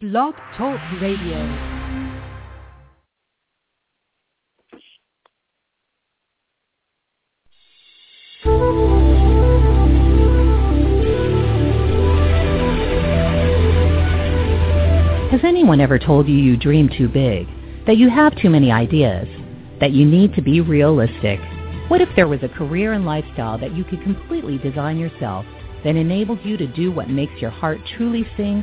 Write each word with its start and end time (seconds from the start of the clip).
Blog 0.00 0.36
Talk 0.56 0.78
Radio. 1.02 1.34
Has 15.32 15.40
anyone 15.42 15.80
ever 15.80 15.98
told 15.98 16.28
you 16.28 16.36
you 16.36 16.56
dream 16.56 16.88
too 16.96 17.08
big? 17.08 17.48
That 17.88 17.96
you 17.96 18.08
have 18.08 18.40
too 18.40 18.50
many 18.50 18.70
ideas? 18.70 19.26
That 19.80 19.90
you 19.90 20.06
need 20.06 20.32
to 20.34 20.42
be 20.42 20.60
realistic? 20.60 21.40
What 21.88 22.00
if 22.00 22.08
there 22.14 22.28
was 22.28 22.44
a 22.44 22.48
career 22.48 22.92
and 22.92 23.04
lifestyle 23.04 23.58
that 23.58 23.74
you 23.74 23.82
could 23.82 24.04
completely 24.04 24.58
design 24.58 24.96
yourself 24.96 25.44
that 25.82 25.96
enables 25.96 26.38
you 26.44 26.56
to 26.56 26.68
do 26.68 26.92
what 26.92 27.10
makes 27.10 27.40
your 27.40 27.50
heart 27.50 27.80
truly 27.96 28.24
sing 28.36 28.62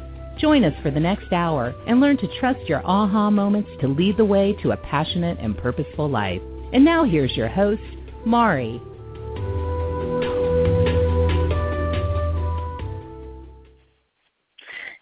Join 0.41 0.63
us 0.63 0.73
for 0.81 0.89
the 0.89 0.99
next 0.99 1.31
hour 1.31 1.71
and 1.85 2.01
learn 2.01 2.17
to 2.17 2.39
trust 2.39 2.67
your 2.67 2.81
aha 2.83 3.29
moments 3.29 3.69
to 3.79 3.87
lead 3.87 4.17
the 4.17 4.25
way 4.25 4.53
to 4.63 4.71
a 4.71 4.77
passionate 4.77 5.37
and 5.39 5.55
purposeful 5.55 6.09
life. 6.09 6.41
And 6.73 6.83
now 6.83 7.03
here's 7.03 7.37
your 7.37 7.47
host, 7.47 7.79
Mari. 8.25 8.81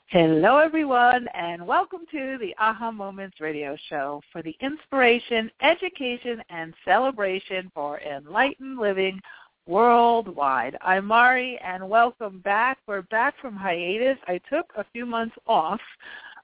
Hello, 0.08 0.58
everyone, 0.58 1.28
and 1.34 1.66
welcome 1.66 2.02
to 2.12 2.38
the 2.42 2.54
Aha 2.60 2.92
Moments 2.92 3.40
radio 3.40 3.78
show 3.88 4.22
for 4.34 4.42
the 4.42 4.58
inspiration, 4.60 5.50
education, 5.62 6.44
and 6.50 6.74
celebration 6.84 7.72
for 7.74 8.02
enlightened 8.02 8.78
living 8.78 9.22
worldwide. 9.68 10.78
I'm 10.82 11.06
Mari, 11.06 11.60
and 11.64 11.88
welcome 11.88 12.40
back. 12.40 12.78
We're 12.88 13.04
back 13.04 13.36
from 13.42 13.56
hiatus. 13.56 14.18
I 14.28 14.40
took 14.50 14.72
a 14.78 14.86
few 14.92 15.06
months 15.06 15.36
off 15.48 15.82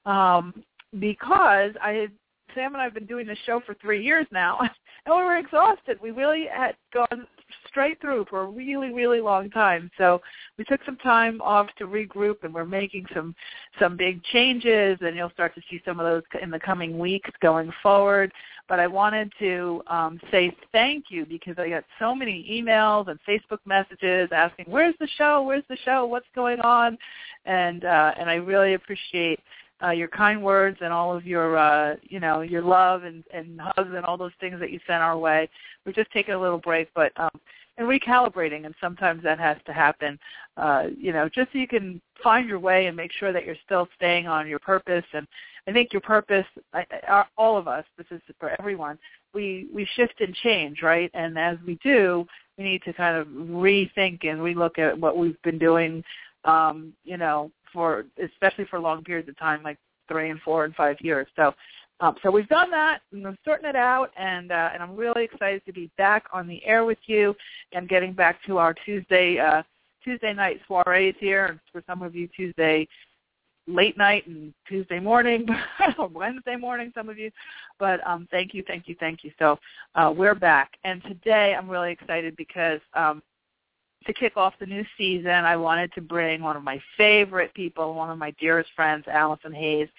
um, 0.06 0.64
because 1.00 1.72
I 1.82 1.92
had 1.92 2.12
Sam 2.54 2.74
and 2.74 2.82
I 2.82 2.86
have 2.86 2.94
been 2.94 3.06
doing 3.06 3.28
this 3.28 3.38
show 3.46 3.62
for 3.66 3.76
three 3.76 4.04
years 4.04 4.26
now, 4.32 4.60
and 4.62 4.70
we 5.08 5.24
were 5.24 5.38
exhausted. 5.38 6.00
We 6.02 6.12
really 6.12 6.48
had 6.52 6.76
gone 6.94 7.28
straight 7.68 8.00
through 8.00 8.26
for 8.30 8.42
a 8.42 8.48
really, 8.48 8.94
really 8.94 9.20
long 9.20 9.50
time. 9.50 9.92
So 9.98 10.22
we 10.58 10.64
took 10.64 10.80
some 10.86 10.98
time 10.98 11.42
off 11.42 11.68
to 11.78 11.86
regroup, 11.86 12.44
and 12.44 12.54
we're 12.54 12.66
making 12.66 13.06
some 13.14 13.36
some 13.80 13.98
big 13.98 14.24
changes, 14.24 14.98
and 15.02 15.16
you'll 15.16 15.30
start 15.32 15.54
to 15.56 15.62
see 15.70 15.82
some 15.84 16.00
of 16.00 16.06
those 16.06 16.24
in 16.42 16.50
the 16.50 16.60
coming 16.60 16.98
weeks 16.98 17.30
going 17.42 17.72
forward. 17.84 18.32
But 18.68 18.80
I 18.80 18.88
wanted 18.88 19.32
to 19.40 19.84
um, 19.88 20.20
say 20.32 20.56
thank 20.72 21.06
you 21.10 21.26
because 21.26 21.56
I 21.60 21.70
got 21.70 21.84
so 22.00 22.16
many 22.16 22.46
emails 22.50 23.08
and 23.10 23.20
Facebook 23.28 23.60
messages 23.66 24.30
asking, 24.32 24.66
"Where's 24.68 24.96
the 25.00 25.08
show? 25.18 25.44
Where's 25.44 25.64
the 25.70 25.78
show? 25.86 26.06
What's 26.06 26.28
going 26.34 26.60
on?" 26.62 26.98
And 27.46 27.86
uh, 27.86 28.14
and 28.18 28.30
I 28.30 28.36
really 28.36 28.74
appreciate 28.74 29.40
uh, 29.84 29.92
your 29.92 30.08
kind 30.08 30.42
words 30.42 30.78
and 30.82 30.92
all 30.92 31.16
of 31.16 31.26
your 31.26 31.58
uh, 31.58 31.96
you 32.04 32.20
know 32.20 32.42
your 32.42 32.62
love 32.62 33.04
and, 33.04 33.24
and 33.34 33.60
hugs 33.60 33.92
and 33.94 34.06
all 34.06 34.18
those 34.18 34.32
things 34.40 34.60
that 34.60 34.72
you 34.72 34.80
sent 34.88 35.02
our 35.02 35.18
way. 35.18 35.50
We're 35.86 35.92
just 35.92 36.12
taking 36.12 36.34
a 36.34 36.42
little 36.42 36.60
break, 36.60 36.90
but 36.96 37.12
um, 37.18 37.40
and 37.78 37.88
recalibrating, 37.88 38.66
and 38.66 38.74
sometimes 38.80 39.22
that 39.24 39.40
has 39.40 39.58
to 39.66 39.74
happen. 39.74 40.18
Uh, 40.58 40.86
you 40.98 41.12
know, 41.12 41.28
just 41.28 41.52
so 41.52 41.58
you 41.58 41.68
can 41.68 42.02
find 42.24 42.48
your 42.48 42.60
way 42.60 42.86
and 42.88 42.96
make 42.96 43.12
sure 43.12 43.34
that 43.34 43.46
you're 43.46 43.56
still 43.66 43.88
staying 43.96 44.28
on 44.28 44.48
your 44.48 44.60
purpose. 44.60 45.04
And 45.14 45.28
I 45.68 45.72
think 45.72 45.94
your 45.94 46.02
purpose, 46.02 46.46
I, 46.74 46.86
I, 47.08 47.26
all 47.38 47.58
of 47.58 47.68
us, 47.68 47.86
this 47.98 48.06
is 48.12 48.22
for 48.40 48.56
everyone. 48.60 49.00
We 49.34 49.68
we 49.74 49.88
shift 49.96 50.22
and 50.22 50.34
change, 50.36 50.82
right? 50.82 51.10
And 51.14 51.38
as 51.38 51.58
we 51.66 51.80
do, 51.84 52.26
we 52.58 52.64
need 52.64 52.84
to 52.84 52.94
kind 52.94 53.18
of 53.18 53.28
rethink 53.28 54.26
and 54.26 54.40
relook 54.40 54.78
at 54.78 54.98
what 54.98 55.18
we've 55.18 55.42
been 55.42 55.58
doing. 55.58 56.04
Um, 56.44 56.94
you 57.04 57.18
know, 57.18 57.52
for 57.74 58.06
especially 58.24 58.66
for 58.66 58.80
long 58.80 59.04
periods 59.04 59.28
of 59.28 59.38
time, 59.38 59.64
like 59.64 59.78
three 60.08 60.30
and 60.30 60.40
four 60.42 60.66
and 60.66 60.76
five 60.76 60.98
years. 61.02 61.28
So, 61.36 61.54
um, 62.00 62.16
so 62.22 62.30
we've 62.30 62.48
done 62.48 62.70
that, 62.72 63.02
and 63.12 63.24
we're 63.24 63.38
sorting 63.44 63.70
it 63.70 63.76
out, 63.76 64.12
and 64.18 64.52
uh, 64.52 64.70
and 64.74 64.84
I'm 64.84 64.96
really 64.96 65.24
excited 65.24 65.64
to 65.66 65.74
be 65.74 65.90
back 65.98 66.26
on 66.32 66.48
the 66.48 66.64
air 66.66 66.86
with 66.86 67.00
you 67.08 67.36
and 67.72 67.90
getting 67.90 68.14
back 68.14 68.44
to 68.46 68.58
our 68.58 68.74
Tuesday 68.86 69.40
uh, 69.40 69.64
Tuesday 70.04 70.34
night 70.34 70.62
soirees 70.70 71.16
here, 71.20 71.46
and 71.46 71.60
for 71.72 71.84
some 71.88 72.02
of 72.02 72.14
you 72.14 72.28
Tuesday 72.36 72.88
late 73.68 73.98
night 73.98 74.28
and 74.28 74.54
Tuesday 74.68 75.00
morning 75.00 75.48
or 75.98 76.08
Wednesday 76.08 76.56
morning, 76.56 76.92
some 76.96 77.10
of 77.10 77.18
you. 77.18 77.32
But 77.80 78.06
um, 78.08 78.28
thank 78.32 78.54
you, 78.54 78.64
thank 78.68 78.88
you, 78.88 78.96
thank 79.00 79.24
you. 79.24 79.32
So 79.40 79.60
uh, 79.96 80.14
we're 80.16 80.36
back, 80.36 80.74
and 80.84 81.02
today 81.04 81.56
I'm 81.58 81.70
really 81.70 81.92
excited 81.92 82.36
because 82.36 82.80
um, 82.94 83.22
to 84.06 84.14
kick 84.14 84.38
off 84.38 84.54
the 84.60 84.66
new 84.66 84.86
season, 84.98 85.32
I 85.32 85.58
wanted 85.58 85.92
to 85.94 86.02
bring 86.02 86.42
one 86.42 86.56
of 86.56 86.64
my 86.64 86.80
favorite 86.98 87.54
people, 87.54 87.94
one 87.96 88.10
of 88.10 88.18
my 88.18 88.32
dearest 88.40 88.70
friends, 88.76 89.06
Allison 89.08 89.54
Hayes, 89.54 89.90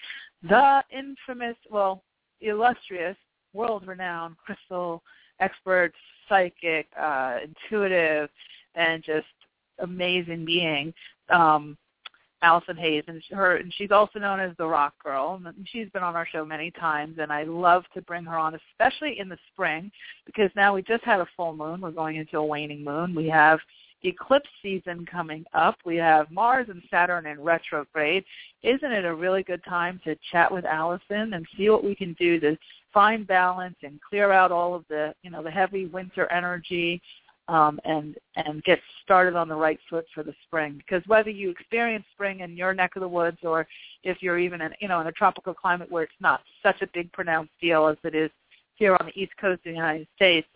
the 0.42 0.82
infamous, 0.90 1.56
well, 1.70 2.02
illustrious, 2.40 3.16
world-renowned 3.52 4.36
crystal 4.44 5.02
expert, 5.40 5.92
psychic, 6.28 6.86
uh, 6.98 7.38
intuitive, 7.42 8.28
and 8.74 9.02
just 9.02 9.26
amazing 9.80 10.44
being. 10.44 10.92
Um, 11.30 11.76
Allison 12.42 12.76
Hayes, 12.76 13.04
and 13.08 13.22
her, 13.30 13.56
and 13.56 13.72
she's 13.76 13.90
also 13.90 14.18
known 14.18 14.40
as 14.40 14.52
the 14.58 14.66
Rock 14.66 14.94
Girl. 15.02 15.40
And 15.44 15.66
she's 15.70 15.88
been 15.90 16.02
on 16.02 16.16
our 16.16 16.26
show 16.26 16.44
many 16.44 16.70
times, 16.70 17.16
and 17.18 17.32
I 17.32 17.44
love 17.44 17.84
to 17.94 18.02
bring 18.02 18.24
her 18.24 18.36
on, 18.36 18.58
especially 18.72 19.18
in 19.18 19.28
the 19.28 19.38
spring, 19.52 19.90
because 20.26 20.50
now 20.54 20.74
we 20.74 20.82
just 20.82 21.04
had 21.04 21.20
a 21.20 21.28
full 21.36 21.56
moon. 21.56 21.80
We're 21.80 21.90
going 21.90 22.16
into 22.16 22.38
a 22.38 22.44
waning 22.44 22.84
moon. 22.84 23.14
We 23.14 23.28
have 23.28 23.58
eclipse 24.04 24.48
season 24.62 25.06
coming 25.10 25.44
up. 25.54 25.76
We 25.84 25.96
have 25.96 26.30
Mars 26.30 26.68
and 26.68 26.82
Saturn 26.90 27.26
in 27.26 27.40
retrograde. 27.40 28.24
Isn't 28.62 28.92
it 28.92 29.04
a 29.04 29.14
really 29.14 29.42
good 29.42 29.64
time 29.64 30.00
to 30.04 30.16
chat 30.30 30.52
with 30.52 30.64
Allison 30.64 31.34
and 31.34 31.46
see 31.56 31.70
what 31.70 31.84
we 31.84 31.94
can 31.94 32.12
do 32.14 32.38
to 32.40 32.56
find 32.92 33.26
balance 33.26 33.76
and 33.82 33.98
clear 34.08 34.32
out 34.32 34.52
all 34.52 34.74
of 34.74 34.84
the, 34.88 35.14
you 35.22 35.30
know, 35.30 35.42
the 35.42 35.50
heavy 35.50 35.86
winter 35.86 36.30
energy 36.32 37.00
um, 37.48 37.78
and 37.84 38.16
and 38.36 38.62
get 38.64 38.80
started 39.02 39.36
on 39.36 39.48
the 39.48 39.54
right 39.54 39.78
foot 39.88 40.06
for 40.14 40.22
the 40.22 40.34
spring. 40.46 40.78
Because 40.78 41.06
whether 41.06 41.30
you 41.30 41.50
experience 41.50 42.04
spring 42.12 42.40
in 42.40 42.56
your 42.56 42.74
neck 42.74 42.96
of 42.96 43.02
the 43.02 43.08
woods 43.08 43.38
or 43.42 43.66
if 44.02 44.22
you're 44.22 44.38
even 44.38 44.60
in, 44.60 44.72
you 44.80 44.88
know, 44.88 45.00
in 45.00 45.06
a 45.06 45.12
tropical 45.12 45.54
climate 45.54 45.90
where 45.90 46.04
it's 46.04 46.12
not 46.20 46.40
such 46.62 46.82
a 46.82 46.88
big 46.92 47.10
pronounced 47.12 47.52
deal 47.60 47.86
as 47.86 47.96
it 48.04 48.14
is 48.14 48.30
here 48.74 48.96
on 48.98 49.06
the 49.06 49.20
East 49.20 49.32
Coast 49.40 49.60
of 49.60 49.64
the 49.64 49.70
United 49.70 50.06
States, 50.16 50.48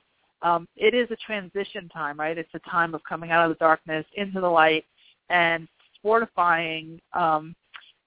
um, 0.42 0.66
it 0.76 0.94
is 0.94 1.10
a 1.10 1.16
transition 1.16 1.88
time, 1.88 2.18
right? 2.18 2.36
It's 2.36 2.54
a 2.54 2.70
time 2.70 2.94
of 2.94 3.02
coming 3.04 3.30
out 3.30 3.44
of 3.44 3.56
the 3.56 3.62
darkness 3.62 4.04
into 4.16 4.40
the 4.40 4.48
light 4.48 4.84
and 5.28 5.68
fortifying 6.02 7.00
um, 7.12 7.54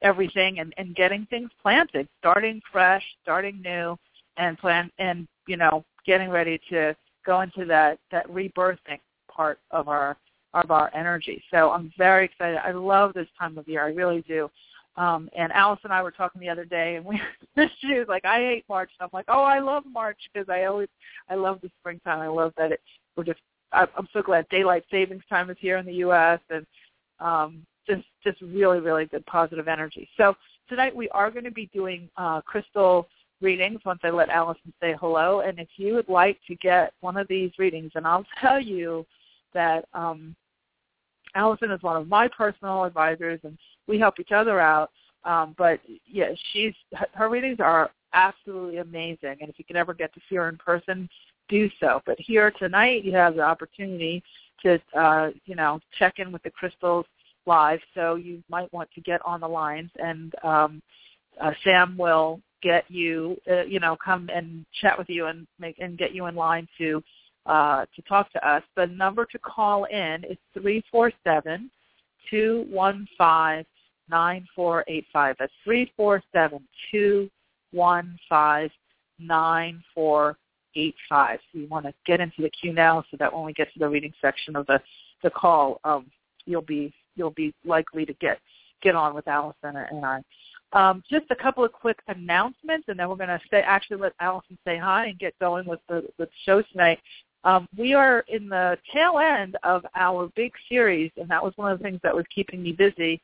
everything 0.02 0.60
and, 0.60 0.74
and 0.78 0.96
getting 0.96 1.26
things 1.28 1.50
planted, 1.62 2.08
starting 2.20 2.62
fresh, 2.72 3.04
starting 3.24 3.62
new, 3.62 3.98
and 4.38 4.58
plan 4.58 4.92
and 4.98 5.28
you 5.48 5.58
know 5.58 5.84
getting 6.06 6.30
ready 6.30 6.60
to 6.70 6.96
go 7.26 7.42
into 7.42 7.66
that 7.66 8.00
that 8.12 8.28
rebirthing 8.28 9.00
part 9.30 9.60
of 9.72 9.88
our 9.88 10.18
of 10.54 10.72
our 10.72 10.92
energy. 10.94 11.44
So 11.52 11.72
I'm 11.72 11.92
very 11.98 12.26
excited. 12.26 12.60
I 12.64 12.72
love 12.72 13.14
this 13.14 13.28
time 13.40 13.58
of 13.58 13.68
year. 13.68 13.84
I 13.84 13.90
really 13.90 14.22
do. 14.28 14.50
Um, 14.96 15.28
and 15.36 15.52
Alice 15.54 15.80
and 15.84 15.92
I 15.92 16.04
were 16.04 16.12
talking 16.12 16.40
the 16.40 16.50
other 16.50 16.66
day, 16.66 16.96
and 16.96 17.06
we 17.06 17.20
she 17.82 17.98
was 17.98 18.08
like, 18.08 18.26
"I 18.26 18.38
hate 18.38 18.66
March." 18.70 18.92
And 19.00 19.06
I'm 19.06 19.10
like, 19.12 19.26
"Oh, 19.28 19.44
I 19.44 19.60
love 19.60 19.84
March 19.92 20.20
because 20.32 20.50
I 20.50 20.66
always 20.66 20.90
I 21.30 21.36
love 21.36 21.60
the 21.62 21.72
springtime. 21.80 22.20
I 22.20 22.28
love 22.28 22.54
that 22.58 22.72
it 22.72 22.82
we're 23.16 23.24
just 23.24 23.40
I'm 23.72 24.08
so 24.14 24.22
glad 24.22 24.48
daylight 24.50 24.84
savings 24.92 25.24
time 25.30 25.50
is 25.50 25.58
here 25.60 25.78
in 25.78 25.86
the 25.86 25.94
U.S. 25.96 26.40
and 26.50 26.66
um, 27.20 27.66
just 27.88 28.04
just 28.24 28.40
really 28.42 28.80
really 28.80 29.06
good 29.06 29.26
positive 29.26 29.68
energy. 29.68 30.08
So 30.16 30.36
tonight 30.70 30.96
we 30.96 31.10
are 31.10 31.32
going 31.32 31.46
to 31.46 31.52
be 31.52 31.70
doing 31.74 32.10
uh, 32.18 32.42
crystal 32.42 33.08
readings 33.44 33.82
once 33.86 34.00
I 34.04 34.10
let 34.10 34.30
Allison 34.30 34.74
say 34.82 34.96
hello. 35.00 35.42
And 35.42 35.60
if 35.60 35.68
you 35.78 35.94
would 35.96 36.10
like 36.10 36.40
to 36.48 36.56
get 36.56 36.94
one 37.02 37.18
of 37.18 37.28
these 37.28 37.52
readings, 37.60 37.92
and 37.96 38.08
I'll 38.08 38.26
tell 38.42 38.60
you 38.60 39.06
that 39.54 39.86
um, 39.94 40.36
Allison 41.36 41.72
is 41.72 41.84
one 41.84 41.98
of 41.98 42.08
my 42.08 42.28
personal 42.28 42.86
advisors, 42.86 43.40
and 43.44 43.58
we 43.88 44.00
help 44.00 44.20
each 44.20 44.32
other 44.32 44.60
out. 44.60 44.90
Um, 45.26 45.56
but 45.58 45.80
yeah, 46.06 46.32
she's 46.52 46.74
her 47.14 47.30
readings 47.30 47.60
are 47.60 47.92
absolutely 48.14 48.78
amazing, 48.78 49.38
and 49.40 49.50
if 49.50 49.58
you 49.58 49.66
can 49.66 49.76
ever 49.76 49.94
get 49.94 50.14
to 50.14 50.22
see 50.30 50.36
her 50.36 50.50
in 50.50 50.58
person, 50.58 51.08
do 51.48 51.70
so. 51.80 52.02
But 52.06 52.20
here 52.20 52.52
tonight, 52.52 53.06
you 53.06 53.14
have 53.14 53.36
the 53.36 53.42
opportunity 53.42 54.24
to 54.64 54.82
uh, 54.98 55.30
you 55.46 55.56
know 55.56 55.80
check 55.98 56.20
in 56.20 56.32
with 56.32 56.44
the 56.44 56.50
crystals 56.50 57.06
live. 57.46 57.80
So 57.94 58.16
you 58.16 58.44
might 58.50 58.72
want 58.74 58.90
to 58.96 59.02
get 59.02 59.22
on 59.26 59.42
the 59.42 59.48
lines 59.48 59.92
and 60.02 60.34
um, 60.44 60.82
uh, 61.42 61.52
Sam 61.64 61.98
will 61.98 62.40
get 62.64 62.90
you, 62.90 63.38
uh, 63.52 63.64
you 63.64 63.80
know, 63.80 63.96
come 64.04 64.30
and 64.34 64.66
chat 64.82 64.98
with 64.98 65.10
you 65.10 65.28
and 65.28 65.46
make 65.60 65.78
and 65.80 65.98
get 65.98 66.16
you 66.16 66.26
in 66.28 66.36
line 66.36 66.68
to 66.78 67.04
uh, 67.46 67.86
to 67.96 68.02
talk 68.04 68.32
to 68.32 68.48
us. 68.48 68.64
The 68.76 68.88
number 68.88 69.26
to 69.26 69.40
call 69.40 69.84
in 69.86 70.24
is 70.24 70.38
three 70.54 70.84
four 70.92 71.12
seven 71.24 71.70
two 72.30 72.66
one 72.70 73.08
five 73.18 73.66
nine 74.10 74.48
four 74.56 74.84
eight 74.88 75.06
five. 75.12 75.36
That's 75.38 75.52
three 75.64 75.92
four 75.98 76.24
seven 76.32 76.62
two 76.90 77.30
one 77.72 78.18
five 78.30 78.72
nine 79.20 79.84
four 79.94 80.38
eight 80.76 80.96
five. 81.10 81.40
So 81.52 81.60
you 81.60 81.68
want 81.68 81.86
to 81.86 81.94
get 82.06 82.22
into 82.22 82.42
the 82.42 82.50
queue 82.50 82.74
now, 82.74 83.04
so 83.12 83.18
that 83.18 83.34
when 83.34 83.44
we 83.44 83.54
get 83.54 83.72
to 83.74 83.80
the 83.80 83.90
reading 83.90 84.14
section 84.22 84.56
of 84.56 84.66
the 84.68 84.80
the 85.22 85.30
call, 85.30 85.80
um, 85.84 86.10
you'll 86.46 86.62
be 86.62 86.94
you'll 87.16 87.32
be 87.32 87.54
likely 87.66 88.06
to 88.06 88.14
get 88.14 88.40
get 88.82 88.96
on 88.96 89.14
with 89.14 89.28
Allison 89.28 89.76
and 89.76 90.06
I. 90.06 90.22
Um, 90.74 91.04
just 91.10 91.26
a 91.30 91.36
couple 91.36 91.64
of 91.64 91.72
quick 91.72 92.00
announcements, 92.08 92.86
and 92.88 92.98
then 92.98 93.08
we're 93.08 93.16
going 93.16 93.30
to 93.30 93.40
say 93.52 93.62
actually 93.62 93.98
let 93.98 94.14
Allison 94.20 94.58
say 94.66 94.78
hi 94.78 95.06
and 95.06 95.20
get 95.20 95.38
going 95.40 95.68
with 95.68 95.80
the, 95.88 96.04
the 96.18 96.28
show 96.46 96.64
tonight. 96.64 97.00
Um, 97.44 97.68
we 97.78 97.94
are 97.94 98.24
in 98.28 98.50
the 98.50 98.78
tail 98.92 99.20
end 99.20 99.56
of 99.64 99.86
our 99.96 100.30
big 100.36 100.52
series, 100.70 101.12
and 101.18 101.30
that 101.30 101.44
was 101.44 101.54
one 101.58 101.72
of 101.72 101.78
the 101.78 101.84
things 101.84 102.00
that 102.04 102.16
was 102.16 102.26
keeping 102.34 102.64
me 102.64 102.72
busy. 102.72 103.22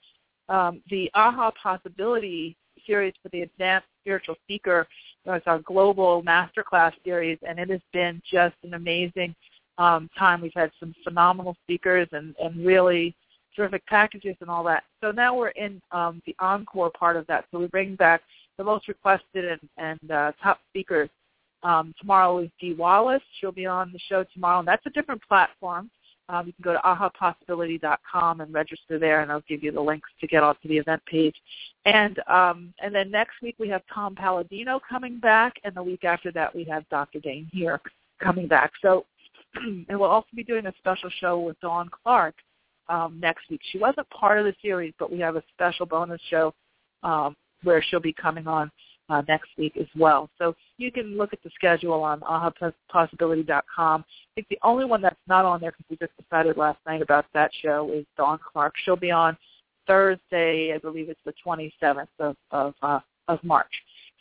Um, 0.47 0.81
the 0.89 1.09
AHA 1.13 1.51
Possibility 1.61 2.55
series 2.85 3.13
for 3.23 3.29
the 3.29 3.41
Advanced 3.41 3.87
Spiritual 4.01 4.35
Seeker 4.47 4.87
was 5.25 5.41
our 5.45 5.59
global 5.59 6.21
masterclass 6.23 6.93
series, 7.03 7.37
and 7.47 7.59
it 7.59 7.69
has 7.69 7.81
been 7.93 8.21
just 8.29 8.55
an 8.63 8.73
amazing 8.73 9.33
um, 9.77 10.09
time. 10.17 10.41
We've 10.41 10.51
had 10.55 10.71
some 10.79 10.93
phenomenal 11.03 11.55
speakers 11.63 12.07
and, 12.11 12.35
and 12.43 12.65
really 12.65 13.15
terrific 13.55 13.85
packages 13.87 14.35
and 14.41 14.49
all 14.49 14.63
that. 14.63 14.83
So 15.01 15.11
now 15.11 15.35
we're 15.35 15.49
in 15.49 15.81
um, 15.91 16.21
the 16.25 16.35
encore 16.39 16.91
part 16.91 17.17
of 17.17 17.27
that. 17.27 17.45
So 17.51 17.59
we 17.59 17.67
bring 17.67 17.95
back 17.95 18.21
the 18.57 18.63
most 18.63 18.87
requested 18.87 19.45
and, 19.45 19.69
and 19.77 20.11
uh, 20.11 20.31
top 20.41 20.59
speakers. 20.69 21.09
Um, 21.63 21.93
tomorrow 21.99 22.39
is 22.39 22.49
Dee 22.59 22.73
Wallace. 22.73 23.23
She'll 23.39 23.51
be 23.51 23.65
on 23.65 23.91
the 23.91 23.99
show 24.07 24.23
tomorrow, 24.33 24.59
and 24.59 24.67
that's 24.67 24.85
a 24.85 24.91
different 24.91 25.21
platform. 25.27 25.89
Um, 26.29 26.45
you 26.45 26.53
can 26.53 26.63
go 26.63 26.73
to 26.73 26.79
ahapossibility.com 26.79 28.41
and 28.41 28.53
register 28.53 28.99
there, 28.99 29.21
and 29.21 29.31
I'll 29.31 29.43
give 29.49 29.63
you 29.63 29.71
the 29.71 29.81
links 29.81 30.09
to 30.21 30.27
get 30.27 30.43
onto 30.43 30.67
the 30.67 30.77
event 30.77 31.01
page. 31.05 31.35
And 31.85 32.19
um, 32.27 32.73
and 32.81 32.93
then 32.93 33.09
next 33.09 33.41
week 33.41 33.55
we 33.57 33.67
have 33.69 33.81
Tom 33.93 34.15
Paladino 34.15 34.79
coming 34.87 35.19
back, 35.19 35.55
and 35.63 35.75
the 35.75 35.81
week 35.83 36.03
after 36.03 36.31
that 36.33 36.55
we 36.55 36.63
have 36.65 36.87
Dr. 36.89 37.19
Dain 37.19 37.49
Heer 37.51 37.81
coming 38.21 38.47
back. 38.47 38.71
So, 38.81 39.05
and 39.55 39.85
we'll 39.89 40.03
also 40.03 40.27
be 40.35 40.43
doing 40.43 40.67
a 40.67 40.73
special 40.77 41.09
show 41.19 41.39
with 41.39 41.59
Dawn 41.61 41.89
Clark 42.03 42.35
um, 42.89 43.19
next 43.21 43.49
week. 43.49 43.61
She 43.71 43.77
wasn't 43.77 44.09
part 44.09 44.39
of 44.39 44.45
the 44.45 44.55
series, 44.61 44.93
but 44.99 45.11
we 45.11 45.19
have 45.19 45.35
a 45.35 45.43
special 45.53 45.85
bonus 45.85 46.21
show 46.29 46.53
um, 47.03 47.35
where 47.63 47.81
she'll 47.81 47.99
be 47.99 48.13
coming 48.13 48.47
on 48.47 48.71
uh, 49.09 49.21
next 49.27 49.49
week 49.57 49.77
as 49.77 49.87
well. 49.97 50.29
So 50.37 50.55
you 50.77 50.91
can 50.91 51.17
look 51.17 51.33
at 51.33 51.41
the 51.43 51.49
schedule 51.55 52.03
on 52.03 52.19
ahapossibility.com. 52.21 54.05
I 54.05 54.31
think 54.35 54.47
the 54.49 54.59
only 54.63 54.85
one 54.85 55.01
that's 55.01 55.15
not 55.27 55.45
on 55.45 55.61
there 55.61 55.71
because 55.71 55.85
we 55.89 55.97
just 55.97 56.17
decided 56.17 56.57
last 56.57 56.79
night 56.85 57.01
about 57.01 57.25
that 57.33 57.51
show 57.61 57.91
is 57.93 58.05
Dawn 58.17 58.39
Clark. 58.51 58.73
She'll 58.83 58.95
be 58.95 59.11
on 59.11 59.37
Thursday, 59.87 60.73
I 60.73 60.77
believe 60.77 61.09
it's 61.09 61.19
the 61.25 61.33
27th 61.45 62.07
of 62.19 62.35
of, 62.51 62.75
uh, 62.83 62.99
of 63.27 63.43
March. 63.43 63.71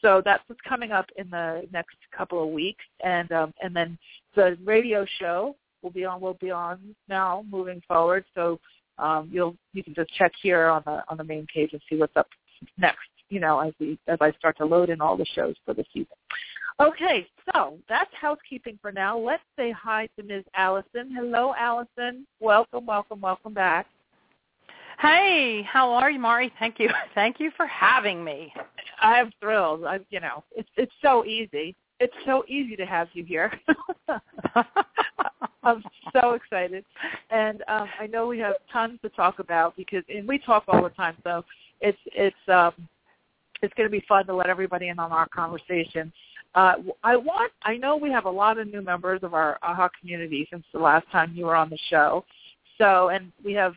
So 0.01 0.23
that's 0.25 0.43
what's 0.47 0.61
coming 0.67 0.93
up 0.93 1.07
in 1.17 1.29
the 1.29 1.67
next 1.73 1.97
couple 2.17 2.43
of 2.43 2.51
weeks, 2.51 2.85
and 3.05 3.31
um, 3.33 3.53
and 3.63 3.75
then 3.75 3.99
the 4.35 4.57
radio 4.65 5.05
show 5.19 5.57
will 5.89 5.93
be 5.95 6.05
on 6.05 6.21
will 6.21 6.35
be 6.35 6.51
on 6.51 6.95
now 7.09 7.45
moving 7.51 7.83
forward. 7.89 8.25
So 8.35 8.61
um, 8.99 9.29
you'll 9.33 9.57
you 9.73 9.83
can 9.83 9.95
just 9.95 10.13
check 10.15 10.33
here 10.43 10.67
on 10.67 10.83
the 10.85 11.03
on 11.09 11.17
the 11.17 11.25
main 11.25 11.47
page 11.53 11.73
and 11.73 11.81
see 11.89 11.97
what's 11.97 12.17
up 12.17 12.29
next. 12.77 12.99
You 13.31 13.41
know, 13.41 13.61
as 13.61 13.73
we 13.81 13.99
as 14.07 14.19
I 14.21 14.33
start 14.33 14.59
to 14.59 14.65
load 14.65 14.91
in 14.91 15.01
all 15.01 15.17
the 15.17 15.27
shows 15.35 15.55
for 15.65 15.75
the 15.75 15.85
season. 15.93 16.15
Okay, 16.81 17.27
so 17.53 17.77
that's 17.89 18.11
housekeeping 18.19 18.79
for 18.81 18.93
now. 18.93 19.19
Let's 19.19 19.43
say 19.59 19.73
hi 19.73 20.09
to 20.17 20.23
Ms. 20.23 20.45
Allison. 20.55 21.11
Hello, 21.13 21.53
Allison. 21.59 22.25
Welcome, 22.39 22.87
welcome, 22.87 23.21
welcome 23.21 23.53
back. 23.53 23.87
Hey, 25.01 25.67
how 25.69 25.91
are 25.91 26.09
you, 26.09 26.21
Mari? 26.21 26.53
Thank 26.61 26.79
you. 26.79 26.89
Thank 27.15 27.41
you 27.41 27.51
for 27.57 27.67
having 27.67 28.23
me. 28.23 28.53
I'm 29.01 29.33
thrilled. 29.41 29.85
I, 29.87 29.99
you 30.11 30.21
know, 30.21 30.45
it's 30.55 30.69
it's 30.77 30.93
so 31.03 31.25
easy. 31.25 31.75
It's 31.99 32.15
so 32.25 32.45
easy 32.47 32.77
to 32.77 32.87
have 32.87 33.09
you 33.13 33.25
here. 33.25 33.53
I'm 35.63 35.83
so 36.13 36.35
excited, 36.35 36.85
and 37.31 37.63
um, 37.69 37.89
I 38.01 38.07
know 38.07 38.27
we 38.27 38.39
have 38.39 38.55
tons 38.73 38.99
to 39.03 39.09
talk 39.11 39.39
about 39.41 39.77
because, 39.77 40.05
and 40.09 40.27
we 40.27 40.39
talk 40.39 40.65
all 40.69 40.83
the 40.83 40.91
time. 40.91 41.17
So 41.25 41.45
it's 41.81 41.99
it's 42.07 42.37
um, 42.49 42.73
it's 43.63 43.75
going 43.75 43.89
to 43.89 43.91
be 43.91 44.05
fun 44.09 44.27
to 44.27 44.35
let 44.35 44.49
everybody 44.49 44.89
in 44.89 44.99
on 44.99 45.11
our 45.11 45.29
conversation. 45.29 46.13
Uh, 46.55 46.75
I 47.03 47.17
want. 47.17 47.53
I 47.63 47.77
know 47.77 47.97
we 47.97 48.11
have 48.11 48.25
a 48.25 48.31
lot 48.31 48.59
of 48.59 48.69
new 48.69 48.83
members 48.83 49.21
of 49.23 49.35
our 49.35 49.59
AHA 49.63 49.91
community 50.01 50.47
since 50.51 50.65
the 50.73 50.79
last 50.79 51.11
time 51.11 51.33
you 51.35 51.47
were 51.47 51.57
on 51.57 51.71
the 51.71 51.79
show. 51.91 52.25
So, 52.79 53.09
and 53.09 53.33
we 53.45 53.53
have 53.55 53.75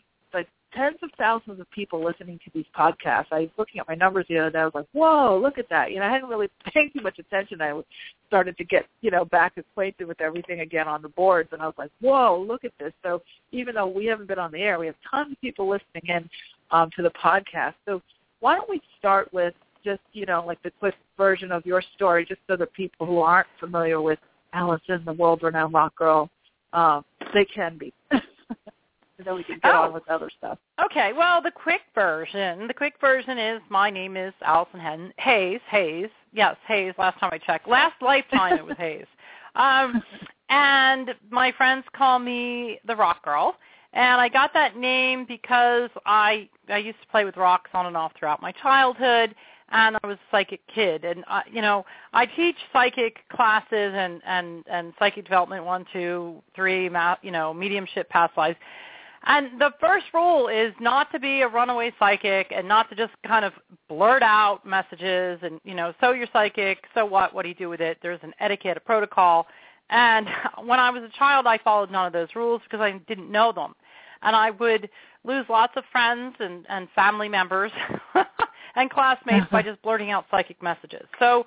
tens 0.74 0.98
of 1.04 1.10
thousands 1.18 1.60
of 1.60 1.70
people 1.72 2.04
listening 2.04 2.40
to 2.46 2.52
these 2.54 2.66
podcasts. 2.78 3.28
I 3.32 3.42
was 3.42 3.50
looking 3.58 3.80
at 3.80 3.88
my 3.88 3.96
numbers 3.96 4.26
the 4.30 4.40
other 4.40 4.50
day. 4.50 4.60
I 4.60 4.66
was 4.66 4.74
like, 4.76 4.88
whoa, 4.94 5.40
look 5.42 5.58
at 5.58 5.70
that. 5.70 5.92
You 5.92 6.00
know, 6.00 6.06
I 6.06 6.12
hadn't 6.12 6.30
really 6.30 6.50
paid 6.74 6.92
too 6.94 7.02
much 7.02 7.20
attention. 7.20 7.62
I 7.62 7.80
started 8.28 8.58
to 8.58 8.64
get, 8.64 8.86
you 9.02 9.12
know, 9.12 9.26
back 9.26 9.54
acquainted 9.58 10.08
with 10.08 10.22
everything 10.22 10.62
again 10.62 10.88
on 10.88 11.02
the 11.02 11.10
boards. 11.10 11.50
And 11.52 11.62
I 11.62 11.66
was 11.66 11.76
like, 11.78 11.92
whoa, 12.00 12.44
look 12.48 12.64
at 12.64 12.72
this. 12.80 12.94
So 13.04 13.22
even 13.52 13.76
though 13.76 13.88
we 13.88 14.06
haven't 14.06 14.28
been 14.28 14.40
on 14.40 14.52
the 14.52 14.60
air, 14.60 14.80
we 14.80 14.88
have 14.88 14.96
tons 15.10 15.34
of 15.34 15.42
people 15.42 15.70
listening 15.70 16.04
in 16.06 16.30
um, 16.72 16.90
to 16.96 17.04
the 17.04 17.12
podcast. 17.12 17.74
So 17.86 18.02
why 18.40 18.56
don't 18.56 18.70
we 18.70 18.82
start 19.00 19.32
with 19.34 19.54
just, 19.84 20.02
you 20.14 20.26
know, 20.26 20.44
like 20.46 20.62
the 20.64 20.72
quick 20.80 20.96
version 21.18 21.52
of 21.52 21.66
your 21.66 21.84
story, 21.96 22.26
just 22.26 22.42
so 22.48 22.56
that 22.56 22.72
people 22.74 23.06
who 23.06 23.20
aren't 23.20 23.48
familiar 23.60 24.02
with 24.02 24.20
Allison, 24.54 25.04
the 25.06 25.14
world-renowned 25.14 25.74
rock 25.74 25.96
girl, 25.96 26.30
um, 26.74 27.04
they 27.34 27.46
can 27.46 27.78
be. 27.78 27.94
and 29.22 29.28
then 29.28 29.36
we 29.36 29.44
can 29.44 29.60
get 29.62 29.74
oh. 29.74 29.84
on 29.84 29.94
with 29.94 30.08
other 30.10 30.30
stuff. 30.36 30.58
Okay, 30.84 31.12
well, 31.16 31.42
the 31.42 31.52
quick 31.52 31.82
version, 31.94 32.68
the 32.68 32.74
quick 32.74 32.96
version 33.00 33.38
is 33.38 33.62
my 33.70 33.90
name 33.92 34.18
is 34.18 34.34
Allison 34.42 35.14
Hayes. 35.20 35.60
Hayes, 35.70 36.10
yes, 36.34 36.56
Hayes. 36.68 36.94
Last 36.98 37.20
time 37.20 37.30
I 37.32 37.38
checked, 37.38 37.68
last 37.68 38.02
lifetime 38.02 38.58
it 38.58 38.66
was 38.66 38.78
Hayes. 38.78 39.06
Um, 39.54 40.02
and 40.48 41.14
my 41.30 41.52
friends 41.52 41.84
call 41.94 42.20
me 42.20 42.80
the 42.88 42.96
Rock 42.96 43.22
Girl. 43.26 43.58
And 43.92 44.22
I 44.22 44.30
got 44.30 44.54
that 44.54 44.78
name 44.78 45.26
because 45.28 45.90
I 46.06 46.48
I 46.70 46.78
used 46.78 47.02
to 47.02 47.08
play 47.08 47.26
with 47.26 47.36
rocks 47.36 47.70
on 47.74 47.86
and 47.86 47.98
off 47.98 48.14
throughout 48.18 48.42
my 48.42 48.54
childhood, 48.54 49.36
and 49.72 49.98
I 50.02 50.08
was 50.08 50.16
a 50.16 50.32
psychic 50.32 50.62
kid. 50.74 51.04
And 51.04 51.26
I, 51.28 51.42
you 51.52 51.62
know, 51.62 51.86
I 52.14 52.26
teach 52.26 52.56
psychic 52.72 53.28
classes 53.28 53.94
and 53.94 54.22
and 54.26 54.64
and 54.72 54.94
psychic 54.98 55.26
development 55.26 55.66
one, 55.66 55.86
two, 55.92 56.42
three, 56.56 56.90
you 57.22 57.32
know, 57.32 57.54
mediumship, 57.54 58.08
past 58.10 58.38
lives. 58.38 58.58
And 59.24 59.62
the 59.62 59.72
first 59.80 60.06
rule 60.14 60.48
is 60.48 60.74
not 60.80 61.12
to 61.12 61.20
be 61.20 61.42
a 61.42 61.48
runaway 61.48 61.92
psychic 62.00 62.52
and 62.56 62.68
not 62.68 62.90
to 62.90 62.96
just 62.96 63.14
kind 63.26 63.46
of 63.46 63.54
blurt 63.88 64.24
out 64.24 64.66
messages 64.66 65.40
and, 65.44 65.60
you 65.64 65.76
know, 65.76 65.94
so 66.02 66.12
you're 66.12 66.28
psychic, 66.34 66.80
so 66.96 67.06
what, 67.06 67.34
what 67.34 67.44
do 67.44 67.50
you 67.50 67.56
do 67.56 67.70
with 67.70 67.82
it? 67.82 68.00
There's 68.02 68.20
an 68.24 68.34
etiquette, 68.40 68.78
a 68.78 68.80
protocol. 68.80 69.46
And 69.92 70.28
when 70.66 70.80
I 70.80 70.90
was 70.90 71.04
a 71.04 71.18
child, 71.20 71.46
I 71.46 71.60
followed 71.60 71.92
none 71.92 72.08
of 72.08 72.14
those 72.14 72.30
rules 72.36 72.62
because 72.64 72.82
I 72.82 72.98
didn't 73.08 73.32
know 73.32 73.52
them. 73.52 73.74
And 74.24 74.36
I 74.36 74.52
would 74.52 74.90
lose 75.24 75.46
lots 75.50 75.74
of 75.76 75.84
friends 75.92 76.36
and, 76.40 76.66
and 76.70 76.88
family 76.96 77.30
members 77.30 77.72
and 78.76 78.90
classmates 78.90 79.48
by 79.52 79.62
just 79.64 79.82
blurting 79.84 80.12
out 80.12 80.26
psychic 80.32 80.62
messages. 80.64 81.06
So 81.20 81.46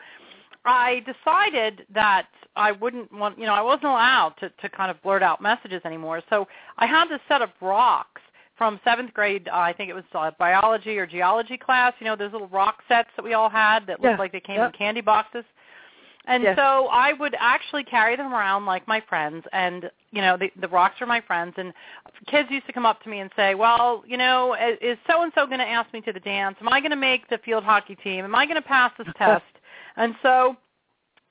I 0.64 1.00
decided 1.00 1.87
that 1.94 2.28
I 2.56 2.73
wouldn't 2.73 3.12
want, 3.12 3.38
you 3.38 3.47
know, 3.47 3.54
I 3.54 3.62
wasn't 3.62 3.85
allowed 3.85 4.35
to, 4.40 4.49
to 4.49 4.68
kind 4.68 4.90
of 4.90 5.02
blurt 5.02 5.23
out 5.23 5.40
messages 5.40 5.83
anymore. 5.85 6.23
So 6.30 6.49
I 6.78 6.87
had 6.87 7.09
this 7.09 7.21
set 7.28 7.42
of 7.42 7.50
rocks 7.61 8.23
from 8.56 8.80
seventh 8.85 9.12
grade. 9.12 9.49
Uh, 9.49 9.56
I 9.56 9.73
think 9.73 9.90
it 9.90 9.94
was 9.94 10.04
uh, 10.14 10.30
biology 10.38 10.97
or 10.99 11.06
geology 11.06 11.59
class. 11.59 11.92
You 11.99 12.06
know, 12.06 12.16
those 12.16 12.33
little 12.33 12.49
rock 12.49 12.78
sets 12.88 13.11
that 13.16 13.25
we 13.25 13.35
all 13.35 13.50
had 13.50 13.80
that 13.87 14.00
looked 14.00 14.12
yeah. 14.12 14.16
like 14.16 14.33
they 14.33 14.40
came 14.40 14.56
yep. 14.56 14.73
in 14.73 14.78
candy 14.78 15.00
boxes. 15.00 15.44
And 16.26 16.42
yeah. 16.42 16.56
so 16.56 16.87
I 16.87 17.12
would 17.12 17.35
actually 17.38 17.85
carry 17.85 18.16
them 18.16 18.33
around 18.33 18.64
like 18.64 18.88
my 18.88 19.02
friends, 19.11 19.44
and 19.52 19.90
you 20.11 20.23
know 20.23 20.38
the, 20.38 20.50
the 20.59 20.68
rocks 20.68 20.94
are 21.02 21.06
my 21.06 21.21
friends. 21.21 21.52
And 21.59 21.75
kids 22.28 22.49
used 22.50 22.66
to 22.66 22.73
come 22.73 22.87
up 22.87 23.02
to 23.02 23.11
me 23.11 23.21
and 23.21 23.30
say, 23.37 23.54
"Well, 23.54 24.02
you 24.06 24.16
know, 24.16 24.56
is 24.80 24.97
so 25.06 25.23
and 25.23 25.33
so 25.35 25.44
going 25.44 25.59
to 25.59 25.68
ask 25.68 25.92
me 25.92 26.00
to 26.00 26.14
the 26.14 26.21
dance? 26.21 26.56
Am 26.62 26.68
I 26.71 26.80
going 26.80 26.92
to 26.92 26.97
make 26.97 27.28
the 27.28 27.37
field 27.44 27.62
hockey 27.62 27.94
team? 27.97 28.25
Am 28.25 28.35
I 28.35 28.47
going 28.47 28.56
to 28.56 28.66
pass 28.66 28.90
this 28.97 29.06
test?" 29.18 29.44
And 29.97 30.15
so 30.23 30.57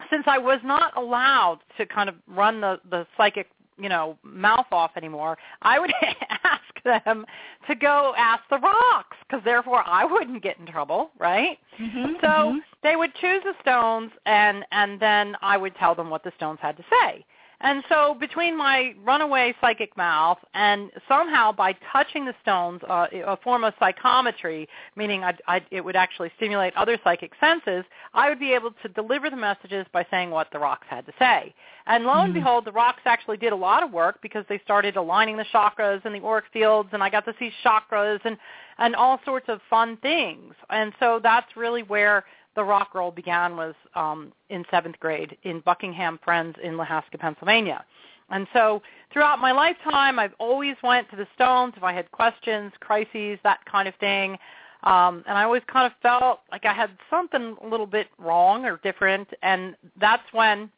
since 0.10 0.24
I 0.28 0.38
was 0.38 0.60
not 0.64 0.96
allowed 0.98 1.60
to 1.78 1.86
kind 1.86 2.10
of 2.10 2.16
run 2.28 2.62
the, 2.62 2.80
the 2.90 3.06
psychic, 3.18 3.48
you 3.78 3.90
know, 3.90 4.18
mouth 4.24 4.68
off 4.72 4.92
anymore, 4.96 5.38
I 5.62 5.80
would 5.80 5.92
ask 6.44 6.62
them 6.84 7.26
to 7.68 7.76
go 7.76 8.14
ask 8.18 8.44
the 8.50 8.60
rocks 8.60 9.18
because 9.28 9.44
therefore 9.44 9.84
I 9.86 10.06
wouldn't 10.06 10.44
get 10.44 10.60
in 10.60 10.66
trouble, 10.66 11.12
right? 11.20 11.58
Mm-hmm, 11.80 12.14
so 12.22 12.28
mm-hmm. 12.28 12.58
they 12.84 12.96
would 12.96 13.14
choose 13.16 13.42
the 13.44 13.54
stones 13.62 14.12
and 14.26 14.66
and 14.72 15.00
then 15.00 15.36
I 15.42 15.58
would 15.58 15.76
tell 15.76 15.96
them 15.96 16.10
what 16.10 16.24
the 16.24 16.32
stones 16.36 16.60
had 16.62 16.78
to 16.78 16.84
say. 16.90 17.26
And 17.64 17.82
so 17.88 18.16
between 18.20 18.58
my 18.58 18.94
runaway 19.06 19.56
psychic 19.62 19.96
mouth 19.96 20.38
and 20.54 20.92
somehow 21.08 21.54
by 21.54 21.74
touching 21.94 22.26
the 22.26 22.36
stones, 22.42 22.82
uh, 22.90 23.08
a 23.26 23.38
form 23.38 23.64
of 23.64 23.74
psychometry, 23.80 24.68
meaning 24.98 25.24
I'd, 25.24 25.42
I'd, 25.48 25.66
it 25.72 25.84
would 25.84 25.96
actually 25.96 26.30
stimulate 26.36 26.76
other 26.76 27.00
psychic 27.06 27.32
senses, 27.40 27.86
I 28.14 28.28
would 28.28 28.40
be 28.40 28.52
able 28.52 28.72
to 28.84 28.90
deliver 28.90 29.30
the 29.30 29.38
messages 29.38 29.86
by 29.94 30.06
saying 30.12 30.30
what 30.30 30.50
the 30.52 30.60
rocks 30.60 30.88
had 30.90 31.06
to 31.06 31.14
say. 31.18 31.56
And 31.88 32.04
lo 32.04 32.14
and 32.14 32.34
mm-hmm. 32.34 32.34
behold, 32.34 32.66
the 32.66 32.74
rocks 32.74 33.02
actually 33.06 33.38
did 33.38 33.54
a 33.54 33.56
lot 33.56 33.82
of 33.82 33.92
work 33.92 34.22
because 34.22 34.44
they 34.50 34.60
started 34.66 34.98
aligning 34.98 35.38
the 35.38 35.46
chakras 35.54 36.04
and 36.04 36.14
the 36.14 36.22
auric 36.22 36.46
fields, 36.52 36.90
and 36.92 37.02
I 37.02 37.10
got 37.10 37.24
to 37.26 37.34
see 37.40 37.50
chakras 37.64 38.20
and 38.26 38.38
and 38.80 38.96
all 38.96 39.20
sorts 39.24 39.46
of 39.50 39.60
fun 39.70 39.98
things. 39.98 40.54
And 40.70 40.94
so 41.00 41.20
that's 41.22 41.56
really 41.56 41.84
where 41.84 42.26
the 42.56 42.64
rock 42.64 42.94
roll 42.94 43.12
began 43.12 43.56
was 43.56 43.76
um, 43.96 44.32
in 44.50 44.64
seventh 44.70 45.00
grade 45.00 45.38
in 45.44 45.60
Buckingham 45.62 46.20
Friends 46.24 46.56
in 46.64 46.78
Lahaska, 46.78 47.20
Pennsylvania. 47.20 47.84
And 48.30 48.48
so 48.54 48.82
throughout 49.12 49.40
my 49.40 49.52
lifetime, 49.52 50.18
I've 50.18 50.34
always 50.40 50.76
went 50.84 51.10
to 51.12 51.16
the 51.16 51.28
stones 51.36 51.74
if 51.78 51.84
I 51.84 51.94
had 51.94 52.10
questions, 52.12 52.72
crises, 52.80 53.38
that 53.44 53.60
kind 53.66 53.88
of 53.88 53.96
thing. 53.96 54.38
Um, 54.84 55.24
and 55.28 55.38
I 55.38 55.44
always 55.44 55.62
kind 55.72 55.86
of 55.86 55.94
felt 56.02 56.42
like 56.52 56.66
I 56.66 56.74
had 56.74 56.92
something 57.10 57.56
a 57.64 57.68
little 57.68 57.86
bit 57.86 58.08
wrong 58.18 58.66
or 58.66 58.80
different. 58.84 59.30
And 59.42 59.76
that's 60.00 60.24
when 60.32 60.70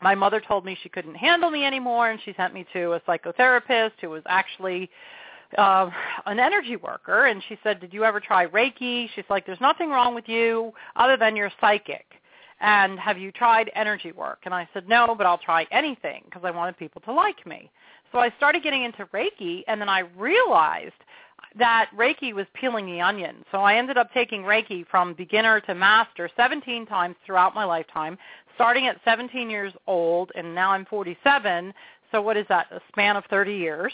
my 0.00 0.14
mother 0.14 0.40
told 0.40 0.64
me 0.64 0.76
she 0.82 0.88
couldn't 0.88 1.14
handle 1.14 1.50
me 1.50 1.64
anymore, 1.64 2.10
and 2.10 2.20
she 2.24 2.34
sent 2.34 2.54
me 2.54 2.66
to 2.72 2.92
a 2.92 3.00
psychotherapist 3.00 3.92
who 4.00 4.10
was 4.10 4.22
actually 4.26 4.90
uh, 5.58 5.90
an 6.26 6.38
energy 6.38 6.76
worker, 6.76 7.26
and 7.26 7.42
she 7.48 7.58
said, 7.62 7.80
"Did 7.80 7.92
you 7.92 8.04
ever 8.04 8.20
try 8.20 8.46
Reiki?" 8.46 9.08
She's 9.14 9.24
like, 9.28 9.46
"There's 9.46 9.60
nothing 9.60 9.90
wrong 9.90 10.14
with 10.14 10.28
you 10.28 10.72
other 10.96 11.16
than 11.16 11.36
you're 11.36 11.52
psychic." 11.60 12.06
And 12.60 12.98
have 12.98 13.18
you 13.18 13.32
tried 13.32 13.70
energy 13.74 14.12
work? 14.12 14.40
And 14.44 14.54
I 14.54 14.68
said, 14.72 14.88
no, 14.88 15.14
but 15.16 15.26
I'll 15.26 15.38
try 15.38 15.66
anything 15.70 16.22
because 16.24 16.42
I 16.44 16.50
wanted 16.50 16.78
people 16.78 17.00
to 17.02 17.12
like 17.12 17.46
me. 17.46 17.70
So 18.12 18.18
I 18.18 18.30
started 18.36 18.62
getting 18.62 18.84
into 18.84 19.06
Reiki, 19.06 19.64
and 19.66 19.80
then 19.80 19.88
I 19.88 20.00
realized 20.16 20.94
that 21.58 21.90
Reiki 21.96 22.32
was 22.32 22.46
peeling 22.54 22.86
the 22.86 23.00
onion. 23.00 23.44
So 23.52 23.58
I 23.58 23.76
ended 23.76 23.98
up 23.98 24.12
taking 24.12 24.42
Reiki 24.42 24.86
from 24.88 25.14
beginner 25.14 25.60
to 25.60 25.74
master 25.74 26.30
17 26.36 26.86
times 26.86 27.16
throughout 27.26 27.54
my 27.54 27.64
lifetime, 27.64 28.16
starting 28.54 28.86
at 28.86 29.00
17 29.04 29.50
years 29.50 29.72
old, 29.86 30.32
and 30.34 30.54
now 30.54 30.70
I'm 30.70 30.84
47. 30.86 31.74
So 32.12 32.22
what 32.22 32.36
is 32.36 32.46
that? 32.48 32.68
A 32.70 32.80
span 32.88 33.16
of 33.16 33.24
30 33.28 33.54
years 33.54 33.92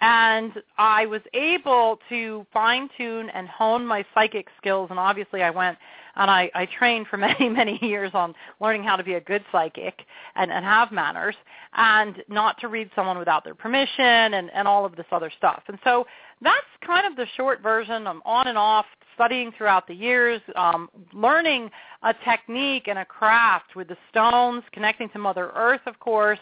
and 0.00 0.52
I 0.78 1.06
was 1.06 1.20
able 1.34 1.98
to 2.08 2.46
fine 2.52 2.88
tune 2.96 3.28
and 3.30 3.48
hone 3.48 3.86
my 3.86 4.04
psychic 4.14 4.46
skills. 4.56 4.88
And 4.90 4.98
obviously, 4.98 5.42
I 5.42 5.50
went 5.50 5.76
and 6.16 6.30
I, 6.30 6.50
I 6.54 6.66
trained 6.66 7.06
for 7.08 7.16
many, 7.18 7.48
many 7.48 7.78
years 7.82 8.10
on 8.14 8.34
learning 8.60 8.84
how 8.84 8.96
to 8.96 9.04
be 9.04 9.14
a 9.14 9.20
good 9.20 9.44
psychic 9.52 10.00
and, 10.36 10.50
and 10.50 10.64
have 10.64 10.90
manners, 10.90 11.36
and 11.74 12.22
not 12.28 12.58
to 12.60 12.68
read 12.68 12.90
someone 12.94 13.18
without 13.18 13.44
their 13.44 13.54
permission, 13.54 14.34
and, 14.34 14.50
and 14.54 14.66
all 14.66 14.84
of 14.84 14.96
this 14.96 15.06
other 15.12 15.30
stuff. 15.36 15.62
And 15.68 15.78
so 15.84 16.06
that's 16.42 16.66
kind 16.86 17.06
of 17.06 17.16
the 17.16 17.26
short 17.36 17.62
version. 17.62 18.06
I'm 18.06 18.22
on 18.24 18.48
and 18.48 18.58
off 18.58 18.86
studying 19.14 19.52
throughout 19.56 19.86
the 19.86 19.94
years, 19.94 20.40
um, 20.56 20.88
learning 21.12 21.70
a 22.02 22.14
technique 22.24 22.88
and 22.88 22.98
a 22.98 23.04
craft 23.04 23.76
with 23.76 23.88
the 23.88 23.96
stones, 24.08 24.62
connecting 24.72 25.10
to 25.10 25.18
Mother 25.18 25.50
Earth, 25.54 25.82
of 25.86 25.98
course. 26.00 26.38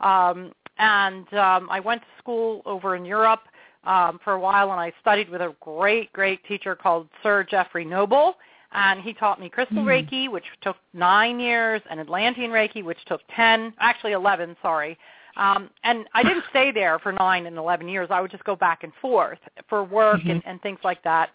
Um, 0.00 0.52
and 0.78 1.32
um, 1.34 1.68
I 1.70 1.80
went 1.80 2.02
to 2.02 2.08
school 2.18 2.62
over 2.66 2.96
in 2.96 3.04
Europe 3.04 3.42
um, 3.84 4.18
for 4.24 4.32
a 4.32 4.40
while, 4.40 4.72
and 4.72 4.80
I 4.80 4.92
studied 5.00 5.28
with 5.28 5.40
a 5.40 5.54
great, 5.60 6.12
great 6.12 6.44
teacher 6.46 6.74
called 6.74 7.08
Sir 7.22 7.44
Jeffrey 7.44 7.84
Noble. 7.84 8.34
And 8.72 9.00
he 9.00 9.12
taught 9.12 9.38
me 9.38 9.48
crystal 9.48 9.84
mm. 9.84 10.10
Reiki, 10.10 10.28
which 10.28 10.44
took 10.60 10.76
nine 10.94 11.38
years, 11.38 11.80
and 11.88 12.00
Atlantean 12.00 12.50
Reiki, 12.50 12.82
which 12.82 12.98
took 13.06 13.20
ten, 13.36 13.72
actually 13.78 14.12
eleven, 14.12 14.56
sorry. 14.62 14.98
Um, 15.36 15.70
and 15.84 16.08
I 16.12 16.24
didn't 16.24 16.44
stay 16.50 16.72
there 16.72 16.98
for 16.98 17.12
nine 17.12 17.46
and 17.46 17.56
eleven 17.56 17.88
years. 17.88 18.08
I 18.10 18.20
would 18.20 18.32
just 18.32 18.42
go 18.44 18.56
back 18.56 18.82
and 18.82 18.92
forth 19.00 19.38
for 19.68 19.84
work 19.84 20.20
mm-hmm. 20.20 20.30
and, 20.30 20.42
and 20.44 20.60
things 20.62 20.80
like 20.82 21.04
that. 21.04 21.30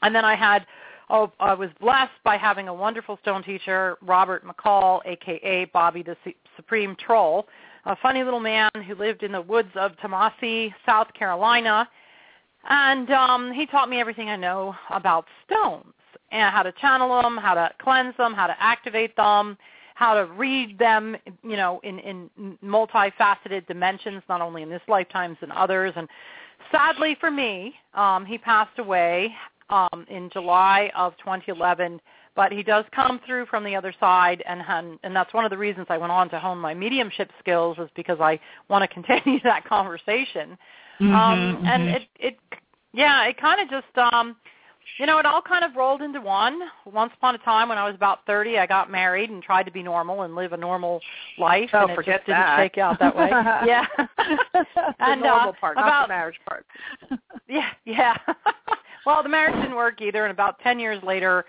And 0.00 0.14
then 0.14 0.24
I 0.24 0.36
had 0.36 0.64
oh, 1.10 1.32
I 1.40 1.54
was 1.54 1.70
blessed 1.80 2.12
by 2.24 2.36
having 2.36 2.68
a 2.68 2.74
wonderful 2.74 3.18
stone 3.22 3.42
teacher, 3.42 3.96
Robert 4.02 4.44
McCall, 4.44 5.00
aka 5.04 5.66
Bobby 5.66 6.02
the 6.02 6.16
Supreme 6.56 6.96
Troll, 6.96 7.46
a 7.84 7.96
funny 7.96 8.22
little 8.24 8.40
man 8.40 8.70
who 8.86 8.94
lived 8.94 9.22
in 9.22 9.32
the 9.32 9.40
woods 9.40 9.70
of 9.74 9.96
Tallahassee, 9.98 10.74
South 10.86 11.12
Carolina. 11.14 11.88
And 12.68 13.10
um, 13.10 13.52
he 13.52 13.66
taught 13.66 13.90
me 13.90 14.00
everything 14.00 14.28
I 14.28 14.36
know 14.36 14.74
about 14.90 15.26
stones 15.44 15.92
and 16.32 16.52
how 16.54 16.62
to 16.62 16.72
channel 16.72 17.20
them, 17.22 17.36
how 17.36 17.54
to 17.54 17.70
cleanse 17.80 18.16
them, 18.16 18.32
how 18.32 18.46
to 18.46 18.56
activate 18.58 19.14
them, 19.16 19.58
how 19.94 20.14
to 20.14 20.26
read 20.32 20.78
them, 20.78 21.16
you 21.42 21.56
know, 21.56 21.80
in, 21.84 21.98
in 22.00 22.58
multifaceted 22.64 23.66
dimensions, 23.66 24.22
not 24.28 24.40
only 24.40 24.62
in 24.62 24.70
this 24.70 24.82
lifetime 24.88 25.36
and 25.40 25.52
others. 25.52 25.92
And 25.96 26.08
sadly 26.72 27.16
for 27.20 27.30
me, 27.30 27.74
um, 27.94 28.24
he 28.24 28.38
passed 28.38 28.78
away 28.78 29.32
um, 29.70 30.06
in 30.08 30.30
July 30.30 30.90
of 30.96 31.16
2011 31.18 32.00
but 32.36 32.52
he 32.52 32.62
does 32.62 32.84
come 32.94 33.20
through 33.26 33.46
from 33.46 33.64
the 33.64 33.76
other 33.76 33.94
side 34.00 34.42
and 34.46 34.62
and 35.02 35.14
that's 35.14 35.32
one 35.32 35.44
of 35.44 35.50
the 35.50 35.58
reasons 35.58 35.86
I 35.88 35.98
went 35.98 36.12
on 36.12 36.28
to 36.30 36.38
hone 36.38 36.58
my 36.58 36.74
mediumship 36.74 37.30
skills 37.38 37.78
is 37.78 37.88
because 37.94 38.18
I 38.20 38.38
want 38.68 38.82
to 38.82 38.88
continue 38.94 39.40
that 39.44 39.64
conversation. 39.64 40.56
Mm-hmm, 41.00 41.14
um 41.14 41.38
mm-hmm. 41.38 41.66
and 41.66 41.88
it 41.88 42.02
it 42.18 42.36
yeah 42.92 43.24
it 43.26 43.40
kind 43.40 43.60
of 43.60 43.68
just 43.68 44.12
um 44.12 44.36
you 44.98 45.06
know 45.06 45.18
it 45.18 45.26
all 45.26 45.42
kind 45.42 45.64
of 45.64 45.74
rolled 45.74 46.02
into 46.02 46.20
one. 46.20 46.60
Once 46.84 47.12
upon 47.16 47.34
a 47.34 47.38
time 47.38 47.68
when 47.68 47.78
I 47.78 47.86
was 47.86 47.94
about 47.94 48.26
30 48.26 48.58
I 48.58 48.66
got 48.66 48.90
married 48.90 49.30
and 49.30 49.42
tried 49.42 49.64
to 49.64 49.72
be 49.72 49.82
normal 49.82 50.22
and 50.22 50.34
live 50.34 50.52
a 50.52 50.56
normal 50.56 51.00
life 51.38 51.70
oh, 51.72 51.82
and 51.82 51.90
it 51.90 51.94
forget 51.94 52.20
just 52.20 52.26
didn't 52.26 52.40
that. 52.40 52.58
shake 52.58 52.78
out 52.78 52.98
that 52.98 53.16
way. 53.16 53.30
Yeah. 53.66 53.86
The 54.74 54.94
and 55.00 55.20
normal 55.20 55.50
uh, 55.50 55.52
part 55.60 55.76
about, 55.76 55.86
not 55.86 56.08
the 56.08 56.14
marriage 56.14 56.38
part. 56.48 56.66
Yeah 57.48 57.70
yeah. 57.84 58.16
Well 59.04 59.22
the 59.22 59.28
marriage 59.28 59.54
didn't 59.54 59.76
work 59.76 60.00
either 60.00 60.24
and 60.24 60.32
about 60.32 60.58
10 60.60 60.78
years 60.78 61.02
later 61.02 61.44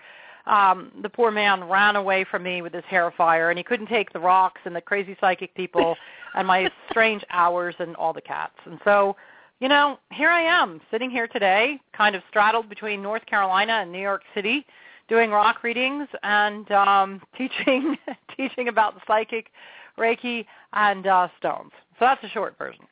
um 0.46 0.92
the 1.02 1.08
poor 1.08 1.30
man 1.30 1.64
ran 1.64 1.96
away 1.96 2.24
from 2.30 2.42
me 2.42 2.62
with 2.62 2.72
his 2.72 2.84
hair 2.84 3.12
fire 3.16 3.50
and 3.50 3.58
he 3.58 3.64
couldn't 3.64 3.86
take 3.86 4.12
the 4.12 4.20
rocks 4.20 4.60
and 4.64 4.74
the 4.74 4.80
crazy 4.80 5.16
psychic 5.20 5.54
people 5.54 5.96
and 6.34 6.46
my 6.46 6.70
strange 6.90 7.24
hours 7.30 7.74
and 7.78 7.96
all 7.96 8.12
the 8.12 8.20
cats. 8.20 8.56
And 8.64 8.78
so 8.84 9.16
you 9.60 9.68
know 9.68 9.98
here 10.12 10.28
i 10.28 10.42
am 10.42 10.82
sitting 10.90 11.10
here 11.10 11.26
today 11.26 11.80
kind 11.96 12.14
of 12.14 12.22
straddled 12.28 12.68
between 12.68 13.00
north 13.00 13.24
carolina 13.24 13.72
and 13.80 13.90
new 13.90 13.98
york 13.98 14.20
city 14.34 14.66
doing 15.08 15.30
rock 15.30 15.62
readings 15.62 16.08
and 16.22 16.70
um 16.72 17.20
teaching 17.38 17.96
teaching 18.36 18.68
about 18.68 18.94
the 18.94 19.00
psychic 19.06 19.50
reiki 19.98 20.44
and 20.72 21.06
uh 21.06 21.28
stones. 21.38 21.72
So 21.98 22.04
that's 22.04 22.22
a 22.24 22.28
short 22.28 22.56
version. 22.58 22.84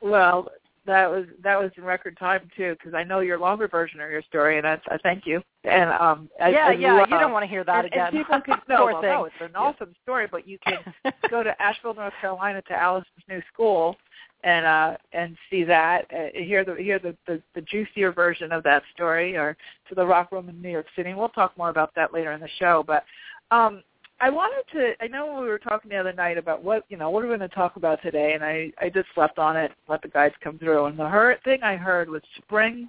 Well 0.00 0.48
that 0.88 1.10
was 1.10 1.26
that 1.42 1.60
was 1.60 1.70
in 1.76 1.84
record 1.84 2.16
time 2.18 2.48
too 2.56 2.74
because 2.78 2.94
I 2.94 3.04
know 3.04 3.20
your 3.20 3.38
longer 3.38 3.68
version 3.68 4.00
of 4.00 4.10
your 4.10 4.22
story 4.22 4.56
and 4.58 4.66
I, 4.66 4.80
I 4.88 4.96
thank 5.02 5.26
you. 5.26 5.42
And 5.64 5.90
um 5.90 6.28
yeah 6.38 6.70
as 6.70 6.80
yeah 6.80 7.04
you 7.04 7.18
don't 7.18 7.32
want 7.32 7.44
to 7.44 7.46
hear 7.46 7.62
that 7.64 7.84
and, 7.84 7.92
again. 7.92 8.06
and 8.06 8.16
people 8.16 8.40
can 8.44 8.60
no, 8.68 8.86
well, 8.86 9.02
no 9.02 9.24
it's 9.26 9.34
an 9.40 9.54
awesome 9.54 9.94
story 10.02 10.26
but 10.30 10.48
you 10.48 10.58
can 10.66 10.78
go 11.30 11.42
to 11.42 11.62
Asheville 11.62 11.94
North 11.94 12.14
Carolina 12.20 12.62
to 12.62 12.72
Alice's 12.74 13.06
new 13.28 13.42
school 13.52 13.96
and 14.44 14.64
uh 14.64 14.96
and 15.12 15.36
see 15.50 15.62
that. 15.64 16.06
Uh, 16.12 16.28
hear 16.32 16.64
the 16.64 16.74
hear 16.76 16.98
the, 16.98 17.14
the 17.26 17.42
the 17.54 17.60
juicier 17.60 18.10
version 18.10 18.50
of 18.50 18.62
that 18.62 18.82
story 18.94 19.36
or 19.36 19.56
to 19.88 19.94
the 19.94 20.04
rock 20.04 20.32
room 20.32 20.48
in 20.48 20.60
New 20.62 20.70
York 20.70 20.86
City. 20.96 21.10
And 21.10 21.18
we'll 21.18 21.28
talk 21.28 21.56
more 21.58 21.68
about 21.70 21.94
that 21.96 22.14
later 22.14 22.32
in 22.32 22.40
the 22.40 22.48
show 22.58 22.82
but 22.86 23.04
um 23.50 23.82
I 24.20 24.30
wanted 24.30 24.64
to. 24.72 24.94
I 25.00 25.06
know 25.06 25.40
we 25.40 25.48
were 25.48 25.58
talking 25.58 25.90
the 25.90 25.96
other 25.96 26.12
night 26.12 26.38
about 26.38 26.64
what 26.64 26.84
you 26.88 26.96
know 26.96 27.10
what 27.10 27.22
we're 27.22 27.28
going 27.28 27.48
to 27.48 27.54
talk 27.54 27.76
about 27.76 28.02
today, 28.02 28.34
and 28.34 28.44
I 28.44 28.72
I 28.80 28.88
just 28.88 29.08
slept 29.14 29.38
on 29.38 29.56
it, 29.56 29.70
let 29.88 30.02
the 30.02 30.08
guys 30.08 30.32
come 30.42 30.58
through, 30.58 30.86
and 30.86 30.98
the 30.98 31.08
her, 31.08 31.38
thing 31.44 31.62
I 31.62 31.76
heard 31.76 32.08
was 32.08 32.22
spring, 32.36 32.88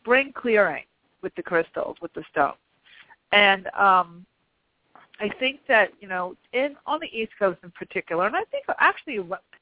spring 0.00 0.32
clearing 0.34 0.84
with 1.22 1.34
the 1.36 1.42
crystals, 1.42 1.96
with 2.02 2.12
the 2.14 2.24
stones, 2.32 2.56
and 3.32 3.68
um, 3.68 4.26
I 5.20 5.30
think 5.38 5.60
that 5.68 5.90
you 6.00 6.08
know 6.08 6.36
in 6.52 6.74
on 6.84 6.98
the 7.00 7.16
East 7.16 7.32
Coast 7.38 7.60
in 7.62 7.70
particular, 7.70 8.26
and 8.26 8.34
I 8.34 8.42
think 8.50 8.64
actually 8.80 9.14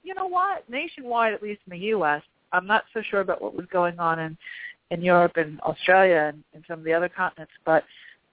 you 0.03 0.15
know 0.15 0.27
what 0.27 0.69
nationwide, 0.71 1.35
at 1.35 1.43
least 1.43 1.61
in 1.67 1.79
the 1.79 1.87
U.S., 1.89 2.23
I'm 2.53 2.67
not 2.67 2.85
so 2.95 3.03
sure 3.03 3.21
about 3.21 3.43
what 3.43 3.55
was 3.55 3.67
going 3.67 3.99
on 3.99 4.19
in 4.21 4.39
in 4.91 5.03
Europe 5.03 5.37
and 5.37 5.61
Australia 5.61 6.31
and, 6.33 6.43
and 6.55 6.65
some 6.67 6.79
of 6.79 6.85
the 6.85 6.95
other 6.95 7.09
continents, 7.11 7.53
but 7.67 7.85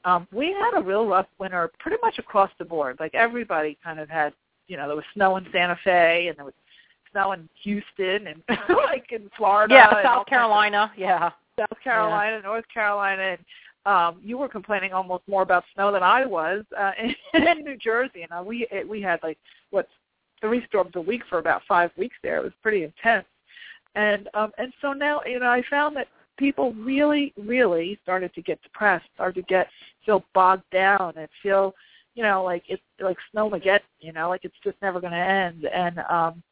um, 0.06 0.28
we 0.32 0.48
had 0.48 0.80
a 0.80 0.82
real 0.82 1.06
rough 1.06 1.28
winter 1.40 1.70
pretty 1.80 1.98
much 2.02 2.20
across 2.20 2.50
the 2.58 2.66
board. 2.66 2.98
Like 3.00 3.14
everybody 3.14 3.78
kind 3.84 4.00
of 4.00 4.10
had, 4.10 4.34
you 4.68 4.78
know, 4.78 4.88
there 4.88 4.96
was 4.96 5.06
snow 5.14 5.38
in 5.38 5.46
Santa 5.52 5.78
Fe 5.84 6.28
and 6.28 6.38
there 6.38 6.46
was 6.46 6.54
snow 7.12 7.34
in 7.34 7.48
Houston 7.64 8.28
and 8.28 8.44
like 8.70 9.12
in 9.12 9.30
Florida. 9.38 9.74
Yeah, 9.74 10.04
South 10.04 10.28
Carolina. 10.28 10.92
Yeah. 10.98 11.32
South 11.60 11.80
Carolina, 11.84 12.38
yeah. 12.38 12.42
North 12.42 12.66
Carolina, 12.74 13.38
and 13.38 13.40
um, 13.86 14.22
you 14.24 14.38
were 14.38 14.48
complaining 14.48 14.94
almost 14.94 15.24
more 15.28 15.42
about 15.42 15.64
snow 15.74 15.92
than 15.92 16.04
I 16.04 16.26
was 16.26 16.64
uh, 16.78 16.92
in, 17.34 17.44
in 17.48 17.64
New 17.64 17.78
Jersey. 17.78 18.24
And 18.24 18.32
uh, 18.32 18.44
we 18.44 18.68
it, 18.72 18.88
we 18.88 19.02
had 19.02 19.20
like 19.24 19.38
what 19.70 19.88
three 20.40 20.66
storms 20.68 20.92
a 20.96 21.02
week 21.02 21.22
for 21.30 21.40
about 21.40 21.62
five 21.68 21.92
weeks 21.98 22.16
there. 22.24 22.38
It 22.38 22.44
was 22.44 22.54
pretty 22.62 22.84
intense. 22.84 23.26
And 23.96 24.30
um, 24.34 24.52
and 24.58 24.72
so 24.82 24.94
now 24.94 25.22
you 25.26 25.40
know 25.40 25.48
I 25.48 25.64
found 25.70 25.96
that 25.98 26.08
people 26.42 26.74
really, 26.74 27.34
really 27.38 27.98
started 28.04 28.34
to 28.34 28.42
get 28.42 28.62
depressed, 28.64 29.06
started 29.14 29.42
to 29.42 29.48
get 29.48 29.68
feel 30.06 30.26
bogged 30.34 30.70
down 30.72 31.14
and 31.16 31.30
feel 31.42 31.74
you 32.16 32.24
know, 32.24 32.44
like 32.44 32.64
it's 32.68 32.82
like 33.00 33.18
snowmageddon, 33.34 33.80
you 34.00 34.12
know, 34.12 34.30
like 34.30 34.44
it's 34.44 34.56
just 34.64 34.78
never 34.82 35.00
going 35.00 35.14
to 35.14 35.18
end. 35.18 35.66
And 35.66 36.00
um, 36.10 36.44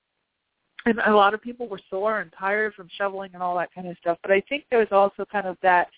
and 0.85 0.99
a 1.05 1.13
lot 1.13 1.33
of 1.33 1.41
people 1.41 1.67
were 1.67 1.81
sore 1.89 2.21
and 2.21 2.31
tired 2.37 2.73
from 2.73 2.87
shoveling 2.97 3.31
and 3.33 3.43
all 3.43 3.57
that 3.57 3.73
kind 3.73 3.87
of 3.87 3.97
stuff. 3.97 4.17
But 4.21 4.31
I 4.31 4.41
think 4.47 4.65
there 4.69 4.79
was 4.79 4.87
also 4.91 5.25
kind 5.25 5.47
of 5.47 5.57
that 5.61 5.89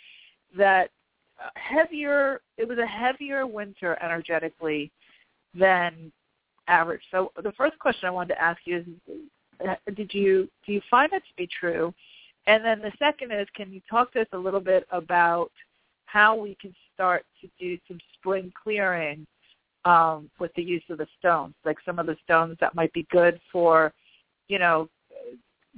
that 0.58 0.90
heavier. 1.56 2.42
It 2.58 2.68
was 2.68 2.80
a 2.80 2.86
heavier 2.86 3.46
winter 3.46 3.98
energetically 4.02 4.92
than 5.54 6.12
average. 6.68 7.02
So 7.12 7.32
the 7.44 7.52
first 7.52 7.78
question 7.78 8.08
I 8.08 8.12
wanted 8.12 8.36
to 8.36 8.42
ask 8.42 8.60
you 8.66 8.78
is, 8.78 8.86
uh, 9.68 9.76
did 9.96 10.14
you 10.14 10.50
do 10.66 10.74
you 10.74 10.82
find 10.90 11.12
that 11.12 11.22
to 11.22 11.34
be 11.38 11.48
true? 11.48 11.94
And 12.48 12.66
then 12.66 12.80
the 12.80 12.92
second 12.98 13.32
is, 13.32 13.48
can 13.56 13.72
you 13.72 13.82
talk 13.90 14.12
to 14.14 14.22
us 14.22 14.28
a 14.34 14.38
little 14.38 14.60
bit 14.60 14.86
about 14.92 15.52
how 16.06 16.36
we 16.36 16.56
can 16.60 16.74
start 16.94 17.26
to 17.42 17.48
do 17.60 17.78
some 17.88 18.00
spring 18.18 18.52
clearing 18.62 19.26
um, 19.86 20.30
with 20.40 20.52
the 20.56 20.64
use 20.64 20.84
of 20.90 20.98
the 20.98 21.08
stones, 21.20 21.54
like 21.66 21.78
some 21.86 22.00
of 22.00 22.06
the 22.06 22.18
stones 22.24 22.58
that 22.60 22.76
might 22.76 22.92
be 22.94 23.08
good 23.12 23.40
for, 23.52 23.94
you 24.48 24.60
know, 24.60 24.90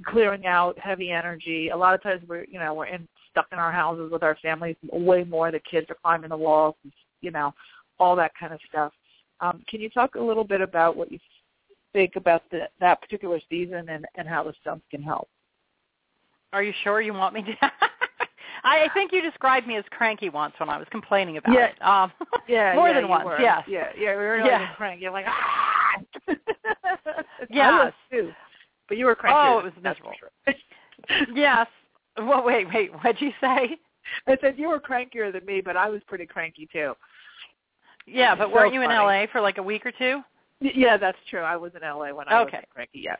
clearing 0.06 0.46
out 0.46 0.78
heavy 0.78 1.10
energy. 1.10 1.68
A 1.68 1.76
lot 1.76 1.94
of 1.94 2.02
times 2.02 2.22
we're, 2.28 2.44
you 2.44 2.58
know, 2.58 2.74
we're 2.74 2.86
in 2.86 3.06
stuck 3.30 3.46
in 3.52 3.58
our 3.58 3.72
houses 3.72 4.10
with 4.10 4.22
our 4.22 4.36
families 4.42 4.76
way 4.92 5.24
more. 5.24 5.50
The 5.50 5.60
kids 5.60 5.88
are 5.90 5.96
climbing 6.02 6.30
the 6.30 6.36
walls, 6.36 6.76
you 7.20 7.30
know, 7.30 7.52
all 7.98 8.16
that 8.16 8.32
kind 8.38 8.52
of 8.52 8.60
stuff. 8.68 8.92
Um, 9.40 9.62
can 9.68 9.80
you 9.80 9.90
talk 9.90 10.14
a 10.14 10.20
little 10.20 10.44
bit 10.44 10.60
about 10.60 10.96
what 10.96 11.10
you 11.10 11.18
think 11.92 12.16
about 12.16 12.42
the, 12.50 12.68
that 12.80 13.00
particular 13.00 13.40
season 13.48 13.88
and, 13.88 14.06
and 14.16 14.28
how 14.28 14.44
the 14.44 14.54
stones 14.60 14.82
can 14.90 15.02
help? 15.02 15.28
Are 16.54 16.62
you 16.62 16.72
sure 16.84 17.00
you 17.00 17.12
want 17.12 17.34
me 17.34 17.42
to? 17.42 17.52
I 18.64 18.88
think 18.94 19.12
you 19.12 19.20
described 19.20 19.66
me 19.66 19.76
as 19.76 19.84
cranky 19.90 20.30
once 20.30 20.54
when 20.58 20.70
I 20.70 20.78
was 20.78 20.86
complaining 20.90 21.36
about 21.36 21.52
yeah. 21.52 21.66
it. 21.66 21.82
Um, 21.82 22.12
yeah, 22.48 22.74
more 22.74 22.88
yeah, 22.88 22.94
than 22.94 23.08
once. 23.08 23.26
Were. 23.26 23.40
Yes. 23.40 23.64
Yeah, 23.66 23.88
yeah, 23.98 24.16
we 24.16 24.22
were 24.24 24.40
like 24.40 24.76
cranky. 24.76 25.02
You're 25.02 25.12
like 25.12 25.26
ah. 25.28 26.36
yes. 27.50 27.70
I 27.72 27.84
was 27.84 27.92
too, 28.10 28.32
but 28.88 28.96
you 28.96 29.06
were 29.06 29.16
cranky. 29.16 29.36
Oh, 29.36 29.58
it 29.58 29.64
was 29.64 29.72
miserable. 29.82 30.12
Sure. 30.18 30.54
yes. 31.34 31.66
Well, 32.16 32.44
wait, 32.44 32.72
wait. 32.72 32.92
What'd 33.02 33.20
you 33.20 33.32
say? 33.40 33.76
I 34.28 34.38
said 34.40 34.54
you 34.56 34.68
were 34.68 34.80
crankier 34.80 35.32
than 35.32 35.44
me, 35.44 35.60
but 35.60 35.76
I 35.76 35.90
was 35.90 36.00
pretty 36.06 36.26
cranky 36.26 36.68
too. 36.72 36.94
Yeah, 38.06 38.34
but 38.36 38.48
so 38.48 38.54
weren't 38.54 38.72
you 38.72 38.80
funny. 38.80 38.94
in 38.94 39.00
LA 39.00 39.26
for 39.32 39.40
like 39.40 39.58
a 39.58 39.62
week 39.62 39.84
or 39.84 39.92
two? 39.92 40.20
Yeah, 40.60 40.96
that's 40.96 41.18
true. 41.28 41.40
I 41.40 41.56
was 41.56 41.72
in 41.74 41.82
LA 41.82 42.12
when 42.12 42.28
I 42.28 42.42
Okay. 42.42 42.56
wasn't 42.56 42.70
cranky 42.70 43.00
yet. 43.00 43.18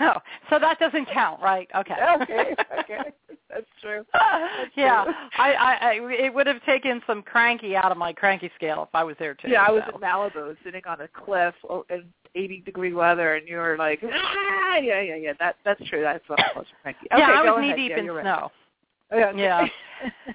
Oh, 0.00 0.14
so 0.50 0.58
that 0.58 0.78
doesn't 0.78 1.06
count, 1.12 1.40
right? 1.40 1.68
Okay. 1.74 1.94
okay, 2.22 2.54
okay, 2.80 3.12
that's 3.48 3.66
true. 3.80 4.04
That's 4.12 4.70
yeah, 4.74 5.04
true. 5.04 5.14
I, 5.38 5.52
I, 5.52 5.74
I, 5.74 5.92
it 6.26 6.34
would 6.34 6.48
have 6.48 6.64
taken 6.64 7.00
some 7.06 7.22
cranky 7.22 7.76
out 7.76 7.92
of 7.92 7.98
my 7.98 8.12
cranky 8.12 8.50
scale 8.56 8.82
if 8.82 8.94
I 8.94 9.04
was 9.04 9.14
there 9.20 9.34
too. 9.34 9.48
Yeah, 9.48 9.64
I 9.66 9.70
was 9.70 9.82
in 9.92 10.00
Malibu, 10.00 10.56
sitting 10.64 10.82
on 10.86 11.00
a 11.00 11.08
cliff 11.08 11.54
oh, 11.68 11.86
in 11.90 12.04
80 12.34 12.62
degree 12.62 12.92
weather, 12.92 13.34
and 13.34 13.46
you 13.46 13.58
were 13.58 13.76
like, 13.78 14.00
ah, 14.02 14.76
yeah, 14.78 15.00
yeah, 15.00 15.14
yeah. 15.14 15.32
That 15.38 15.56
that's 15.64 15.82
true. 15.88 16.02
That's 16.02 16.28
what 16.28 16.40
I 16.40 16.50
was 16.56 16.66
cranky. 16.82 17.06
Okay, 17.12 17.20
yeah, 17.20 17.30
I 17.30 17.42
was 17.42 17.58
ahead. 17.58 17.76
knee 17.76 17.88
deep 17.88 17.96
yeah, 17.96 18.02
in 18.02 18.10
right. 18.10 18.24
snow. 18.24 18.50
Yeah. 19.12 19.28
okay. 19.28 19.38
Yeah. 19.38 19.66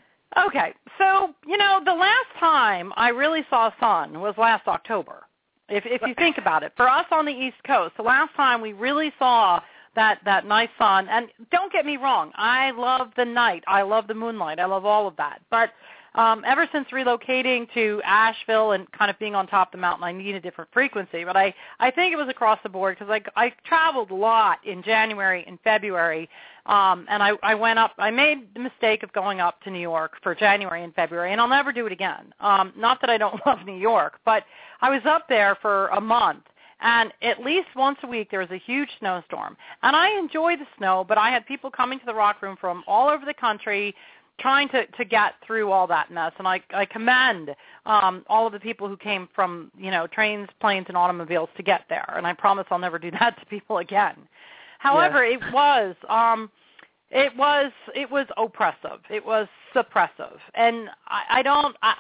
Okay, 0.38 0.74
so 1.00 1.34
you 1.48 1.58
know 1.58 1.82
the 1.84 1.94
last 1.94 2.28
time 2.40 2.94
I 2.96 3.10
really 3.10 3.44
saw 3.50 3.72
sun 3.80 4.20
was 4.22 4.36
last 4.38 4.68
October. 4.68 5.24
If 5.70 5.86
if 5.86 6.02
you 6.02 6.14
think 6.16 6.38
about 6.38 6.64
it, 6.64 6.74
for 6.76 6.88
us 6.90 7.06
on 7.12 7.26
the 7.26 7.32
East 7.32 7.58
Coast, 7.66 7.96
the 7.98 8.04
last 8.04 8.34
time 8.36 8.62
we 8.62 8.74
really 8.74 9.12
saw 9.20 9.62
that 9.96 10.20
that 10.26 10.46
nice 10.46 10.70
sun, 10.78 11.08
and 11.10 11.28
don't 11.52 11.72
get 11.72 11.86
me 11.86 11.98
wrong, 11.98 12.32
I 12.36 12.72
love 12.72 13.10
the 13.18 13.26
night, 13.26 13.64
I 13.68 13.82
love 13.82 14.08
the 14.08 14.14
moonlight, 14.14 14.60
I 14.60 14.66
love 14.66 14.86
all 14.86 15.08
of 15.08 15.16
that. 15.18 15.42
But 15.50 15.72
um, 16.16 16.44
ever 16.46 16.68
since 16.72 16.88
relocating 16.90 17.72
to 17.74 18.02
Asheville 18.04 18.72
and 18.72 18.92
kind 18.92 19.12
of 19.12 19.20
being 19.20 19.36
on 19.36 19.48
top 19.48 19.70
of 19.70 19.72
the 19.74 19.78
mountain, 19.78 20.04
I 20.04 20.12
need 20.12 20.36
a 20.36 20.42
different 20.42 20.70
frequency. 20.74 21.24
But 21.24 21.38
I 21.38 21.54
I 21.80 21.92
think 21.92 22.14
it 22.14 22.18
was 22.18 22.30
across 22.30 22.60
the 22.64 22.70
board 22.70 22.98
because 22.98 23.12
I 23.12 23.42
I 23.42 23.54
traveled 23.66 24.12
a 24.12 24.16
lot 24.16 24.60
in 24.66 24.82
January 24.84 25.44
and 25.48 25.60
February, 25.64 26.30
um, 26.66 27.06
and 27.10 27.22
I 27.22 27.32
I 27.44 27.56
went 27.56 27.80
up. 27.80 27.94
I 27.98 28.12
made 28.12 28.54
the 28.54 28.60
mistake 28.60 29.04
of 29.04 29.14
going 29.14 29.40
up 29.40 29.62
to 29.64 29.70
New 29.70 29.80
York 29.80 30.14
for 30.24 30.34
January 30.34 30.84
and 30.84 30.94
February, 30.96 31.32
and 31.32 31.40
I'll 31.40 31.48
never 31.48 31.72
do 31.72 31.86
it 31.86 31.92
again. 31.92 32.34
Um, 32.40 32.74
not 32.76 33.02
that 33.02 33.10
I 33.10 33.18
don't 33.18 33.40
love 33.46 33.60
New 33.66 33.78
York, 33.78 34.20
but 34.26 34.44
I 34.82 34.90
was 34.90 35.02
up 35.06 35.28
there 35.30 35.58
for 35.62 35.88
a 35.88 36.02
month. 36.02 36.44
And 36.82 37.12
at 37.22 37.42
least 37.44 37.68
once 37.76 37.98
a 38.04 38.08
week 38.08 38.32
there 38.32 38.40
was 38.40 38.52
a 38.52 38.58
huge 38.58 38.90
snowstorm. 39.00 39.58
And 39.84 39.96
I 39.96 40.18
enjoy 40.18 40.56
the 40.56 40.68
snow, 40.78 41.06
but 41.08 41.18
I 41.18 41.30
had 41.30 41.46
people 41.46 41.70
coming 41.70 42.00
to 42.00 42.06
the 42.06 42.14
rock 42.14 42.42
room 42.42 42.56
from 42.60 42.84
all 42.88 43.10
over 43.10 43.26
the 43.26 43.34
country 43.34 43.94
trying 44.40 44.70
to 44.70 44.86
to 44.86 45.06
get 45.06 45.34
through 45.46 45.72
all 45.72 45.88
that 45.88 46.12
mess. 46.12 46.32
And 46.38 46.48
i 46.48 46.62
i 46.74 46.86
commend 46.86 47.56
um 47.86 48.24
all 48.28 48.48
of 48.48 48.54
the 48.54 48.60
people 48.60 48.88
who 48.88 48.98
came 48.98 49.28
from 49.34 49.72
you 49.78 49.92
know 49.92 50.08
trains 50.08 50.50
planes 50.60 50.86
and 50.88 50.98
automobiles 50.98 51.50
to 51.58 51.64
get 51.64 51.82
there. 51.90 52.14
And 52.16 52.26
i 52.26 52.34
promise 52.34 52.66
i'll 52.72 52.80
never 52.80 53.00
do 53.00 53.12
that 53.20 53.40
to 53.40 53.46
people 53.46 53.80
again. 53.80 54.16
However 54.80 55.24
it 55.24 55.42
was 55.54 55.96
um 56.08 56.50
it 57.12 57.36
was 57.36 57.72
it 57.96 58.10
was 58.10 58.28
oppressive. 58.38 59.00
It 59.10 59.26
was 59.26 59.48
suppressive. 59.76 60.38
And 60.54 60.90
i 61.08 61.24
i 61.30 61.42
don't 61.42 61.76
I, 61.82 61.94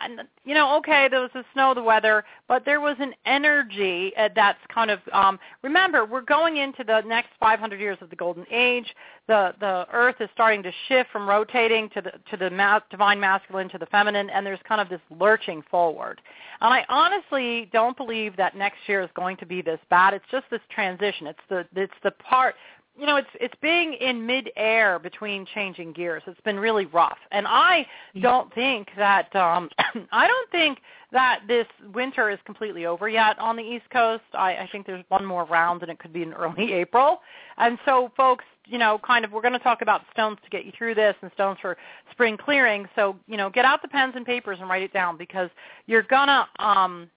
you 0.45 0.53
know 0.53 0.77
okay 0.77 1.07
there 1.09 1.21
was 1.21 1.31
the 1.33 1.43
snow 1.53 1.73
the 1.73 1.83
weather 1.83 2.23
but 2.47 2.63
there 2.65 2.81
was 2.81 2.95
an 2.99 3.13
energy 3.25 4.11
uh, 4.17 4.29
that's 4.35 4.59
kind 4.73 4.91
of 4.91 4.99
um 5.13 5.39
remember 5.63 6.05
we're 6.05 6.21
going 6.21 6.57
into 6.57 6.83
the 6.83 7.01
next 7.01 7.29
500 7.39 7.79
years 7.79 7.97
of 8.01 8.09
the 8.09 8.15
golden 8.15 8.45
age. 8.51 8.93
The 9.27 9.53
the 9.59 9.87
earth 9.91 10.15
is 10.19 10.29
starting 10.33 10.61
to 10.63 10.71
shift 10.87 11.09
from 11.11 11.27
rotating 11.27 11.89
to 11.89 12.01
the 12.01 12.11
to 12.29 12.37
the 12.37 12.49
ma- 12.51 12.79
divine 12.91 13.19
masculine 13.19 13.69
to 13.69 13.79
the 13.79 13.87
feminine 13.87 14.29
and 14.29 14.45
there's 14.45 14.59
kind 14.67 14.79
of 14.81 14.89
this 14.89 15.01
lurching 15.19 15.63
forward. 15.71 16.21
And 16.61 16.71
i 16.71 16.85
honestly 16.87 17.69
don't 17.73 17.97
believe 17.97 18.37
that 18.37 18.55
next 18.55 18.77
year 18.87 19.01
is 19.01 19.09
going 19.15 19.37
to 19.37 19.45
be 19.45 19.63
this 19.63 19.79
bad. 19.89 20.13
It's 20.13 20.25
just 20.31 20.45
this 20.51 20.61
transition. 20.69 21.25
It's 21.25 21.39
the 21.49 21.67
it's 21.75 21.93
the 22.03 22.11
part 22.11 22.55
you 22.99 23.05
know, 23.05 23.15
it's 23.15 23.29
it's 23.35 23.53
being 23.61 23.93
in 23.93 24.25
midair 24.25 24.99
between 24.99 25.45
changing 25.53 25.93
gears. 25.93 26.21
It's 26.27 26.41
been 26.41 26.59
really 26.59 26.85
rough, 26.85 27.17
and 27.31 27.47
I 27.47 27.85
don't 28.21 28.53
think 28.53 28.89
that 28.97 29.33
um, 29.35 29.69
I 30.11 30.27
don't 30.27 30.51
think 30.51 30.79
that 31.11 31.41
this 31.47 31.65
winter 31.93 32.29
is 32.29 32.39
completely 32.45 32.85
over 32.85 33.07
yet 33.07 33.39
on 33.39 33.55
the 33.55 33.63
East 33.63 33.89
Coast. 33.91 34.23
I, 34.33 34.51
I 34.57 34.69
think 34.71 34.85
there's 34.85 35.03
one 35.07 35.25
more 35.25 35.45
round, 35.45 35.81
and 35.81 35.89
it 35.89 35.99
could 35.99 36.11
be 36.11 36.23
in 36.23 36.33
early 36.33 36.73
April. 36.73 37.21
And 37.57 37.79
so, 37.85 38.11
folks, 38.17 38.43
you 38.65 38.77
know, 38.77 38.99
kind 39.05 39.23
of, 39.23 39.31
we're 39.31 39.41
going 39.41 39.53
to 39.53 39.59
talk 39.59 39.81
about 39.81 40.01
stones 40.11 40.37
to 40.43 40.49
get 40.49 40.65
you 40.65 40.71
through 40.77 40.95
this, 40.95 41.15
and 41.21 41.31
stones 41.33 41.57
for 41.61 41.77
spring 42.11 42.37
clearing. 42.37 42.87
So, 42.95 43.15
you 43.27 43.37
know, 43.37 43.49
get 43.49 43.65
out 43.65 43.81
the 43.81 43.87
pens 43.87 44.13
and 44.15 44.25
papers 44.25 44.57
and 44.59 44.69
write 44.69 44.83
it 44.83 44.93
down 44.93 45.17
because 45.17 45.49
you're 45.87 46.03
gonna 46.03 46.47
um, 46.59 47.09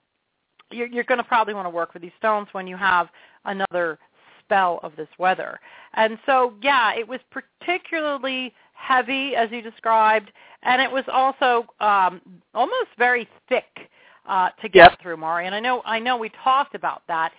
you're, 0.71 0.87
you're 0.87 1.05
going 1.05 1.19
to 1.19 1.25
probably 1.25 1.55
want 1.55 1.67
to 1.67 1.71
work 1.71 1.93
with 1.93 2.03
these 2.03 2.13
stones 2.19 2.49
when 2.53 2.67
you 2.67 2.77
have 2.77 3.09
another 3.45 3.99
spell 4.45 4.81
of 4.83 4.95
this 4.97 5.09
weather. 5.19 5.59
And 5.95 6.19
so, 6.27 6.55
yeah, 6.63 6.95
it 6.95 7.07
was 7.07 7.21
particularly 7.31 8.55
heavy, 8.75 9.35
as 9.37 9.51
you 9.51 9.63
described, 9.63 10.31
and 10.63 10.81
it 10.83 10.91
was 10.91 11.05
also 11.13 11.67
um, 11.81 12.21
almost 12.55 12.91
very 12.99 13.29
thick 13.49 13.89
uh, 14.27 14.51
to 14.61 14.69
get 14.69 14.91
Yep. 14.91 15.01
through, 15.01 15.17
Mari. 15.17 15.47
And 15.47 15.55
I 15.55 15.61
know, 15.61 15.83
I 15.85 15.99
know, 15.99 16.17
we 16.17 16.31
talked 16.43 16.75
about 16.75 17.03
that. 17.09 17.33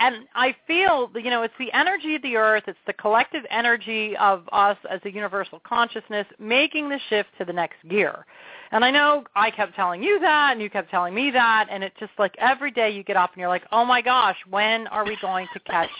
And 0.00 0.26
I 0.34 0.56
feel, 0.66 1.08
you 1.14 1.30
know, 1.30 1.42
it's 1.42 1.54
the 1.56 1.72
energy 1.72 2.16
of 2.16 2.22
the 2.22 2.36
earth, 2.36 2.64
it's 2.66 2.78
the 2.84 2.92
collective 2.92 3.44
energy 3.48 4.16
of 4.16 4.48
us 4.50 4.76
as 4.90 5.00
a 5.04 5.10
universal 5.10 5.60
consciousness 5.60 6.26
making 6.40 6.88
the 6.88 6.98
shift 7.08 7.28
to 7.38 7.44
the 7.44 7.52
next 7.52 7.76
gear. 7.88 8.26
And 8.72 8.84
I 8.84 8.90
know 8.90 9.22
I 9.36 9.52
kept 9.52 9.76
telling 9.76 10.02
you 10.02 10.18
that, 10.18 10.52
and 10.52 10.60
you 10.60 10.68
kept 10.68 10.90
telling 10.90 11.14
me 11.14 11.30
that, 11.30 11.68
and 11.70 11.84
it's 11.84 11.94
just 12.00 12.10
like 12.18 12.34
every 12.38 12.72
day 12.72 12.90
you 12.90 13.04
get 13.04 13.16
up 13.16 13.32
and 13.32 13.40
you're 13.40 13.48
like, 13.48 13.66
oh 13.70 13.84
my 13.84 14.02
gosh, 14.02 14.36
when 14.50 14.88
are 14.88 15.04
we 15.04 15.16
going 15.22 15.46
to 15.54 15.60
catch 15.60 15.90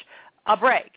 a 0.47 0.57
break? 0.57 0.93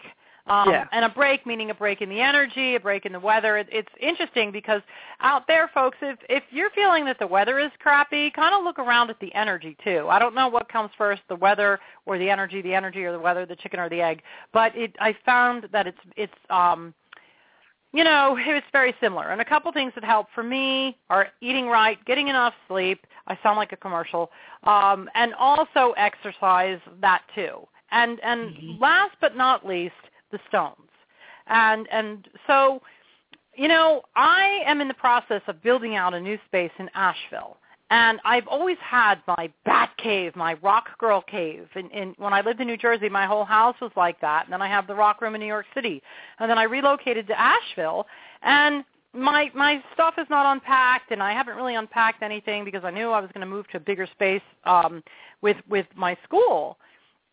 Um, 0.47 0.69
Yeah. 0.69 0.87
And 0.91 1.03
a 1.03 1.09
break 1.09 1.45
meaning 1.45 1.71
a 1.71 1.73
break 1.73 2.01
in 2.01 2.09
the 2.09 2.21
energy, 2.21 2.75
a 2.75 2.79
break 2.79 3.05
in 3.05 3.11
the 3.11 3.19
weather. 3.19 3.57
It, 3.57 3.67
it's 3.69 3.91
interesting 3.99 4.51
because 4.51 4.81
out 5.19 5.45
there, 5.47 5.69
folks, 5.73 5.97
if 6.01 6.17
if 6.29 6.43
you're 6.51 6.69
feeling 6.69 7.03
that 7.05 7.19
the 7.19 7.27
weather 7.27 7.59
is 7.59 7.71
crappy, 7.79 8.31
kind 8.31 8.55
of 8.55 8.63
look 8.63 8.79
around 8.79 9.09
at 9.09 9.19
the 9.19 9.33
energy 9.35 9.75
too. 9.83 10.07
I 10.09 10.19
don't 10.19 10.33
know 10.33 10.47
what 10.47 10.69
comes 10.69 10.91
first, 10.97 11.21
the 11.27 11.35
weather 11.35 11.79
or 12.05 12.17
the 12.17 12.29
energy, 12.29 12.61
the 12.61 12.73
energy 12.73 13.03
or 13.03 13.11
the 13.11 13.19
weather, 13.19 13.45
the 13.45 13.57
chicken 13.57 13.79
or 13.79 13.89
the 13.89 14.01
egg. 14.01 14.21
But 14.53 14.75
it, 14.75 14.95
I 14.99 15.15
found 15.25 15.67
that 15.73 15.85
it's 15.85 15.99
it's 16.15 16.33
um, 16.49 16.93
you 17.93 18.03
know, 18.03 18.37
it's 18.39 18.67
very 18.71 18.93
similar. 19.01 19.31
And 19.31 19.41
a 19.41 19.45
couple 19.45 19.71
things 19.71 19.91
that 19.95 20.03
help 20.03 20.27
for 20.33 20.43
me 20.43 20.97
are 21.09 21.27
eating 21.41 21.67
right, 21.67 22.03
getting 22.05 22.27
enough 22.27 22.53
sleep. 22.67 23.05
I 23.27 23.37
sound 23.43 23.57
like 23.57 23.73
a 23.73 23.77
commercial, 23.77 24.31
um, 24.63 25.09
and 25.15 25.33
also 25.33 25.93
exercise 25.97 26.79
that 27.01 27.23
too. 27.35 27.67
And 27.91 28.19
and 28.21 28.55
Mhm. 28.55 28.81
last 28.81 29.15
but 29.19 29.35
not 29.35 29.65
least, 29.65 29.95
the 30.31 30.39
stones. 30.47 30.91
And 31.47 31.87
and 31.91 32.27
so, 32.45 32.81
you 33.55 33.67
know, 33.67 34.03
I 34.15 34.61
am 34.65 34.81
in 34.81 34.87
the 34.87 34.93
process 34.93 35.41
of 35.47 35.61
building 35.61 35.95
out 35.95 36.13
a 36.13 36.19
new 36.19 36.37
space 36.45 36.71
in 36.77 36.89
Asheville. 36.93 37.57
And 37.89 38.19
I've 38.25 38.47
always 38.47 38.77
had 38.79 39.21
my 39.27 39.49
bat 39.63 39.91
cave, 39.97 40.35
my 40.35 40.55
rock 40.55 40.97
girl 40.97 41.21
cave. 41.21 41.69
And, 41.73 41.89
and 41.93 42.15
when 42.17 42.33
I 42.33 42.41
lived 42.41 42.59
in 42.59 42.67
New 42.67 42.75
Jersey, 42.75 43.07
my 43.07 43.25
whole 43.25 43.45
house 43.45 43.79
was 43.79 43.91
like 43.95 44.19
that. 44.19 44.43
And 44.43 44.51
then 44.51 44.61
I 44.61 44.67
have 44.67 44.87
the 44.87 44.95
rock 44.95 45.21
room 45.21 45.35
in 45.35 45.39
New 45.39 45.47
York 45.47 45.67
City. 45.73 46.03
And 46.39 46.51
then 46.51 46.57
I 46.57 46.63
relocated 46.63 47.27
to 47.27 47.39
Asheville. 47.39 48.05
And 48.41 48.83
my 49.13 49.49
my 49.55 49.81
stuff 49.93 50.15
is 50.17 50.27
not 50.29 50.51
unpacked, 50.51 51.11
and 51.11 51.23
I 51.23 51.31
haven't 51.31 51.55
really 51.55 51.75
unpacked 51.75 52.21
anything 52.21 52.63
because 52.63 52.83
I 52.83 52.91
knew 52.91 53.09
I 53.09 53.19
was 53.19 53.31
going 53.33 53.41
to 53.41 53.47
move 53.47 53.67
to 53.69 53.77
a 53.77 53.79
bigger 53.79 54.07
space 54.07 54.41
um, 54.65 55.03
with 55.41 55.57
with 55.69 55.87
my 55.95 56.17
school. 56.23 56.77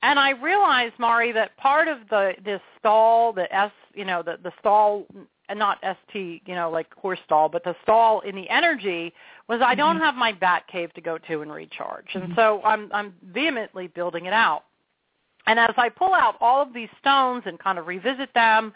And 0.04 0.18
I 0.18 0.30
realized, 0.32 0.92
Mari, 0.98 1.32
that 1.32 1.56
part 1.56 1.88
of 1.88 1.96
the 2.10 2.34
this 2.44 2.60
stall, 2.78 3.32
the 3.32 3.52
S, 3.54 3.72
you 3.94 4.04
know, 4.04 4.22
the 4.22 4.38
the 4.42 4.52
stall, 4.60 5.06
not 5.50 5.78
ST, 5.82 6.42
you 6.44 6.54
know, 6.54 6.70
like 6.70 6.92
horse 6.94 7.18
stall, 7.24 7.48
but 7.48 7.64
the 7.64 7.74
stall 7.82 8.20
in 8.20 8.36
the 8.36 8.46
energy 8.50 9.14
was 9.48 9.62
I 9.64 9.74
don't 9.74 9.96
Mm-hmm. 9.96 10.04
have 10.04 10.14
my 10.14 10.32
bat 10.32 10.66
cave 10.70 10.92
to 10.94 11.00
go 11.00 11.16
to 11.16 11.40
and 11.40 11.50
recharge, 11.50 12.14
and 12.14 12.28
Mhm. 12.30 12.36
so 12.36 12.60
I'm 12.64 12.90
I'm 12.92 13.14
vehemently 13.22 13.86
building 13.86 14.26
it 14.26 14.34
out. 14.34 14.64
And 15.46 15.58
as 15.58 15.74
I 15.78 15.88
pull 15.88 16.12
out 16.12 16.36
all 16.38 16.60
of 16.60 16.74
these 16.74 16.90
stones 17.00 17.44
and 17.46 17.58
kind 17.58 17.78
of 17.78 17.86
revisit 17.86 18.32
them, 18.34 18.74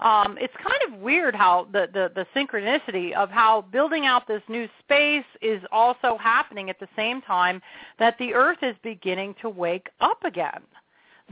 um, 0.00 0.38
it's 0.40 0.54
kind 0.56 0.80
of 0.92 1.00
weird 1.00 1.34
how 1.34 1.66
the, 1.72 1.88
the, 1.92 2.10
the 2.14 2.26
synchronicity 2.34 3.12
of 3.14 3.30
how 3.30 3.62
building 3.72 4.06
out 4.06 4.28
this 4.28 4.42
new 4.48 4.68
space 4.80 5.24
is 5.42 5.62
also 5.72 6.16
happening 6.18 6.70
at 6.70 6.78
the 6.78 6.88
same 6.96 7.20
time 7.22 7.60
that 7.98 8.16
the 8.18 8.32
earth 8.34 8.58
is 8.62 8.76
beginning 8.82 9.34
to 9.42 9.48
wake 9.48 9.88
up 10.00 10.24
again. 10.24 10.62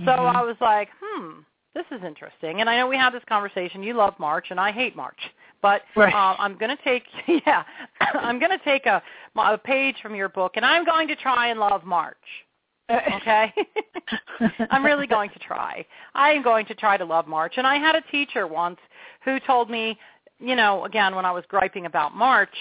So 0.05 0.11
Mhm. 0.11 0.35
I 0.37 0.43
was 0.43 0.57
like, 0.61 0.91
hmm, 1.01 1.41
this 1.75 1.87
is 1.91 2.03
interesting. 2.03 2.61
And 2.61 2.69
I 2.69 2.77
know 2.77 2.87
we 2.87 2.97
had 2.97 3.11
this 3.11 3.25
conversation. 3.25 3.83
You 3.83 3.95
love 3.95 4.19
March, 4.19 4.51
and 4.51 4.61
I 4.61 4.73
hate 4.73 4.97
March. 4.97 5.31
But 5.63 5.83
Right. 5.95 6.13
uh, 6.13 6.37
I'm 6.39 6.57
going 6.57 6.77
to 6.77 6.83
take, 6.83 7.05
yeah, 7.47 7.65
I'm 8.01 8.39
going 8.39 8.51
to 8.51 8.65
take 8.65 8.87
a, 8.87 9.03
a 9.37 9.59
page 9.59 10.01
from 10.03 10.15
your 10.15 10.29
book, 10.29 10.53
and 10.57 10.67
I'm 10.67 10.85
going 10.85 11.09
to 11.09 11.17
try 11.17 11.49
and 11.49 11.59
love 11.61 11.85
March. 11.85 12.46
Okay? 12.91 13.53
I'm 14.71 14.85
really 14.85 15.07
going 15.07 15.31
to 15.31 15.39
try. 15.39 15.85
I 16.15 16.31
am 16.31 16.43
going 16.43 16.67
to 16.67 16.75
try 16.75 16.97
to 16.97 17.05
love 17.05 17.27
March. 17.27 17.55
And 17.57 17.67
I 17.67 17.77
had 17.77 17.95
a 17.95 18.03
teacher 18.13 18.47
once 18.47 18.79
who 19.25 19.41
told 19.41 19.71
me, 19.71 19.99
you 20.39 20.55
know, 20.55 20.85
again 20.85 21.15
when 21.15 21.25
I 21.25 21.33
was 21.33 21.45
griping 21.49 21.87
about 21.87 22.15
March, 22.15 22.55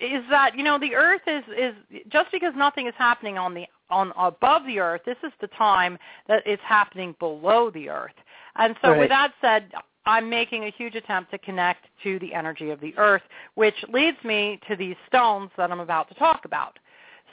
is 0.00 0.22
that, 0.30 0.56
you 0.56 0.62
know, 0.62 0.78
the 0.78 0.94
earth 0.94 1.22
is 1.26 1.42
is 1.56 1.74
just 2.08 2.30
because 2.30 2.54
nothing 2.56 2.86
is 2.86 2.94
happening 2.96 3.36
on 3.36 3.54
the 3.54 3.66
on 3.90 4.12
above 4.16 4.64
the 4.66 4.78
earth, 4.78 5.00
this 5.04 5.16
is 5.24 5.32
the 5.40 5.48
time 5.48 5.98
that 6.28 6.42
it's 6.46 6.62
happening 6.62 7.14
below 7.18 7.70
the 7.70 7.88
earth. 7.88 8.12
And 8.56 8.76
so 8.82 8.90
Right. 8.90 9.00
with 9.00 9.08
that 9.08 9.32
said, 9.40 9.72
I'm 10.06 10.30
making 10.30 10.64
a 10.64 10.70
huge 10.70 10.94
attempt 10.94 11.30
to 11.32 11.38
connect 11.38 11.86
to 12.02 12.18
the 12.18 12.32
energy 12.32 12.70
of 12.70 12.80
the 12.80 12.96
earth, 12.96 13.22
which 13.54 13.74
leads 13.92 14.22
me 14.24 14.58
to 14.68 14.76
these 14.76 14.96
stones 15.06 15.50
that 15.56 15.70
I'm 15.70 15.80
about 15.80 16.08
to 16.08 16.14
talk 16.14 16.44
about. 16.44 16.78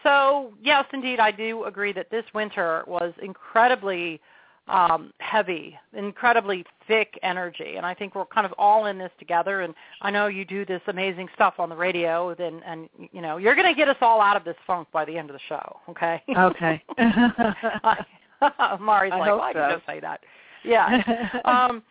So 0.05 0.53
yes, 0.63 0.85
indeed, 0.93 1.19
I 1.19 1.31
do 1.31 1.63
agree 1.63 1.91
that 1.93 2.11
this 2.11 2.25
winter 2.33 2.83
was 2.85 3.11
incredibly 3.21 4.21
um, 4.67 5.11
heavy, 5.19 5.77
incredibly 5.93 6.63
thick 6.87 7.19
energy, 7.23 7.75
and 7.75 7.85
I 7.85 7.95
think 7.95 8.13
we're 8.13 8.25
kind 8.25 8.45
of 8.45 8.53
all 8.57 8.85
in 8.85 8.99
this 8.99 9.11
together. 9.17 9.61
And 9.61 9.73
I 10.01 10.11
know 10.11 10.27
you 10.27 10.45
do 10.45 10.63
this 10.63 10.81
amazing 10.87 11.27
stuff 11.33 11.55
on 11.59 11.69
the 11.69 11.75
radio, 11.75 12.29
and, 12.29 12.61
and 12.65 12.89
you 13.11 13.21
know 13.21 13.37
you're 13.37 13.55
going 13.55 13.67
to 13.67 13.73
get 13.73 13.89
us 13.89 13.97
all 14.01 14.21
out 14.21 14.37
of 14.37 14.43
this 14.43 14.55
funk 14.67 14.87
by 14.91 15.05
the 15.05 15.17
end 15.17 15.29
of 15.31 15.35
the 15.35 15.41
show. 15.49 15.79
Okay? 15.89 16.21
okay. 16.37 16.83
Mari's 18.79 19.11
I 19.11 19.17
like, 19.17 19.29
well, 19.29 19.41
I 19.41 19.53
can 19.53 19.71
just 19.71 19.85
say 19.87 19.99
that. 20.01 20.21
Yeah. 20.63 21.39
um, 21.45 21.81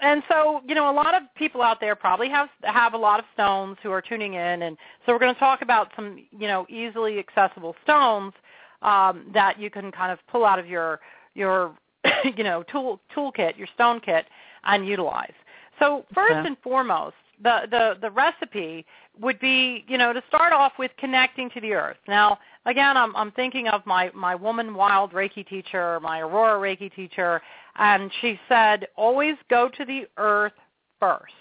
and 0.00 0.22
so, 0.28 0.62
you 0.66 0.74
know, 0.74 0.90
a 0.90 0.92
lot 0.92 1.14
of 1.14 1.22
people 1.34 1.62
out 1.62 1.80
there 1.80 1.96
probably 1.96 2.28
have 2.28 2.48
have 2.62 2.94
a 2.94 2.98
lot 2.98 3.18
of 3.18 3.24
stones 3.34 3.76
who 3.82 3.90
are 3.90 4.02
tuning 4.02 4.34
in, 4.34 4.62
and 4.62 4.76
so 5.04 5.12
we're 5.12 5.18
going 5.18 5.34
to 5.34 5.40
talk 5.40 5.62
about 5.62 5.90
some, 5.96 6.24
you 6.30 6.46
know, 6.46 6.66
easily 6.68 7.18
accessible 7.18 7.74
stones 7.82 8.32
um, 8.82 9.26
that 9.34 9.58
you 9.58 9.70
can 9.70 9.90
kind 9.90 10.12
of 10.12 10.18
pull 10.30 10.44
out 10.44 10.58
of 10.58 10.66
your 10.66 11.00
your, 11.34 11.74
you 12.36 12.44
know, 12.44 12.62
tool 12.64 13.00
toolkit, 13.16 13.56
your 13.58 13.68
stone 13.74 14.00
kit, 14.00 14.26
and 14.64 14.86
utilize. 14.86 15.32
So 15.78 16.04
first 16.14 16.32
Okay. 16.32 16.48
and 16.48 16.56
foremost, 16.62 17.16
the, 17.42 17.62
the 17.70 17.94
the 18.00 18.10
recipe 18.10 18.84
would 19.20 19.38
be, 19.40 19.84
you 19.88 19.98
know, 19.98 20.12
to 20.12 20.22
start 20.28 20.52
off 20.52 20.72
with 20.78 20.90
connecting 20.98 21.50
to 21.50 21.60
the 21.60 21.72
earth. 21.72 21.96
Now, 22.06 22.38
again, 22.66 22.96
I'm 22.96 23.14
I'm 23.16 23.32
thinking 23.32 23.68
of 23.68 23.84
my 23.86 24.10
my 24.14 24.34
woman 24.34 24.74
wild 24.74 25.12
Reiki 25.12 25.46
teacher, 25.46 25.98
my 26.00 26.20
Aurora 26.20 26.60
Reiki 26.60 26.94
teacher, 26.94 27.40
and 27.78 28.10
she 28.20 28.38
said 28.48 28.86
always 28.96 29.36
go 29.48 29.68
to 29.68 29.84
the 29.84 30.06
earth 30.16 30.52
first. 31.00 31.32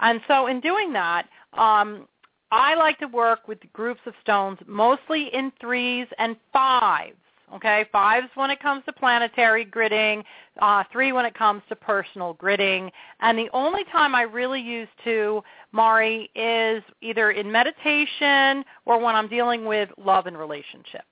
And 0.00 0.20
so 0.26 0.48
in 0.48 0.60
doing 0.60 0.92
that, 0.94 1.28
um, 1.52 2.08
I 2.50 2.74
like 2.74 2.98
to 2.98 3.06
work 3.06 3.48
with 3.48 3.58
groups 3.72 4.00
of 4.06 4.14
stones, 4.22 4.58
mostly 4.66 5.30
in 5.32 5.52
threes 5.60 6.06
and 6.18 6.36
fives. 6.52 7.16
Okay, 7.54 7.84
fives 7.92 8.26
when 8.34 8.50
it 8.50 8.58
comes 8.58 8.84
to 8.86 8.92
planetary 8.92 9.64
gridding, 9.64 10.24
uh, 10.60 10.82
three 10.90 11.12
when 11.12 11.24
it 11.24 11.34
comes 11.34 11.62
to 11.68 11.76
personal 11.76 12.34
gridding, 12.34 12.90
and 13.20 13.38
the 13.38 13.50
only 13.52 13.84
time 13.92 14.14
I 14.14 14.22
really 14.22 14.60
use 14.60 14.88
two, 15.04 15.42
Mari, 15.70 16.30
is 16.34 16.82
either 17.00 17.30
in 17.32 17.52
meditation 17.52 18.64
or 18.86 18.98
when 18.98 19.14
I'm 19.14 19.28
dealing 19.28 19.66
with 19.66 19.88
love 19.98 20.26
and 20.26 20.36
relationships. 20.36 21.04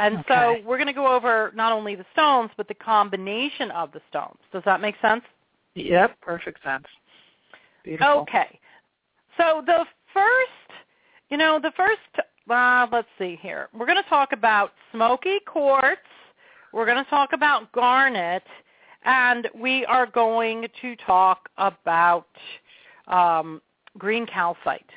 And 0.00 0.18
Okay. 0.18 0.24
so 0.28 0.56
we're 0.66 0.78
going 0.78 0.86
to 0.86 0.94
go 0.94 1.14
over 1.14 1.52
not 1.54 1.72
only 1.72 1.94
the 1.94 2.06
stones, 2.12 2.50
but 2.56 2.66
the 2.68 2.74
combination 2.74 3.70
of 3.72 3.92
the 3.92 4.00
stones. 4.08 4.38
Does 4.50 4.62
that 4.64 4.80
make 4.80 4.96
sense? 5.02 5.22
yep, 5.74 6.18
perfect 6.20 6.62
sense. 6.64 6.86
Beautiful. 7.84 8.22
Okay. 8.22 8.58
So 9.36 9.62
the 9.64 9.86
first, 10.12 10.82
you 11.28 11.36
know, 11.36 11.60
the 11.62 11.72
first, 11.76 12.00
uh, 12.48 12.86
let's 12.90 13.08
see 13.18 13.38
here. 13.40 13.68
We're 13.72 13.86
going 13.86 14.02
to 14.02 14.08
talk 14.08 14.32
about 14.32 14.72
smoky 14.90 15.38
quartz. 15.46 16.00
We're 16.72 16.86
going 16.86 17.02
to 17.02 17.08
talk 17.10 17.32
about 17.32 17.70
garnet. 17.72 18.42
And 19.04 19.48
we 19.54 19.84
are 19.86 20.06
going 20.06 20.66
to 20.80 20.96
talk 20.96 21.48
about 21.56 22.26
um, 23.06 23.62
green 23.98 24.26
calcite. 24.26 24.90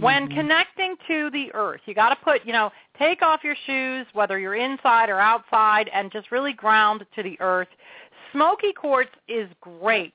When 0.00 0.28
Mhm. 0.28 0.34
connecting 0.34 0.96
to 1.08 1.30
the 1.30 1.54
earth, 1.54 1.80
you 1.86 1.94
got 1.94 2.10
to 2.10 2.16
put, 2.16 2.44
you 2.44 2.52
know, 2.52 2.72
take 2.98 3.22
off 3.22 3.44
your 3.44 3.54
shoes, 3.54 4.06
whether 4.12 4.38
you're 4.38 4.54
inside 4.54 5.08
or 5.08 5.20
outside, 5.20 5.88
and 5.88 6.10
just 6.10 6.30
really 6.30 6.52
ground 6.52 7.06
to 7.14 7.22
the 7.22 7.40
earth. 7.40 7.68
Smoky 8.32 8.72
quartz 8.72 9.12
is 9.28 9.48
great 9.60 10.14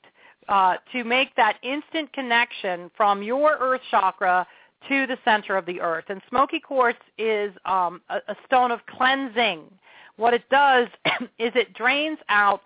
uh, 0.50 0.78
to 0.92 1.04
make 1.04 1.34
that 1.36 1.58
instant 1.62 2.12
connection 2.14 2.92
from 2.96 3.24
your 3.24 3.58
earth 3.60 3.82
chakra 3.90 4.46
to 4.90 5.08
the 5.08 5.18
center 5.24 5.56
of 5.56 5.66
the 5.66 5.80
earth. 5.80 6.06
And 6.10 6.22
smoky 6.30 6.60
quartz 6.60 7.00
is 7.18 7.54
um, 7.66 8.02
a, 8.10 8.18
a 8.28 8.36
stone 8.46 8.72
of 8.72 8.86
cleansing. 8.88 9.72
What 10.18 10.34
it 10.34 10.48
does 10.50 10.88
is 11.40 11.52
it 11.56 11.74
drains 11.74 12.20
out 12.30 12.62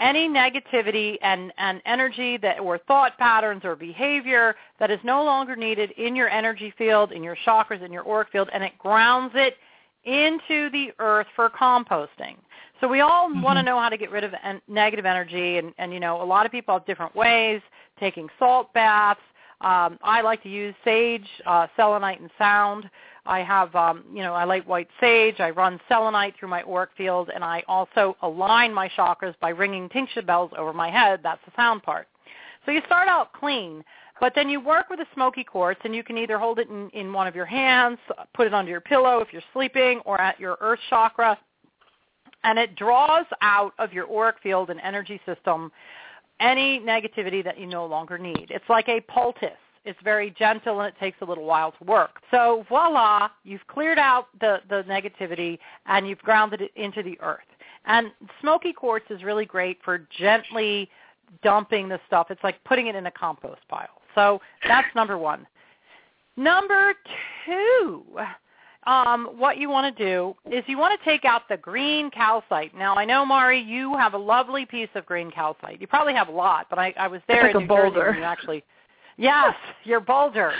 any 0.00 0.28
negativity 0.28 1.16
and, 1.22 1.52
and 1.58 1.80
energy 1.84 2.36
that 2.38 2.58
or 2.58 2.78
thought 2.78 3.16
patterns 3.18 3.64
or 3.64 3.76
behavior 3.76 4.56
that 4.78 4.90
is 4.90 4.98
no 5.04 5.22
longer 5.22 5.54
needed 5.54 5.90
in 5.92 6.16
your 6.16 6.28
energy 6.30 6.72
field, 6.76 7.12
in 7.12 7.22
your 7.22 7.36
chakras, 7.46 7.84
in 7.84 7.92
your 7.92 8.08
auric 8.08 8.30
field, 8.30 8.48
and 8.52 8.64
it 8.64 8.76
grounds 8.78 9.32
it 9.34 9.56
into 10.04 10.70
the 10.70 10.90
earth 10.98 11.26
for 11.36 11.50
composting. 11.50 12.36
So 12.80 12.88
we 12.88 13.00
all 13.00 13.30
want 13.42 13.58
to 13.58 13.62
know 13.62 13.78
how 13.78 13.90
to 13.90 13.98
get 13.98 14.10
rid 14.10 14.24
of 14.24 14.32
en- 14.42 14.62
negative 14.66 15.04
energy, 15.04 15.58
and, 15.58 15.74
and 15.76 15.92
you 15.92 16.00
know 16.00 16.22
a 16.22 16.24
lot 16.24 16.46
of 16.46 16.52
people 16.52 16.74
have 16.74 16.86
different 16.86 17.14
ways. 17.14 17.60
Taking 17.98 18.28
salt 18.38 18.72
baths. 18.72 19.20
Um, 19.60 19.98
I 20.02 20.22
like 20.22 20.42
to 20.44 20.48
use 20.48 20.74
sage, 20.82 21.28
uh, 21.44 21.66
selenite, 21.76 22.18
and 22.18 22.30
sound. 22.38 22.88
I 23.26 23.40
have, 23.40 23.74
um, 23.74 24.04
you 24.12 24.22
know, 24.22 24.34
I 24.34 24.44
light 24.44 24.66
white 24.66 24.88
sage. 25.00 25.40
I 25.40 25.50
run 25.50 25.80
selenite 25.88 26.34
through 26.38 26.48
my 26.48 26.62
auric 26.62 26.90
field, 26.96 27.30
and 27.34 27.44
I 27.44 27.62
also 27.68 28.16
align 28.22 28.72
my 28.72 28.88
chakras 28.96 29.34
by 29.40 29.50
ringing 29.50 29.88
tingsha 29.88 30.24
bells 30.24 30.50
over 30.56 30.72
my 30.72 30.90
head. 30.90 31.20
That's 31.22 31.40
the 31.44 31.52
sound 31.54 31.82
part. 31.82 32.08
So 32.64 32.72
you 32.72 32.80
start 32.86 33.08
out 33.08 33.32
clean, 33.32 33.84
but 34.20 34.34
then 34.34 34.48
you 34.48 34.60
work 34.60 34.90
with 34.90 35.00
a 35.00 35.06
smoky 35.14 35.44
quartz, 35.44 35.80
and 35.84 35.94
you 35.94 36.02
can 36.02 36.18
either 36.18 36.38
hold 36.38 36.58
it 36.58 36.68
in, 36.68 36.90
in 36.90 37.12
one 37.12 37.26
of 37.26 37.34
your 37.34 37.46
hands, 37.46 37.98
put 38.34 38.46
it 38.46 38.54
under 38.54 38.70
your 38.70 38.80
pillow 38.80 39.20
if 39.20 39.32
you're 39.32 39.42
sleeping, 39.52 40.00
or 40.04 40.20
at 40.20 40.38
your 40.38 40.58
earth 40.60 40.80
chakra, 40.88 41.38
and 42.44 42.58
it 42.58 42.76
draws 42.76 43.26
out 43.42 43.72
of 43.78 43.92
your 43.92 44.10
auric 44.10 44.36
field 44.42 44.70
and 44.70 44.80
energy 44.80 45.20
system 45.26 45.70
any 46.40 46.80
negativity 46.80 47.44
that 47.44 47.58
you 47.58 47.66
no 47.66 47.84
longer 47.84 48.18
need. 48.18 48.46
It's 48.50 48.64
like 48.68 48.88
a 48.88 49.00
poultice. 49.02 49.50
It's 49.84 49.98
very 50.04 50.30
gentle 50.38 50.80
and 50.80 50.88
it 50.88 50.98
takes 51.00 51.16
a 51.22 51.24
little 51.24 51.44
while 51.44 51.72
to 51.72 51.84
work. 51.84 52.20
So 52.30 52.64
voila, 52.68 53.28
you've 53.44 53.66
cleared 53.66 53.98
out 53.98 54.26
the, 54.40 54.60
the 54.68 54.82
negativity 54.88 55.58
and 55.86 56.06
you've 56.06 56.18
grounded 56.18 56.60
it 56.60 56.70
into 56.76 57.02
the 57.02 57.18
earth. 57.20 57.40
And 57.86 58.12
smoky 58.40 58.72
quartz 58.72 59.06
is 59.10 59.22
really 59.22 59.46
great 59.46 59.78
for 59.82 60.06
gently 60.18 60.90
dumping 61.42 61.88
the 61.88 61.98
stuff. 62.06 62.26
It's 62.30 62.44
like 62.44 62.62
putting 62.64 62.88
it 62.88 62.94
in 62.94 63.06
a 63.06 63.10
compost 63.10 63.60
pile. 63.68 63.88
So 64.14 64.40
that's 64.66 64.88
number 64.94 65.16
one. 65.16 65.46
Number 66.36 66.94
two, 67.46 68.04
um, 68.86 69.28
what 69.36 69.58
you 69.58 69.68
want 69.68 69.94
to 69.96 70.04
do 70.04 70.34
is 70.50 70.64
you 70.66 70.78
want 70.78 70.98
to 70.98 71.04
take 71.04 71.24
out 71.24 71.48
the 71.48 71.56
green 71.56 72.10
calcite. 72.10 72.74
Now, 72.76 72.94
I 72.96 73.04
know, 73.04 73.24
Mari, 73.24 73.60
you 73.60 73.96
have 73.96 74.14
a 74.14 74.18
lovely 74.18 74.64
piece 74.66 74.88
of 74.94 75.06
green 75.06 75.30
calcite. 75.30 75.80
You 75.80 75.86
probably 75.86 76.14
have 76.14 76.28
a 76.28 76.32
lot, 76.32 76.66
but 76.70 76.78
I, 76.78 76.94
I 76.98 77.08
was 77.08 77.20
there 77.28 77.46
It's 77.46 77.54
in 77.54 77.62
like 77.62 77.68
New 77.68 77.74
a 77.74 77.78
Jersey 77.78 77.90
boulder. 77.94 78.10
when 78.10 78.18
you 78.18 78.24
actually. 78.24 78.64
Yes, 79.16 79.54
your 79.84 80.00
boulder. 80.00 80.52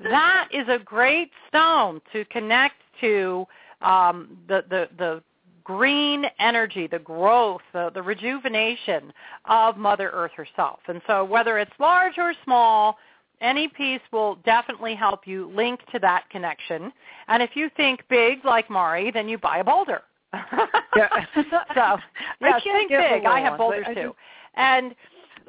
That 0.00 0.48
is 0.52 0.66
a 0.68 0.78
great 0.78 1.30
stone 1.48 2.00
to 2.12 2.24
connect 2.26 2.76
to 3.00 3.46
um, 3.80 4.38
the, 4.48 4.64
the, 4.68 4.88
the 4.98 5.22
green 5.64 6.24
energy, 6.38 6.86
the 6.86 6.98
growth, 6.98 7.62
the, 7.72 7.90
the 7.92 8.02
rejuvenation 8.02 9.12
of 9.46 9.76
Mother 9.76 10.10
Earth 10.12 10.32
herself. 10.36 10.78
And 10.86 11.02
so 11.06 11.24
whether 11.24 11.58
it's 11.58 11.72
large 11.78 12.18
or 12.18 12.34
small, 12.44 12.98
any 13.40 13.68
piece 13.68 14.00
will 14.12 14.36
definitely 14.46 14.94
help 14.94 15.26
you 15.26 15.50
link 15.54 15.80
to 15.92 15.98
that 15.98 16.28
connection. 16.30 16.92
And 17.28 17.42
if 17.42 17.50
you 17.54 17.68
think 17.76 18.00
big 18.08 18.44
like 18.44 18.70
Mari, 18.70 19.10
then 19.10 19.28
you 19.28 19.38
buy 19.38 19.58
a 19.58 19.64
boulder. 19.64 20.02
yeah. 20.32 21.08
so 21.74 21.96
yeah, 22.40 22.58
think 22.60 22.90
big. 22.90 23.24
I 23.24 23.40
have 23.40 23.58
boulders 23.58 23.86
too. 23.88 23.94
Just... 23.94 24.14
And 24.54 24.94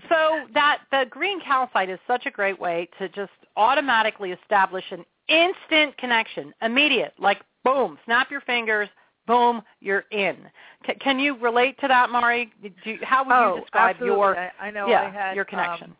so 0.09 0.45
that 0.53 0.81
the 0.91 1.05
green 1.09 1.39
calcite 1.41 1.89
is 1.89 1.99
such 2.07 2.25
a 2.25 2.31
great 2.31 2.59
way 2.59 2.89
to 2.99 3.09
just 3.09 3.31
automatically 3.55 4.31
establish 4.31 4.83
an 4.91 5.03
instant 5.27 5.97
connection, 5.97 6.53
immediate, 6.61 7.13
like 7.19 7.41
boom, 7.63 7.97
snap 8.05 8.29
your 8.29 8.41
fingers, 8.41 8.89
boom, 9.25 9.61
you're 9.81 10.05
in. 10.11 10.37
C- 10.85 10.93
can 11.01 11.19
you 11.19 11.37
relate 11.37 11.79
to 11.81 11.87
that, 11.87 12.09
Mari? 12.09 12.51
You, 12.61 12.99
how 13.01 13.25
would 13.25 13.33
oh, 13.33 13.55
you 13.55 13.61
describe 13.61 13.95
absolutely. 13.95 14.17
your 14.17 14.37
I, 14.37 14.51
I 14.61 14.71
know 14.71 14.87
yeah, 14.87 15.01
I 15.01 15.09
had 15.09 15.35
your 15.35 15.45
connection? 15.45 15.87
Um, 15.87 15.97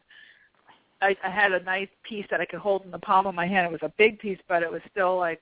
I, 1.02 1.16
I 1.24 1.30
had 1.30 1.52
a 1.52 1.62
nice 1.64 1.90
piece 2.04 2.26
that 2.32 2.42
I 2.42 2.46
could 2.46 2.60
hold 2.60 2.86
in 2.86 2.92
the 2.92 3.00
palm 3.00 3.28
of 3.28 3.36
my 3.36 3.48
hand. 3.48 3.68
It 3.68 3.72
was 3.72 3.82
a 3.84 3.94
big 3.98 4.18
piece, 4.20 4.40
but 4.48 4.64
it 4.64 4.72
was 4.72 4.82
still 4.92 5.18
like 5.18 5.42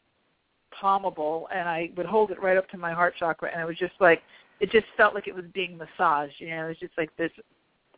palmable, 0.71 1.47
and 1.53 1.67
I 1.67 1.91
would 1.95 2.05
hold 2.05 2.31
it 2.31 2.41
right 2.41 2.57
up 2.57 2.69
to 2.71 2.77
my 2.77 2.91
heart 2.91 3.13
chakra, 3.17 3.49
and 3.51 3.61
it 3.61 3.65
was 3.65 3.77
just 3.77 3.93
like 3.99 4.21
it 4.59 4.71
just 4.71 4.85
felt 4.97 5.13
like 5.13 5.27
it 5.27 5.35
was 5.35 5.45
being 5.53 5.77
massaged. 5.77 6.35
You 6.39 6.49
know, 6.49 6.65
it 6.65 6.69
was 6.69 6.77
just 6.79 6.97
like 6.97 7.15
this 7.17 7.31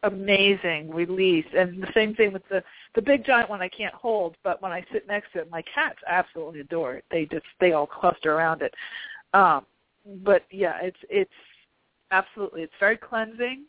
amazing 0.03 0.91
release. 0.93 1.45
And 1.55 1.81
the 1.81 1.91
same 1.93 2.15
thing 2.15 2.33
with 2.33 2.47
the 2.49 2.63
the 2.95 3.01
big 3.01 3.25
giant 3.25 3.49
one 3.49 3.61
I 3.61 3.69
can't 3.69 3.93
hold, 3.93 4.35
but 4.43 4.61
when 4.61 4.71
I 4.71 4.85
sit 4.91 5.07
next 5.07 5.33
to 5.33 5.39
it, 5.39 5.51
my 5.51 5.63
cats 5.73 5.99
absolutely 6.07 6.61
adore 6.61 6.95
it. 6.95 7.05
They 7.11 7.25
just 7.25 7.45
they 7.59 7.73
all 7.73 7.87
cluster 7.87 8.33
around 8.33 8.61
it. 8.61 8.73
Um, 9.33 9.65
but 10.23 10.43
yeah, 10.51 10.77
it's 10.81 10.97
it's 11.09 11.31
absolutely 12.11 12.63
it's 12.63 12.73
very 12.79 12.97
cleansing. 12.97 13.65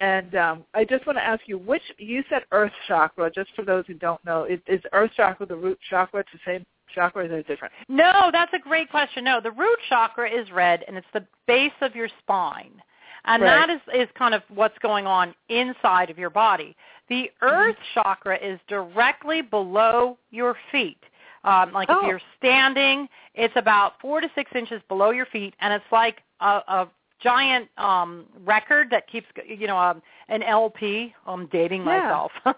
And 0.00 0.34
um, 0.34 0.64
I 0.74 0.84
just 0.84 1.06
want 1.06 1.16
to 1.16 1.24
ask 1.24 1.42
you, 1.46 1.56
which 1.56 1.82
you 1.96 2.22
said 2.28 2.42
Earth 2.52 2.72
chakra. 2.86 3.30
Just 3.30 3.50
for 3.56 3.64
those 3.64 3.86
who 3.86 3.94
don't 3.94 4.22
know, 4.26 4.44
is, 4.44 4.60
is 4.66 4.80
Earth 4.92 5.10
chakra 5.16 5.46
the 5.46 5.56
root 5.56 5.78
chakra? 5.88 6.20
It's 6.20 6.28
the 6.32 6.38
same 6.44 6.66
chakra, 6.94 7.22
or 7.22 7.26
is 7.26 7.32
it 7.32 7.48
different? 7.48 7.72
No, 7.88 8.28
that's 8.30 8.52
a 8.52 8.58
great 8.58 8.90
question. 8.90 9.24
No, 9.24 9.40
the 9.40 9.52
root 9.52 9.78
chakra 9.88 10.28
is 10.30 10.50
red, 10.50 10.84
and 10.86 10.98
it's 10.98 11.06
the 11.14 11.26
base 11.46 11.72
of 11.80 11.96
your 11.96 12.08
spine. 12.22 12.82
And 13.26 13.42
right. 13.42 13.66
that 13.66 13.70
is, 13.70 13.80
is 14.02 14.08
kind 14.16 14.34
of 14.34 14.42
what's 14.54 14.78
going 14.78 15.06
on 15.06 15.34
inside 15.48 16.10
of 16.10 16.18
your 16.18 16.30
body. 16.30 16.76
The 17.08 17.30
earth 17.42 17.76
mm-hmm. 17.76 18.00
chakra 18.00 18.38
is 18.42 18.58
directly 18.68 19.42
below 19.42 20.16
your 20.30 20.56
feet. 20.72 20.98
Um, 21.44 21.72
like 21.72 21.88
oh. 21.90 22.00
if 22.00 22.08
you're 22.08 22.20
standing, 22.38 23.08
it's 23.34 23.54
about 23.56 23.94
four 24.00 24.20
to 24.20 24.28
six 24.34 24.50
inches 24.54 24.82
below 24.88 25.10
your 25.10 25.26
feet, 25.26 25.54
and 25.60 25.72
it's 25.72 25.84
like 25.92 26.22
a, 26.40 26.60
a 26.66 26.88
giant 27.22 27.68
um 27.78 28.26
record 28.44 28.88
that 28.90 29.08
keeps 29.08 29.26
you 29.46 29.66
know 29.66 29.78
um 29.78 30.02
an 30.28 30.42
LP 30.42 31.14
I'm 31.26 31.46
dating 31.46 31.80
yeah. 31.80 32.02
myself 32.02 32.30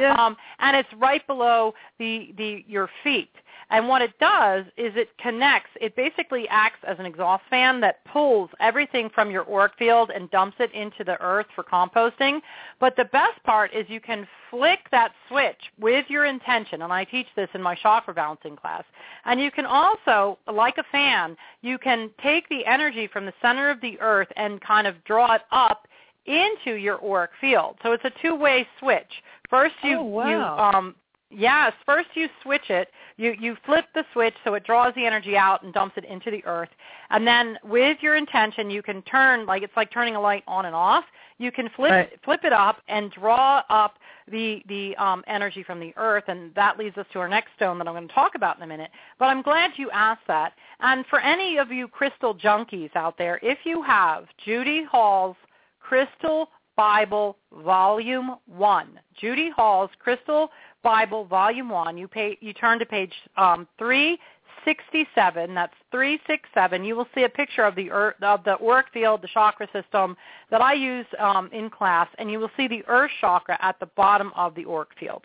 yeah. 0.00 0.14
um 0.14 0.36
and 0.58 0.76
it's 0.76 0.88
right 0.98 1.26
below 1.26 1.72
the 1.98 2.28
the 2.36 2.62
your 2.68 2.90
feet 3.02 3.30
and 3.70 3.88
what 3.88 4.02
it 4.02 4.18
does 4.18 4.64
is 4.76 4.92
it 4.96 5.08
connects, 5.18 5.70
it 5.80 5.96
basically 5.96 6.46
acts 6.48 6.80
as 6.86 6.98
an 6.98 7.06
exhaust 7.06 7.42
fan 7.48 7.80
that 7.80 8.04
pulls 8.04 8.50
everything 8.60 9.10
from 9.14 9.30
your 9.30 9.50
auric 9.50 9.72
field 9.78 10.10
and 10.14 10.30
dumps 10.30 10.56
it 10.60 10.72
into 10.72 11.04
the 11.04 11.20
earth 11.22 11.46
for 11.54 11.64
composting. 11.64 12.40
But 12.80 12.96
the 12.96 13.06
best 13.06 13.42
part 13.44 13.74
is 13.74 13.86
you 13.88 14.00
can 14.00 14.26
flick 14.50 14.80
that 14.90 15.12
switch 15.28 15.60
with 15.80 16.06
your 16.08 16.26
intention, 16.26 16.82
and 16.82 16.92
I 16.92 17.04
teach 17.04 17.28
this 17.36 17.48
in 17.54 17.62
my 17.62 17.74
chakra 17.74 18.14
balancing 18.14 18.56
class. 18.56 18.84
And 19.24 19.40
you 19.40 19.50
can 19.50 19.66
also, 19.66 20.38
like 20.52 20.78
a 20.78 20.84
fan, 20.92 21.36
you 21.62 21.78
can 21.78 22.10
take 22.22 22.48
the 22.48 22.66
energy 22.66 23.06
from 23.06 23.26
the 23.26 23.34
center 23.40 23.70
of 23.70 23.80
the 23.80 23.98
earth 24.00 24.28
and 24.36 24.60
kind 24.60 24.86
of 24.86 25.02
draw 25.04 25.34
it 25.34 25.42
up 25.50 25.86
into 26.26 26.74
your 26.74 27.02
auric 27.04 27.32
field. 27.40 27.76
So 27.82 27.92
it's 27.92 28.04
a 28.04 28.12
two-way 28.22 28.66
switch. 28.78 29.10
First, 29.50 29.74
you 29.82 29.98
oh, 29.98 30.02
wow. 30.02 30.28
you 30.28 30.78
um, 30.78 30.94
Yes, 31.34 31.72
first 31.86 32.08
you 32.14 32.28
switch 32.42 32.68
it. 32.68 32.88
You 33.16 33.34
you 33.38 33.56
flip 33.64 33.86
the 33.94 34.04
switch 34.12 34.34
so 34.44 34.54
it 34.54 34.64
draws 34.64 34.94
the 34.94 35.06
energy 35.06 35.36
out 35.36 35.62
and 35.62 35.72
dumps 35.72 35.96
it 35.96 36.04
into 36.04 36.30
the 36.30 36.44
earth. 36.44 36.68
And 37.10 37.26
then 37.26 37.58
with 37.64 37.98
your 38.00 38.16
intention, 38.16 38.70
you 38.70 38.82
can 38.82 39.02
turn 39.02 39.46
like 39.46 39.62
it's 39.62 39.76
like 39.76 39.90
turning 39.90 40.16
a 40.16 40.20
light 40.20 40.44
on 40.46 40.66
and 40.66 40.74
off. 40.74 41.04
You 41.38 41.50
can 41.50 41.70
flip 41.74 41.90
right. 41.90 42.10
flip 42.24 42.40
it 42.44 42.52
up 42.52 42.82
and 42.88 43.10
draw 43.10 43.62
up 43.70 43.94
the 44.30 44.62
the 44.68 44.94
um, 44.96 45.24
energy 45.26 45.62
from 45.62 45.80
the 45.80 45.92
earth, 45.96 46.24
and 46.28 46.54
that 46.54 46.78
leads 46.78 46.96
us 46.98 47.06
to 47.12 47.18
our 47.18 47.28
next 47.28 47.50
stone 47.56 47.78
that 47.78 47.88
I'm 47.88 47.94
going 47.94 48.08
to 48.08 48.14
talk 48.14 48.34
about 48.34 48.56
in 48.56 48.62
a 48.62 48.66
minute. 48.66 48.90
But 49.18 49.26
I'm 49.26 49.42
glad 49.42 49.72
you 49.76 49.90
asked 49.90 50.26
that. 50.28 50.52
And 50.80 51.06
for 51.06 51.20
any 51.20 51.58
of 51.58 51.72
you 51.72 51.88
crystal 51.88 52.34
junkies 52.34 52.94
out 52.94 53.16
there, 53.16 53.40
if 53.42 53.58
you 53.64 53.82
have 53.82 54.26
Judy 54.44 54.84
Hall's 54.90 55.36
Crystal 55.80 56.48
Bible 56.76 57.36
Volume 57.52 58.36
1. 58.46 58.98
Judy 59.20 59.50
Hall's 59.54 59.90
Crystal 59.98 60.50
Bible, 60.82 61.24
Volume 61.24 61.68
1. 61.68 61.96
You, 61.96 62.08
pay, 62.08 62.36
you 62.40 62.52
turn 62.52 62.78
to 62.78 62.86
page 62.86 63.12
um, 63.36 63.66
367. 63.78 65.54
That's 65.54 65.74
367. 65.90 66.84
You 66.84 66.96
will 66.96 67.08
see 67.14 67.24
a 67.24 67.28
picture 67.28 67.64
of 67.64 67.74
the, 67.74 67.90
earth, 67.90 68.16
of 68.22 68.44
the 68.44 68.58
auric 68.60 68.86
field, 68.92 69.22
the 69.22 69.28
chakra 69.28 69.68
system 69.72 70.16
that 70.50 70.60
I 70.60 70.74
use 70.74 71.06
um, 71.18 71.48
in 71.52 71.70
class, 71.70 72.08
and 72.18 72.30
you 72.30 72.38
will 72.38 72.50
see 72.56 72.68
the 72.68 72.82
earth 72.86 73.10
chakra 73.20 73.58
at 73.60 73.78
the 73.80 73.86
bottom 73.86 74.32
of 74.34 74.54
the 74.54 74.66
auric 74.66 74.90
field. 74.98 75.22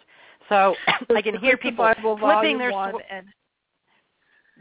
So 0.50 0.76
I 1.16 1.22
can 1.22 1.38
hear 1.38 1.58
people 1.58 1.86
Bible, 1.86 2.18
flipping 2.18 2.58
their 2.58 2.72
one 2.72 2.96
and 3.10 3.28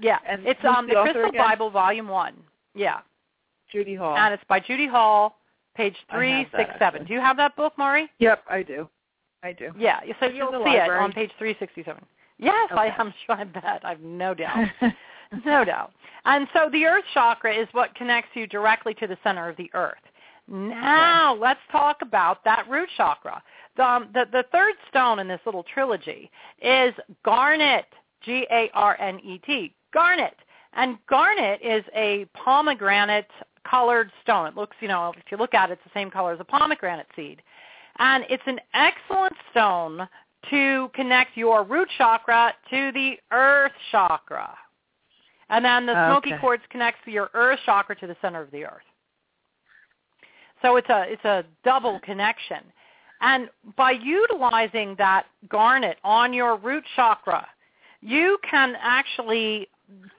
yeah, 0.01 0.19
and 0.29 0.47
it's 0.47 0.61
um 0.65 0.87
the, 0.87 0.95
the 0.95 1.03
Crystal 1.03 1.25
again? 1.27 1.41
Bible 1.41 1.71
Volume 1.71 2.09
One. 2.09 2.35
Yeah, 2.75 2.99
Judy 3.73 3.95
Hall. 3.95 4.17
and 4.17 4.35
it's 4.35 4.45
by 4.49 4.61
Judy 4.61 4.87
Hall, 4.87 5.39
page 5.75 5.97
three 6.11 6.47
six 6.57 6.71
seven. 6.79 7.05
Do 7.05 7.15
you 7.15 7.21
have 7.21 7.37
that 7.39 7.57
book, 7.57 7.73
Mari? 7.79 8.11
Yep, 8.19 8.45
I 8.49 8.63
do. 8.63 8.89
I 9.47 9.53
do. 9.53 9.73
Yeah, 9.79 10.01
so 10.21 10.27
you'll 10.27 10.51
see 10.65 10.71
it 10.73 10.91
on 10.91 11.13
page 11.13 11.31
367. 11.39 12.05
Yes, 12.39 12.69
I 12.73 12.93
am 12.99 13.15
sure 13.27 13.37
I 13.37 13.45
bet. 13.45 13.81
I've 13.85 14.01
no 14.01 14.35
doubt. 14.35 14.69
no 15.45 15.65
doubt. 15.65 15.93
And 16.25 16.49
so 16.53 16.69
the 16.71 16.85
earth 16.85 17.05
chakra 17.15 17.55
is 17.55 17.69
what 17.73 17.95
connects 17.95 18.31
you 18.35 18.47
directly 18.49 18.93
to 18.95 19.07
the 19.07 19.17
center 19.23 19.49
of 19.49 19.57
the 19.57 19.71
earth. 19.75 20.03
Now 20.49 21.37
let's 21.41 21.61
talk 21.71 21.99
about 22.03 22.45
that 22.45 22.69
root 22.69 22.89
chakra. 22.97 23.43
The, 23.77 23.85
um, 23.85 24.09
the, 24.13 24.27
the 24.31 24.45
third 24.53 24.75
stone 24.89 25.19
in 25.19 25.29
this 25.29 25.41
little 25.47 25.65
trilogy 25.65 26.31
is 26.61 26.95
garnet, 27.25 27.87
G-A-R-N-E-T, 28.23 29.75
garnet. 29.93 30.37
And 30.73 30.99
garnet 31.09 31.61
is 31.63 31.85
a 31.95 32.27
pomegranate 32.35 33.31
colored 33.69 34.11
stone. 34.23 34.49
It 34.49 34.57
looks, 34.57 34.77
you 34.81 34.89
know, 34.89 35.13
if 35.17 35.31
you 35.31 35.37
look 35.37 35.55
at 35.55 35.71
it, 35.71 35.75
it's 35.75 35.85
the 35.85 35.99
same 35.99 36.11
color 36.11 36.33
as 36.33 36.41
a 36.41 36.45
pomegranate 36.45 37.07
seed. 37.17 37.43
And 37.99 38.25
it's 38.29 38.43
an 38.47 38.61
excellent 38.75 39.35
stone 39.51 40.09
to 40.51 40.91
connect 40.95 41.37
your 41.37 41.65
root 41.65 41.89
chakra 41.99 42.53
to 42.71 42.93
the 42.93 43.19
earth 43.33 43.73
chakra. 43.91 44.57
And 45.49 45.65
then 45.65 45.87
the 45.87 45.95
smoky 46.07 46.31
Okay. 46.31 46.39
quartz 46.39 46.67
connects 46.71 47.07
your 47.07 47.31
earth 47.35 47.61
chakra 47.65 47.97
to 47.97 48.07
the 48.07 48.17
center 48.21 48.43
of 48.43 48.51
the 48.51 48.65
earth. 48.65 48.85
So 50.63 50.77
it's 50.77 50.89
a 50.89 51.03
it's 51.09 51.25
a 51.25 51.45
double 51.65 52.01
connection. 52.01 52.73
And 53.21 53.49
by 53.77 53.93
utilizing 53.93 54.95
that 54.97 55.27
garnet 55.49 55.99
on 56.05 56.33
your 56.33 56.57
root 56.57 56.85
chakra, 56.95 57.47
you 58.01 58.39
can 58.49 58.77
actually 58.81 59.69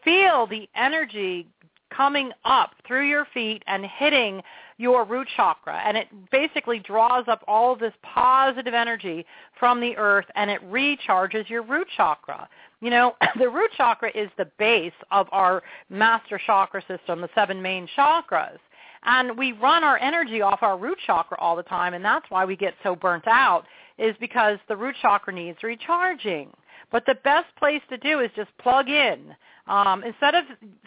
feel 0.03 0.47
the 0.47 0.67
energy 0.75 1.47
coming 1.89 2.31
up 2.43 2.71
through 2.85 3.07
your 3.07 3.25
feet 3.33 3.63
and 3.67 3.85
hitting 3.85 4.41
your 4.77 5.05
root 5.05 5.27
chakra. 5.35 5.81
And 5.83 5.97
it 5.97 6.07
basically 6.31 6.79
draws 6.79 7.25
up 7.27 7.43
all 7.47 7.73
of 7.73 7.79
this 7.79 7.93
positive 8.03 8.73
energy 8.73 9.25
from 9.59 9.81
the 9.81 9.97
earth 9.97 10.25
and 10.35 10.49
it 10.49 10.61
recharges 10.71 11.49
your 11.49 11.63
root 11.63 11.87
chakra. 11.95 12.47
You 12.81 12.91
know, 12.91 13.15
the 13.39 13.49
root 13.49 13.71
chakra 13.75 14.11
is 14.15 14.29
the 14.37 14.49
base 14.59 14.93
of 15.11 15.27
our 15.31 15.63
master 15.89 16.39
chakra 16.45 16.83
system, 16.87 17.21
the 17.21 17.29
seven 17.35 17.61
main 17.61 17.87
chakras. 17.97 18.59
And 19.03 19.37
we 19.37 19.53
run 19.53 19.83
our 19.83 19.97
energy 19.99 20.41
off 20.41 20.59
our 20.63 20.77
root 20.77 20.97
chakra 21.05 21.37
all 21.39 21.55
the 21.55 21.63
time, 21.63 21.93
and 21.93 22.03
that's 22.03 22.25
why 22.29 22.45
we 22.45 22.55
get 22.55 22.73
so 22.83 22.95
burnt 22.95 23.27
out, 23.27 23.65
is 23.97 24.15
because 24.19 24.57
the 24.67 24.75
root 24.75 24.95
chakra 25.01 25.33
needs 25.33 25.59
recharging. 25.63 26.49
But 26.91 27.05
the 27.05 27.15
best 27.23 27.47
place 27.57 27.81
to 27.89 27.97
do 27.97 28.19
is 28.19 28.31
just 28.35 28.49
plug 28.59 28.89
in. 28.89 29.35
Um, 29.67 30.03
instead 30.03 30.33
of 30.35 30.45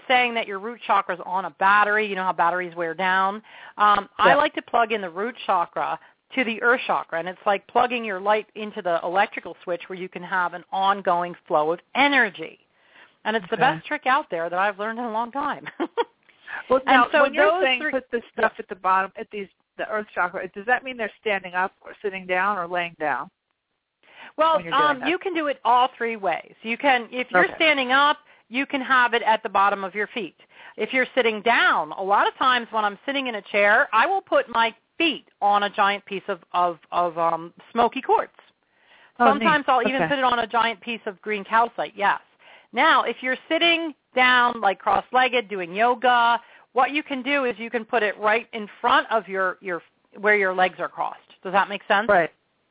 saying 0.09 0.35
that 0.35 0.47
your 0.47 0.59
root 0.59 0.81
chakra 0.87 1.15
is 1.15 1.21
on 1.27 1.45
a 1.45 1.51
battery, 1.51 2.07
you 2.07 2.15
know 2.15 2.23
how 2.25 2.33
batteries 2.33 2.75
wear 2.75 2.95
down, 2.95 3.43
um, 3.77 4.09
I 4.19 4.35
like 4.35 4.55
to 4.55 4.63
plug 4.63 4.93
in 4.93 5.03
the 5.03 5.11
root 5.11 5.35
chakra 5.45 5.99
to 6.35 6.45
the 6.45 6.63
earth 6.63 6.81
chakra, 6.87 7.19
and 7.19 7.29
it's 7.29 7.41
like 7.45 7.67
plugging 7.67 8.05
your 8.05 8.21
light 8.21 8.47
into 8.55 8.81
the 8.81 8.99
electrical 9.03 9.57
switch 9.65 9.83
where 9.89 9.99
you 9.99 10.09
can 10.09 10.23
have 10.23 10.55
an 10.55 10.65
ongoing 10.73 11.35
flow 11.47 11.73
of 11.73 11.81
energy. 11.95 12.59
And 13.27 13.37
it's 13.37 13.45
the 13.51 13.57
best 13.59 13.87
trick 13.87 14.07
out 14.07 14.31
there 14.31 14.49
that 14.49 14.59
I've 14.59 14.79
learned 14.79 14.99
in 14.99 15.05
a 15.05 15.13
long 15.13 15.31
time. 15.33 15.67
Well, 16.69 16.81
And 16.87 16.97
now 16.97 17.09
so 17.13 17.23
when 17.23 17.35
you're 17.35 17.63
saying 17.63 17.81
three- 17.81 17.93
put 17.93 18.11
this 18.11 18.23
stuff 18.37 18.53
at 18.59 18.69
the 18.69 18.75
bottom, 18.75 19.13
at 19.17 19.31
these 19.31 19.47
the 19.77 19.89
earth 19.89 20.07
chakra, 20.15 20.47
does 20.49 20.67
that 20.67 20.83
mean 20.85 20.97
they're 20.97 21.13
standing 21.21 21.55
up 21.55 21.73
or 21.81 21.95
sitting 22.03 22.27
down 22.27 22.59
or 22.59 22.67
laying 22.67 22.95
down? 22.99 23.31
Well, 24.37 24.63
um, 24.73 25.03
you 25.07 25.19
can 25.19 25.35
do 25.35 25.49
it 25.49 25.61
all 25.65 25.89
three 25.97 26.17
ways. 26.17 26.55
You 26.63 26.79
can, 26.79 27.09
if 27.11 27.31
you're 27.31 27.45
Okay. 27.45 27.55
standing 27.57 27.93
up, 27.93 28.19
you 28.49 28.67
can 28.67 28.81
have 28.81 29.15
it 29.15 29.23
at 29.23 29.43
the 29.43 29.49
bottom 29.49 29.85
of 29.85 29.95
your 29.95 30.09
feet. 30.09 30.37
If 30.77 30.93
you're 30.93 31.07
sitting 31.15 31.43
down, 31.43 31.93
a 31.93 32.03
lot 32.03 32.27
of 32.27 32.35
times 32.37 32.67
when 32.71 32.85
I'm 32.85 32.99
sitting 33.07 33.27
in 33.27 33.37
a 33.37 33.43
chair, 33.43 33.89
I 33.93 34.07
will 34.07 34.23
put 34.23 34.49
my 34.49 34.75
feet 34.99 35.29
on 35.41 35.65
a 35.65 35.71
giant 35.71 36.05
piece 36.05 36.23
of 36.29 36.41
of, 36.53 36.79
of 36.91 37.17
um, 37.19 37.53
smoky 37.73 38.01
quartz. 38.01 38.33
Oh, 39.19 39.27
Sometimes 39.27 39.67
neat. 39.67 39.73
I'll 39.73 39.83
even 39.87 40.03
Okay. 40.03 40.09
put 40.09 40.19
it 40.19 40.25
on 40.25 40.39
a 40.41 40.47
giant 40.47 40.81
piece 40.81 41.01
of 41.07 41.21
green 41.23 41.45
calcite. 41.45 41.93
Yes. 41.95 42.21
Now, 42.73 43.03
if 43.03 43.23
you're 43.23 43.37
sitting 43.49 43.95
down 44.15 44.61
like 44.61 44.79
cross-legged 44.79 45.49
doing 45.49 45.75
yoga, 45.75 46.41
what 46.73 46.93
you 46.93 47.03
can 47.03 47.23
do 47.23 47.45
is 47.45 47.59
you 47.59 47.71
can 47.71 47.85
put 47.85 48.03
it 48.03 48.17
right 48.19 48.49
in 48.53 48.69
front 48.81 49.11
of 49.11 49.29
your 49.29 49.59
your 49.61 49.83
where 50.19 50.37
your 50.37 50.55
legs 50.55 50.79
are 50.79 50.89
crossed. 50.89 51.19
Does 51.43 51.53
that 51.53 51.69
make 51.69 51.83
sense? 51.87 52.09
Right. 52.09 52.31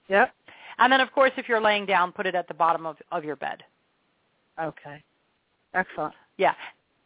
Yep. 0.09 0.33
And 0.79 0.91
then, 0.91 1.01
of 1.01 1.11
course, 1.11 1.31
if 1.37 1.47
you're 1.47 1.61
laying 1.61 1.85
down, 1.85 2.11
put 2.11 2.25
it 2.25 2.35
at 2.35 2.47
the 2.47 2.53
bottom 2.53 2.85
of 2.85 2.97
of 3.11 3.23
your 3.23 3.35
bed. 3.35 3.63
Okay. 4.61 5.03
Excellent. 5.73 6.13
Yeah. 6.37 6.53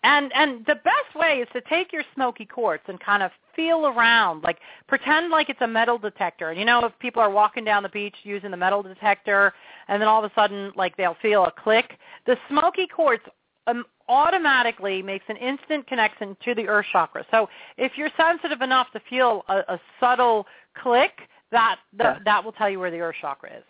And 0.04 0.32
and 0.36 0.66
the 0.66 0.76
best 0.76 1.16
way 1.16 1.40
is 1.40 1.48
to 1.54 1.62
take 1.62 1.94
your 1.94 2.04
smoky 2.14 2.46
quartz 2.46 2.84
and 2.88 3.00
kind 3.00 3.24
of 3.24 3.32
feel 3.56 3.88
around, 3.88 4.44
like 4.44 4.60
pretend 4.88 5.30
like 5.30 5.50
it's 5.50 5.62
a 5.62 5.68
metal 5.68 5.98
detector. 5.98 6.50
And 6.50 6.60
you 6.60 6.66
know, 6.66 6.86
if 6.86 6.98
people 7.00 7.22
are 7.22 7.30
walking 7.30 7.64
down 7.64 7.84
the 7.84 7.90
beach 7.90 8.16
using 8.24 8.52
the 8.52 8.58
metal 8.58 8.84
detector, 8.84 9.54
and 9.88 10.02
then 10.02 10.10
all 10.10 10.24
of 10.24 10.30
a 10.30 10.34
sudden, 10.36 10.74
like 10.76 10.98
they'll 10.98 11.18
feel 11.22 11.46
a 11.46 11.52
click, 11.52 11.98
the 12.26 12.38
smoky 12.50 12.86
quartz 12.86 13.24
um, 13.68 13.86
automatically 14.10 15.02
makes 15.02 15.26
an 15.30 15.38
instant 15.38 15.88
connection 15.88 16.36
to 16.44 16.54
the 16.54 16.68
earth 16.68 16.86
chakra. 16.92 17.26
So 17.32 17.48
if 17.78 17.94
you're 17.96 18.12
sensitive 18.18 18.62
enough 18.62 18.88
to 18.92 19.02
feel 19.10 19.44
a, 19.48 19.60
a 19.70 19.80
subtle 20.02 20.46
click, 20.82 21.14
that 21.54 21.78
that, 21.98 22.20
that 22.26 22.44
will 22.44 22.52
tell 22.52 22.70
you 22.70 22.80
where 22.80 22.92
the 22.92 23.00
earth 23.00 23.16
chakra 23.22 23.50
is. 23.58 23.64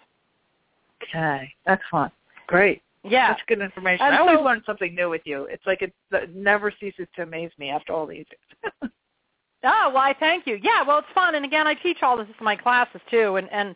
Okay. 1.03 1.53
Excellent. 1.67 2.11
Great. 2.47 2.81
Yeah. 3.03 3.29
That's 3.29 3.41
good 3.47 3.61
information. 3.61 4.05
And 4.05 4.15
I 4.15 4.19
always 4.19 4.37
so- 4.37 4.43
learn 4.43 4.63
something 4.65 4.95
new 4.95 5.09
with 5.09 5.21
you. 5.25 5.45
It's 5.45 5.65
like 5.67 5.81
it, 5.81 5.93
it 6.11 6.33
never 6.35 6.73
ceases 6.79 7.07
to 7.15 7.23
amaze 7.23 7.51
me 7.59 7.69
after 7.69 7.93
all 7.93 8.07
these 8.07 8.25
years. 8.31 8.91
Oh, 9.65 9.91
well, 9.93 10.03
I 10.03 10.13
thank 10.19 10.45
you. 10.45 10.59
Yeah, 10.61 10.83
well, 10.85 10.97
it's 10.97 11.07
fun, 11.15 11.35
and 11.35 11.45
again, 11.45 11.67
I 11.67 11.73
teach 11.73 11.99
all 12.03 12.17
this 12.17 12.27
in 12.37 12.43
my 12.43 12.55
classes 12.57 12.99
too, 13.09 13.37
and 13.37 13.49
and 13.49 13.75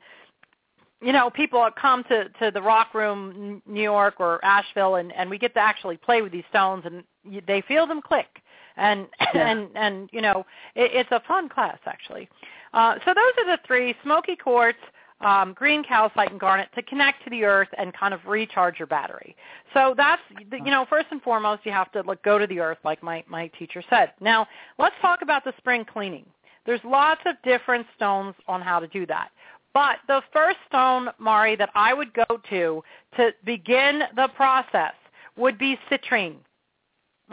you 1.02 1.14
know, 1.14 1.30
people 1.30 1.66
come 1.80 2.04
to 2.06 2.28
to 2.42 2.52
the 2.52 2.62
Rock 2.62 2.94
Room, 2.94 3.62
New 3.66 3.82
York 3.84 4.16
or 4.20 4.44
Asheville, 4.44 4.96
and 4.96 5.14
and 5.14 5.30
we 5.30 5.38
get 5.38 5.54
to 5.54 5.62
actually 5.62 5.96
play 5.96 6.22
with 6.22 6.34
these 6.34 6.44
stones, 6.50 6.84
and 6.86 7.06
you, 7.24 7.42
they 7.48 7.62
feel 7.70 7.88
them 7.88 8.02
click, 8.02 8.28
and 8.76 9.08
Yeah. 9.34 9.48
and 9.50 9.70
and 9.76 10.10
you 10.12 10.22
know, 10.22 10.46
it, 10.76 10.92
it's 10.94 11.12
a 11.12 11.22
fun 11.26 11.48
class 11.48 11.78
actually. 11.86 12.28
Uh, 12.74 12.96
so 13.06 13.14
those 13.14 13.46
are 13.46 13.58
the 13.58 13.60
three: 13.66 13.96
smoky 14.04 14.36
quartz, 14.36 14.80
um, 15.22 15.54
green 15.54 15.84
calcite, 15.84 16.32
and 16.32 16.40
garnet 16.40 16.70
to 16.76 16.82
connect 16.84 17.24
to 17.24 17.30
the 17.30 17.44
earth 17.44 17.70
and 17.78 17.94
kind 17.94 18.14
of 18.14 18.20
recharge 18.26 18.80
your 18.80 18.88
battery. 18.88 19.36
So 19.74 19.94
that's 19.98 20.22
you 20.52 20.72
know, 20.72 20.86
first 20.90 21.08
and 21.12 21.22
foremost, 21.22 21.66
you 21.66 21.72
have 21.72 21.92
to 21.94 22.02
like, 22.02 22.22
go 22.24 22.38
to 22.38 22.48
the 22.48 22.60
earth, 22.60 22.78
like 22.84 23.02
my 23.02 23.24
my 23.28 23.48
teacher 23.60 23.84
said. 23.90 24.14
Now 24.20 24.48
let's 24.78 24.96
talk 25.02 25.22
about 25.22 25.44
the 25.44 25.54
spring 25.58 25.86
cleaning. 25.86 26.26
There's 26.66 26.82
lots 26.84 27.22
of 27.26 27.36
different 27.44 27.88
stones 27.96 28.36
on 28.48 28.62
how 28.62 28.80
to 28.80 28.88
do 28.88 29.06
that. 29.08 29.30
But 29.74 29.98
the 30.08 30.22
first 30.34 30.58
stone, 30.68 31.10
Mari, 31.20 31.56
that 31.56 31.70
I 31.76 31.94
would 31.94 32.12
go 32.14 32.42
to 32.50 32.84
to 33.16 33.32
begin 33.46 34.02
the 34.16 34.28
process 34.36 34.94
would 35.38 35.58
be 35.58 35.78
citrine. 35.90 36.38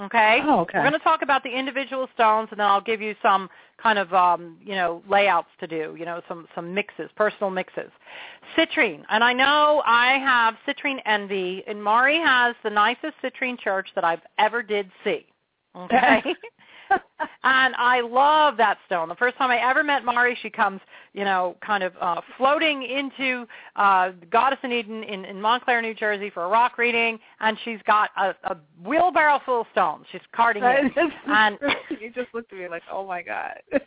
Okay? 0.00 0.40
Oh, 0.42 0.60
okay. 0.60 0.78
We're 0.78 0.88
going 0.88 0.92
to 0.92 0.98
talk 0.98 1.22
about 1.22 1.44
the 1.44 1.50
individual 1.50 2.08
stones, 2.14 2.48
and 2.50 2.58
then 2.58 2.66
I'll 2.66 2.80
give 2.80 3.00
you 3.00 3.14
some 3.22 3.48
kind 3.80 3.98
of, 3.98 4.12
um, 4.12 4.56
you 4.64 4.74
know, 4.74 5.02
layouts 5.08 5.48
to 5.60 5.66
do, 5.66 5.94
you 5.98 6.04
know, 6.04 6.20
some, 6.26 6.48
some 6.54 6.74
mixes, 6.74 7.10
personal 7.16 7.50
mixes. 7.50 7.90
Citrine, 8.56 9.04
and 9.08 9.22
I 9.22 9.32
know 9.32 9.82
I 9.86 10.18
have 10.18 10.54
citrine 10.66 11.00
envy, 11.06 11.62
and 11.66 11.82
Mari 11.82 12.18
has 12.18 12.56
the 12.64 12.70
nicest 12.70 13.14
citrine 13.22 13.58
church 13.58 13.88
that 13.94 14.04
I've 14.04 14.22
ever 14.38 14.62
did 14.62 14.90
see. 15.02 15.26
Okay? 15.76 16.22
and 17.44 17.74
I 17.76 18.00
love 18.00 18.56
that 18.56 18.78
stone. 18.86 19.08
The 19.08 19.14
first 19.14 19.36
time 19.36 19.50
I 19.50 19.58
ever 19.58 19.82
met 19.82 20.04
Mari, 20.04 20.36
she 20.40 20.50
comes, 20.50 20.80
you 21.12 21.24
know, 21.24 21.56
kind 21.64 21.82
of 21.82 21.92
uh, 22.00 22.20
floating 22.36 22.82
into 22.82 23.46
uh, 23.76 24.10
Goddess 24.30 24.58
in 24.62 24.72
Eden 24.72 25.02
in, 25.04 25.24
in 25.24 25.40
Montclair, 25.40 25.80
New 25.82 25.94
Jersey 25.94 26.30
for 26.30 26.44
a 26.44 26.48
rock 26.48 26.78
reading, 26.78 27.18
and 27.40 27.56
she's 27.64 27.80
got 27.86 28.10
a, 28.16 28.34
a 28.44 28.56
wheelbarrow 28.84 29.40
full 29.44 29.62
of 29.62 29.66
stones. 29.72 30.06
She's 30.12 30.20
carting 30.34 30.62
it. 30.64 30.92
And 31.26 31.58
you 32.00 32.10
just 32.10 32.32
looked 32.34 32.52
at 32.52 32.58
me 32.58 32.68
like, 32.68 32.82
oh 32.90 33.06
my 33.06 33.22
god. 33.22 33.60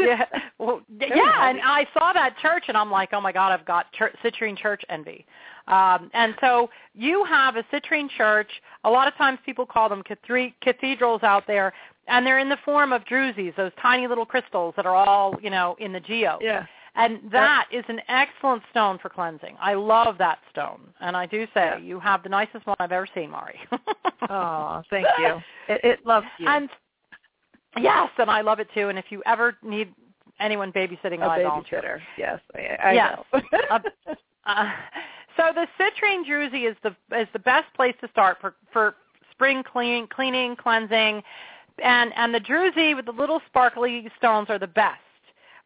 yeah, 0.00 0.24
well, 0.58 0.82
yeah, 1.00 1.48
and. 1.48 1.60
I 1.62 1.86
saw 1.94 2.12
that 2.12 2.36
church, 2.42 2.64
and 2.68 2.76
I'm 2.76 2.90
like, 2.90 3.10
oh 3.12 3.20
my 3.20 3.32
God, 3.32 3.52
I've 3.52 3.64
got 3.64 3.92
church, 3.92 4.14
citrine 4.22 4.56
church 4.56 4.82
envy. 4.88 5.24
Um, 5.66 6.10
and 6.14 6.34
so 6.40 6.70
you 6.94 7.24
have 7.24 7.56
a 7.56 7.62
citrine 7.64 8.08
church. 8.16 8.50
A 8.84 8.90
lot 8.90 9.06
of 9.06 9.14
times 9.14 9.38
people 9.44 9.66
call 9.66 9.88
them 9.88 10.02
cathe- 10.02 10.54
cathedrals 10.62 11.22
out 11.22 11.46
there, 11.46 11.72
and 12.08 12.26
they're 12.26 12.38
in 12.38 12.48
the 12.48 12.58
form 12.64 12.92
of 12.92 13.04
drusies, 13.04 13.54
those 13.56 13.72
tiny 13.80 14.06
little 14.06 14.26
crystals 14.26 14.74
that 14.76 14.86
are 14.86 14.94
all, 14.94 15.38
you 15.42 15.50
know, 15.50 15.76
in 15.78 15.92
the 15.92 16.00
geo. 16.00 16.38
Yeah. 16.40 16.66
And 16.94 17.20
that 17.30 17.66
is 17.70 17.84
an 17.88 18.00
excellent 18.08 18.62
stone 18.70 18.98
for 19.00 19.08
cleansing. 19.08 19.56
I 19.60 19.74
love 19.74 20.18
that 20.18 20.38
stone. 20.50 20.80
And 21.00 21.16
I 21.16 21.26
do 21.26 21.46
say 21.54 21.66
Yeah. 21.66 21.76
you 21.78 22.00
have 22.00 22.22
the 22.24 22.28
nicest 22.28 22.66
one 22.66 22.76
I've 22.80 22.92
ever 22.92 23.06
seen, 23.14 23.30
Mari. 23.30 23.58
Oh, 24.30 24.82
thank 24.90 25.06
you. 25.18 25.40
It, 25.68 25.80
it 25.84 26.06
loves 26.06 26.26
you. 26.38 26.48
And 26.48 26.68
yes, 27.78 28.10
and 28.18 28.30
I 28.30 28.40
love 28.42 28.58
it 28.58 28.68
too. 28.74 28.88
And 28.88 28.98
if 28.98 29.06
you 29.10 29.22
ever 29.24 29.56
need 29.62 29.94
anyone 30.40 30.70
babysitting, 30.72 31.20
a 31.22 31.26
I 31.26 31.38
babysitter. 31.38 32.00
Yes, 32.18 32.40
I, 32.54 32.60
I 32.84 32.92
Yes. 32.92 33.18
know. 33.32 33.40
Uh, 33.70 33.78
Uh, 34.44 34.70
so 35.36 35.52
the 35.54 35.66
citrine 35.78 36.24
druzy 36.24 36.68
is 36.68 36.76
the 36.82 36.90
is 37.16 37.28
the 37.32 37.38
best 37.38 37.72
place 37.74 37.94
to 38.00 38.08
start 38.08 38.38
for 38.40 38.54
for 38.72 38.96
spring 39.30 39.62
cleaning, 39.62 40.06
cleaning, 40.08 40.56
cleansing, 40.56 41.22
and 41.82 42.12
and 42.16 42.34
the 42.34 42.40
druzy 42.40 42.94
with 42.94 43.06
the 43.06 43.12
little 43.12 43.40
sparkly 43.46 44.08
stones 44.18 44.48
are 44.50 44.58
the 44.58 44.66
best. 44.66 45.00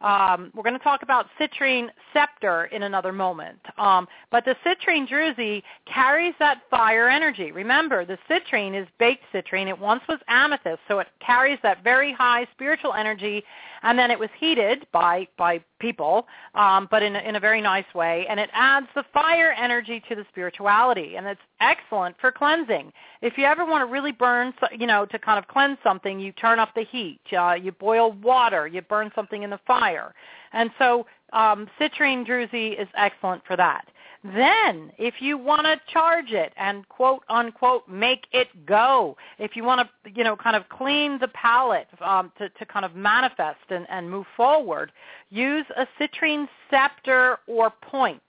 Um, 0.02 0.50
we're 0.54 0.64
going 0.64 0.76
to 0.76 0.82
talk 0.82 1.02
about 1.02 1.26
citrine 1.40 1.88
scepter 2.12 2.64
in 2.66 2.82
another 2.82 3.12
moment. 3.12 3.60
Um, 3.78 4.08
but 4.30 4.44
the 4.44 4.56
citrine 4.66 5.08
druzy 5.08 5.62
carries 5.86 6.34
that 6.40 6.62
fire 6.70 7.08
energy. 7.08 7.52
Remember, 7.52 8.04
the 8.04 8.18
citrine 8.28 8.80
is 8.80 8.88
baked 8.98 9.22
citrine. 9.32 9.68
It 9.68 9.78
once 9.78 10.02
was 10.08 10.18
amethyst, 10.26 10.80
so 10.88 10.98
it 10.98 11.06
carries 11.24 11.58
that 11.62 11.84
very 11.84 12.12
high 12.12 12.48
spiritual 12.52 12.94
energy, 12.94 13.44
and 13.82 13.96
then 13.96 14.10
it 14.10 14.18
was 14.18 14.30
heated 14.38 14.86
by 14.92 15.28
by 15.38 15.62
people, 15.82 16.26
um, 16.54 16.88
but 16.90 17.02
in 17.02 17.14
a, 17.16 17.18
in 17.18 17.36
a 17.36 17.40
very 17.40 17.60
nice 17.60 17.92
way, 17.94 18.24
and 18.30 18.40
it 18.40 18.48
adds 18.54 18.86
the 18.94 19.04
fire 19.12 19.52
energy 19.52 20.02
to 20.08 20.14
the 20.14 20.24
spirituality, 20.30 21.16
and 21.16 21.26
it's 21.26 21.40
excellent 21.60 22.16
for 22.20 22.32
cleansing. 22.32 22.90
If 23.20 23.36
you 23.36 23.44
ever 23.44 23.66
want 23.66 23.86
to 23.86 23.92
really 23.92 24.12
burn, 24.12 24.54
you 24.78 24.86
know, 24.86 25.04
to 25.04 25.18
kind 25.18 25.38
of 25.38 25.46
cleanse 25.48 25.78
something, 25.82 26.18
you 26.18 26.32
turn 26.32 26.58
up 26.58 26.70
the 26.74 26.84
heat, 26.84 27.20
uh, 27.36 27.54
you 27.54 27.72
boil 27.72 28.12
water, 28.12 28.66
you 28.66 28.80
burn 28.80 29.10
something 29.14 29.42
in 29.42 29.50
the 29.50 29.60
fire, 29.66 30.14
and 30.54 30.70
so 30.78 31.04
um, 31.32 31.68
citrine 31.78 32.26
druzy 32.26 32.80
is 32.80 32.88
excellent 32.96 33.42
for 33.46 33.56
that. 33.56 33.84
Then, 34.24 34.92
if 34.98 35.14
you 35.20 35.36
want 35.36 35.66
to 35.66 35.80
charge 35.92 36.30
it 36.30 36.52
and 36.56 36.88
quote 36.88 37.24
unquote 37.28 37.88
make 37.88 38.26
it 38.32 38.64
go, 38.64 39.16
if 39.38 39.56
you 39.56 39.64
want 39.64 39.80
to, 39.80 40.10
you 40.12 40.22
know, 40.22 40.36
kind 40.36 40.54
of 40.54 40.68
clean 40.68 41.18
the 41.18 41.26
palette 41.28 41.88
um, 42.00 42.30
to, 42.38 42.48
to 42.48 42.64
kind 42.64 42.84
of 42.84 42.94
manifest 42.94 43.58
and, 43.70 43.84
and 43.90 44.08
move 44.08 44.26
forward, 44.36 44.92
use 45.30 45.66
a 45.76 45.86
citrine 46.00 46.46
scepter 46.70 47.38
or 47.48 47.70
point. 47.70 48.22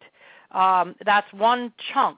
Um, 0.52 0.96
that's 1.06 1.32
one 1.32 1.72
chunk 1.94 2.18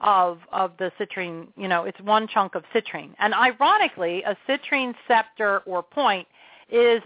of 0.00 0.38
of 0.52 0.72
the 0.78 0.92
citrine. 1.00 1.48
You 1.56 1.66
know, 1.66 1.82
it's 1.82 2.00
one 2.00 2.28
chunk 2.28 2.54
of 2.54 2.62
citrine. 2.72 3.10
And 3.18 3.34
ironically, 3.34 4.22
a 4.22 4.36
citrine 4.48 4.94
scepter 5.08 5.60
or 5.60 5.82
point 5.82 6.28
is 6.70 7.02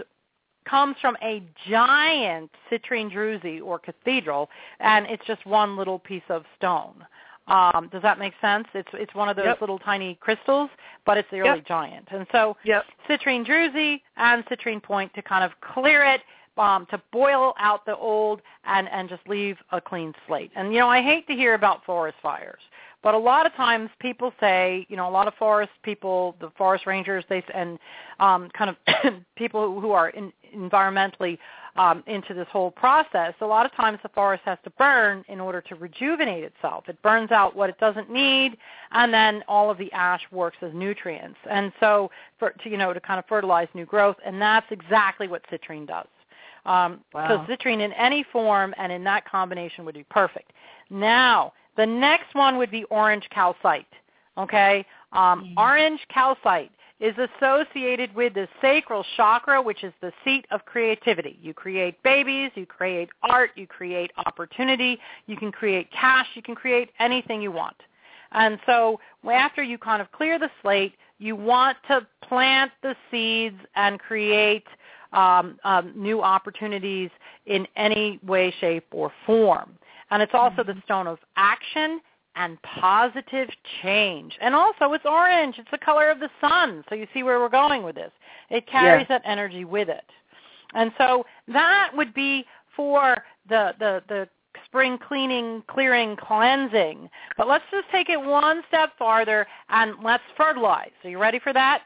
comes 0.70 0.96
from 1.00 1.16
a 1.22 1.42
giant 1.68 2.50
citrine 2.70 3.10
druzy 3.12 3.60
or 3.62 3.78
cathedral, 3.78 4.48
and 4.78 5.06
it's 5.06 5.24
just 5.26 5.44
one 5.44 5.76
little 5.76 5.98
piece 5.98 6.28
of 6.28 6.44
stone. 6.56 7.04
Um, 7.48 7.88
does 7.90 8.02
that 8.02 8.18
make 8.18 8.34
sense? 8.40 8.66
It's 8.74 8.88
it's 8.92 9.14
one 9.14 9.28
of 9.28 9.36
those 9.36 9.46
Yep. 9.46 9.60
little 9.60 9.78
tiny 9.78 10.14
crystals, 10.16 10.70
but 11.04 11.18
it's 11.18 11.30
really 11.32 11.58
Yep. 11.58 11.66
giant. 11.66 12.08
And 12.12 12.26
so 12.30 12.56
yep. 12.62 12.84
citrine 13.08 13.44
druzy 13.44 14.02
and 14.16 14.46
citrine 14.46 14.80
point 14.80 15.12
to 15.14 15.22
kind 15.22 15.42
of 15.42 15.50
clear 15.60 16.04
it, 16.04 16.22
um, 16.56 16.86
to 16.86 17.00
boil 17.10 17.54
out 17.58 17.84
the 17.86 17.96
old 17.96 18.42
and, 18.64 18.88
and 18.90 19.08
just 19.08 19.26
leave 19.26 19.56
a 19.72 19.80
clean 19.80 20.14
slate. 20.26 20.52
And, 20.54 20.72
you 20.72 20.78
know, 20.78 20.88
I 20.88 21.02
hate 21.02 21.26
to 21.28 21.32
hear 21.32 21.54
about 21.54 21.84
forest 21.84 22.18
fires, 22.22 22.60
but 23.02 23.14
a 23.14 23.18
lot 23.18 23.46
of 23.46 23.54
times 23.54 23.90
people 23.98 24.32
say, 24.40 24.86
you 24.88 24.96
know, 24.96 25.08
a 25.08 25.10
lot 25.10 25.26
of 25.26 25.34
forest 25.34 25.72
people, 25.82 26.36
the 26.40 26.50
forest 26.56 26.86
rangers, 26.86 27.24
they 27.28 27.42
and 27.54 27.78
um, 28.18 28.50
kind 28.50 28.70
of 28.70 29.14
people 29.36 29.80
who 29.80 29.92
are 29.92 30.10
in, 30.10 30.32
environmentally 30.54 31.38
um, 31.76 32.02
into 32.06 32.34
this 32.34 32.46
whole 32.50 32.70
process, 32.70 33.32
a 33.40 33.46
lot 33.46 33.64
of 33.64 33.72
times 33.72 33.98
the 34.02 34.08
forest 34.10 34.42
has 34.44 34.58
to 34.64 34.70
burn 34.70 35.24
in 35.28 35.40
order 35.40 35.60
to 35.62 35.76
rejuvenate 35.76 36.44
itself. 36.44 36.88
It 36.88 37.00
burns 37.00 37.30
out 37.30 37.56
what 37.56 37.70
it 37.70 37.78
doesn't 37.78 38.10
need, 38.10 38.58
and 38.92 39.14
then 39.14 39.42
all 39.48 39.70
of 39.70 39.78
the 39.78 39.90
ash 39.92 40.22
works 40.30 40.58
as 40.60 40.72
nutrients. 40.74 41.38
And 41.48 41.72
so, 41.80 42.10
for 42.38 42.50
to, 42.50 42.68
you 42.68 42.76
know, 42.76 42.92
to 42.92 43.00
kind 43.00 43.18
of 43.18 43.24
fertilize 43.26 43.68
new 43.72 43.86
growth, 43.86 44.16
and 44.24 44.40
that's 44.40 44.66
exactly 44.70 45.28
what 45.28 45.42
citrine 45.50 45.86
does. 45.86 46.08
Um, 46.66 47.00
Wow. 47.14 47.46
So 47.46 47.52
citrine 47.52 47.80
in 47.80 47.92
any 47.94 48.24
form 48.32 48.74
and 48.76 48.92
in 48.92 49.02
that 49.04 49.26
combination 49.28 49.84
would 49.86 49.94
be 49.94 50.04
perfect. 50.10 50.52
Now, 50.90 51.54
the 51.80 51.86
next 51.86 52.34
one 52.34 52.58
would 52.58 52.70
be 52.70 52.84
orange 52.84 53.26
calcite. 53.30 53.86
Okay, 54.36 54.84
um, 55.12 55.38
Mm. 55.44 55.54
orange 55.56 56.06
calcite 56.08 56.70
is 57.00 57.16
associated 57.16 58.14
with 58.14 58.34
the 58.34 58.46
sacral 58.60 59.02
chakra, 59.16 59.62
which 59.62 59.82
is 59.82 59.94
the 60.02 60.12
seat 60.22 60.44
of 60.50 60.62
creativity. 60.66 61.38
You 61.40 61.54
create 61.54 61.94
babies, 62.02 62.50
you 62.54 62.66
create 62.66 63.08
art, 63.22 63.52
you 63.56 63.66
create 63.66 64.10
opportunity, 64.26 65.00
you 65.26 65.36
can 65.38 65.50
create 65.50 65.90
cash, 65.90 66.28
you 66.34 66.42
can 66.42 66.54
create 66.54 66.90
anything 66.98 67.40
you 67.40 67.50
want. 67.50 67.82
And 68.32 68.60
so 68.66 69.00
after 69.24 69.62
you 69.62 69.78
kind 69.78 70.02
of 70.02 70.12
clear 70.12 70.38
the 70.38 70.50
slate, 70.60 70.94
you 71.18 71.34
want 71.34 71.78
to 71.88 72.06
plant 72.20 72.72
the 72.82 72.94
seeds 73.10 73.60
and 73.74 73.98
create 73.98 74.66
um, 75.14 75.58
um, 75.64 75.92
new 75.96 76.22
opportunities 76.22 77.10
in 77.46 77.66
any 77.76 78.20
way, 78.22 78.50
shape, 78.60 78.86
or 78.92 79.10
form. 79.24 79.78
And 80.10 80.22
it's 80.22 80.34
also 80.34 80.62
the 80.64 80.74
stone 80.84 81.06
of 81.06 81.18
action 81.36 82.00
and 82.36 82.60
positive 82.62 83.48
change. 83.82 84.36
And 84.40 84.54
also 84.54 84.92
it's 84.92 85.04
orange. 85.04 85.56
It's 85.58 85.70
the 85.70 85.78
color 85.78 86.10
of 86.10 86.20
the 86.20 86.30
sun. 86.40 86.84
So 86.88 86.94
you 86.94 87.06
see 87.12 87.22
where 87.22 87.40
we're 87.40 87.48
going 87.48 87.82
with 87.82 87.96
this. 87.96 88.12
It 88.50 88.66
carries 88.66 89.06
that 89.08 89.22
energy 89.24 89.64
with 89.64 89.88
it. 89.88 90.04
And 90.74 90.92
so 90.98 91.24
that 91.48 91.90
would 91.94 92.14
be 92.14 92.44
for 92.76 93.16
the, 93.48 93.74
the, 93.78 94.02
the 94.08 94.28
spring 94.64 94.98
cleaning, 95.06 95.62
clearing, 95.68 96.16
cleansing. 96.16 97.08
But 97.36 97.48
let's 97.48 97.64
just 97.70 97.86
take 97.90 98.08
it 98.08 98.20
one 98.20 98.62
step 98.68 98.90
farther 98.98 99.46
and 99.68 99.94
let's 100.02 100.22
fertilize. 100.36 100.90
Are 101.04 101.10
you 101.10 101.18
ready 101.18 101.40
for 101.40 101.52
that? 101.52 101.82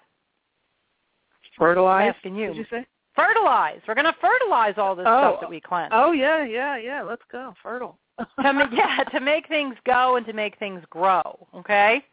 Fertilize? 1.59 2.09
I'm 2.09 2.15
asking 2.15 2.37
you. 2.37 2.49
Did 2.49 2.57
you 2.57 2.67
say? 2.71 2.87
Fertilize. 3.15 3.81
We're 3.87 3.95
going 3.95 4.07
to 4.07 4.17
fertilize 4.21 4.75
all 4.77 4.97
this 4.97 5.07
oh. 5.09 5.33
stuff 5.33 5.41
that 5.41 5.51
we 5.51 5.61
cleanse. 5.61 5.93
Oh 5.95 6.13
yeah, 6.13 6.45
yeah, 6.45 6.77
yeah. 6.77 7.03
Let's 7.03 7.23
go. 7.31 7.55
Fertile. 7.63 7.97
To 8.19 8.53
make, 8.53 8.69
yeah, 8.73 9.05
to 9.05 9.21
make 9.21 9.49
things 9.49 9.77
go 9.87 10.17
and 10.17 10.27
to 10.27 10.33
make 10.33 10.59
things 10.59 10.83
grow. 10.91 11.47
Okay. 11.55 12.05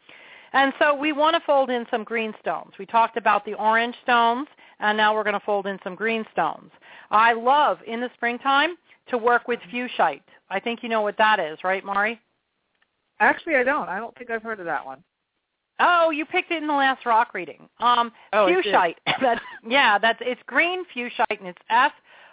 And 0.52 0.72
so 0.78 0.94
we 0.94 1.12
want 1.12 1.34
to 1.34 1.40
fold 1.46 1.70
in 1.70 1.86
some 1.90 2.04
green 2.04 2.34
stones. 2.40 2.72
We 2.78 2.84
talked 2.84 3.16
about 3.16 3.44
the 3.44 3.54
orange 3.54 3.94
stones, 4.02 4.48
and 4.80 4.96
now 4.98 5.14
we're 5.14 5.24
going 5.24 5.38
to 5.38 5.46
fold 5.46 5.66
in 5.66 5.78
some 5.82 5.94
green 5.94 6.24
stones. 6.32 6.70
I 7.10 7.32
love 7.32 7.78
in 7.86 8.00
the 8.00 8.10
springtime 8.14 8.76
to 9.08 9.18
work 9.18 9.48
with 9.48 9.60
fuchsite. 9.72 10.22
I 10.50 10.60
think 10.60 10.82
you 10.82 10.88
know 10.88 11.00
what 11.00 11.16
that 11.16 11.40
is, 11.40 11.58
right, 11.64 11.84
Mari? 11.84 12.20
Actually, 13.20 13.56
I 13.56 13.62
don't. 13.62 13.88
I 13.88 13.98
don't 13.98 14.16
think 14.16 14.30
I've 14.30 14.42
heard 14.42 14.60
of 14.60 14.66
that 14.66 14.84
one. 14.84 15.02
Oh, 15.80 16.10
you 16.10 16.26
picked 16.26 16.50
it 16.50 16.62
in 16.62 16.68
the 16.68 16.74
last 16.74 17.06
rock 17.06 17.34
reading. 17.34 17.68
Um, 17.80 18.12
oh, 18.32 18.46
fuchsite. 18.46 18.96
that's 19.20 19.40
yeah, 19.66 19.98
that's 19.98 20.18
it's 20.22 20.40
green 20.46 20.84
fuchsite 20.94 21.38
and 21.38 21.48
it's 21.48 21.58
F 21.70 21.92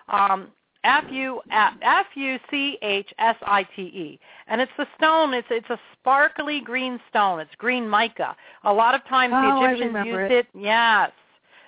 um, 0.10 0.50
F 0.84 1.06
U 1.12 1.42
F 1.52 2.06
U 2.16 2.40
C 2.50 2.78
H 2.82 3.14
S 3.20 3.36
I 3.42 3.64
T 3.76 3.82
E, 3.82 4.20
and 4.48 4.62
it's 4.62 4.72
the 4.78 4.88
stone. 4.98 5.34
It's 5.34 5.48
it's 5.52 5.70
a 5.70 5.80
sparkly 5.94 6.62
green 6.62 7.00
stone. 7.10 7.40
It's 7.40 7.54
green 7.58 7.90
mica. 7.90 8.36
A 8.64 8.74
lot 8.74 8.96
of 8.96 9.04
times 9.06 9.34
oh, 9.36 9.42
the 9.42 9.66
Egyptians 9.66 10.06
used 10.06 10.32
it. 10.32 10.32
it. 10.32 10.48
Yes, 10.54 11.12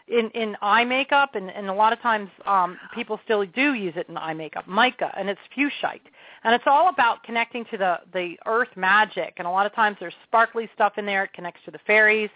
in 0.07 0.29
in 0.29 0.55
eye 0.61 0.85
makeup, 0.85 1.35
and 1.35 1.49
and 1.49 1.67
a 1.67 1.73
lot 1.73 1.91
of 1.91 1.99
times 1.99 2.29
um, 2.45 2.77
people 2.93 3.19
still 3.25 3.45
do 3.45 3.73
use 3.73 3.93
it 3.97 4.07
in 4.07 4.17
eye 4.17 4.33
makeup. 4.33 4.65
Mica, 4.65 5.11
and 5.17 5.29
it's 5.29 5.41
fuchsite, 5.57 6.01
and 6.45 6.53
it's 6.53 6.63
all 6.65 6.87
about 6.87 7.21
connecting 7.23 7.65
to 7.65 7.77
the 7.77 7.99
the 8.13 8.37
earth 8.45 8.69
magic. 8.77 9.33
And 9.37 9.47
a 9.47 9.51
lot 9.51 9.65
of 9.65 9.73
times 9.73 9.97
there's 9.99 10.15
sparkly 10.25 10.69
stuff 10.73 10.93
in 10.97 11.05
there. 11.05 11.25
It 11.25 11.33
connects 11.33 11.61
to 11.65 11.71
the 11.71 11.79
fairies. 11.85 12.29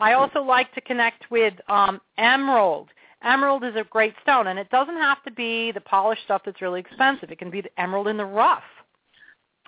I 0.00 0.14
also 0.14 0.40
like 0.40 0.72
to 0.74 0.80
connect 0.80 1.30
with 1.30 1.54
um, 1.68 2.00
emerald 2.16 2.88
Emerald 3.24 3.64
is 3.64 3.74
a 3.76 3.84
great 3.84 4.14
stone, 4.22 4.48
and 4.48 4.58
it 4.58 4.70
doesn't 4.70 4.96
have 4.96 5.22
to 5.24 5.30
be 5.30 5.72
the 5.72 5.80
polished 5.80 6.22
stuff 6.24 6.42
that's 6.44 6.60
really 6.60 6.80
expensive. 6.80 7.30
It 7.30 7.38
can 7.38 7.50
be 7.50 7.60
the 7.60 7.80
emerald 7.80 8.08
in 8.08 8.16
the 8.16 8.24
rough. 8.24 8.62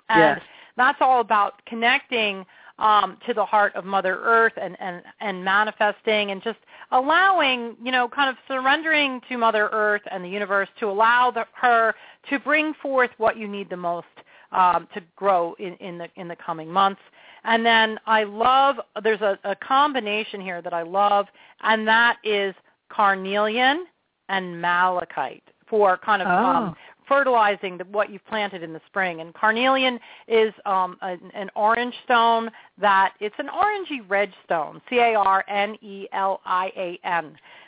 And 0.09 0.37
yes. 0.37 0.41
that's 0.77 0.97
all 1.01 1.21
about 1.21 1.65
connecting 1.65 2.45
um, 2.77 3.17
to 3.25 3.33
the 3.33 3.45
heart 3.45 3.73
of 3.75 3.85
Mother 3.85 4.19
Earth 4.21 4.53
and, 4.61 4.75
and, 4.79 5.01
and 5.21 5.43
manifesting 5.43 6.31
and 6.31 6.43
just 6.43 6.59
allowing, 6.91 7.75
you 7.81 7.91
know, 7.91 8.07
kind 8.07 8.29
of 8.29 8.35
surrendering 8.47 9.21
to 9.29 9.37
Mother 9.37 9.69
Earth 9.71 10.01
and 10.11 10.23
the 10.23 10.29
universe 10.29 10.67
to 10.79 10.89
allow 10.89 11.31
the, 11.31 11.45
her 11.53 11.95
to 12.29 12.39
bring 12.39 12.73
forth 12.81 13.11
what 13.17 13.37
you 13.37 13.47
need 13.47 13.69
the 13.69 13.77
most 13.77 14.07
um, 14.51 14.87
to 14.93 15.01
grow 15.15 15.55
in, 15.59 15.73
in, 15.75 15.97
the, 15.97 16.07
in 16.17 16.27
the 16.27 16.35
coming 16.35 16.69
months. 16.69 17.01
And 17.45 17.65
then 17.65 17.99
I 18.05 18.23
love, 18.23 18.77
there's 19.03 19.21
a, 19.21 19.39
a 19.43 19.55
combination 19.55 20.41
here 20.41 20.61
that 20.61 20.73
I 20.73 20.81
love, 20.81 21.27
and 21.61 21.87
that 21.87 22.17
is 22.23 22.53
carnelian 22.89 23.85
and 24.29 24.59
malachite 24.61 25.43
for 25.67 25.97
kind 25.97 26.21
of 26.21 26.27
um, 26.27 26.33
oh. 26.33 26.67
um, 26.67 26.75
fertilizing 27.07 27.77
the, 27.77 27.85
what 27.85 28.11
you've 28.11 28.25
planted 28.25 28.63
in 28.63 28.73
the 28.73 28.81
spring. 28.87 29.21
And 29.21 29.33
carnelian 29.33 29.99
is 30.27 30.53
um, 30.65 30.97
an, 31.01 31.31
an 31.33 31.49
orange 31.55 31.95
stone 32.03 32.49
that 32.79 33.13
it's 33.19 33.35
an 33.39 33.47
orangey 33.47 34.01
red 34.07 34.33
stone, 34.43 34.81
C-A-R-N-E-L-I-A-N, 34.89 35.37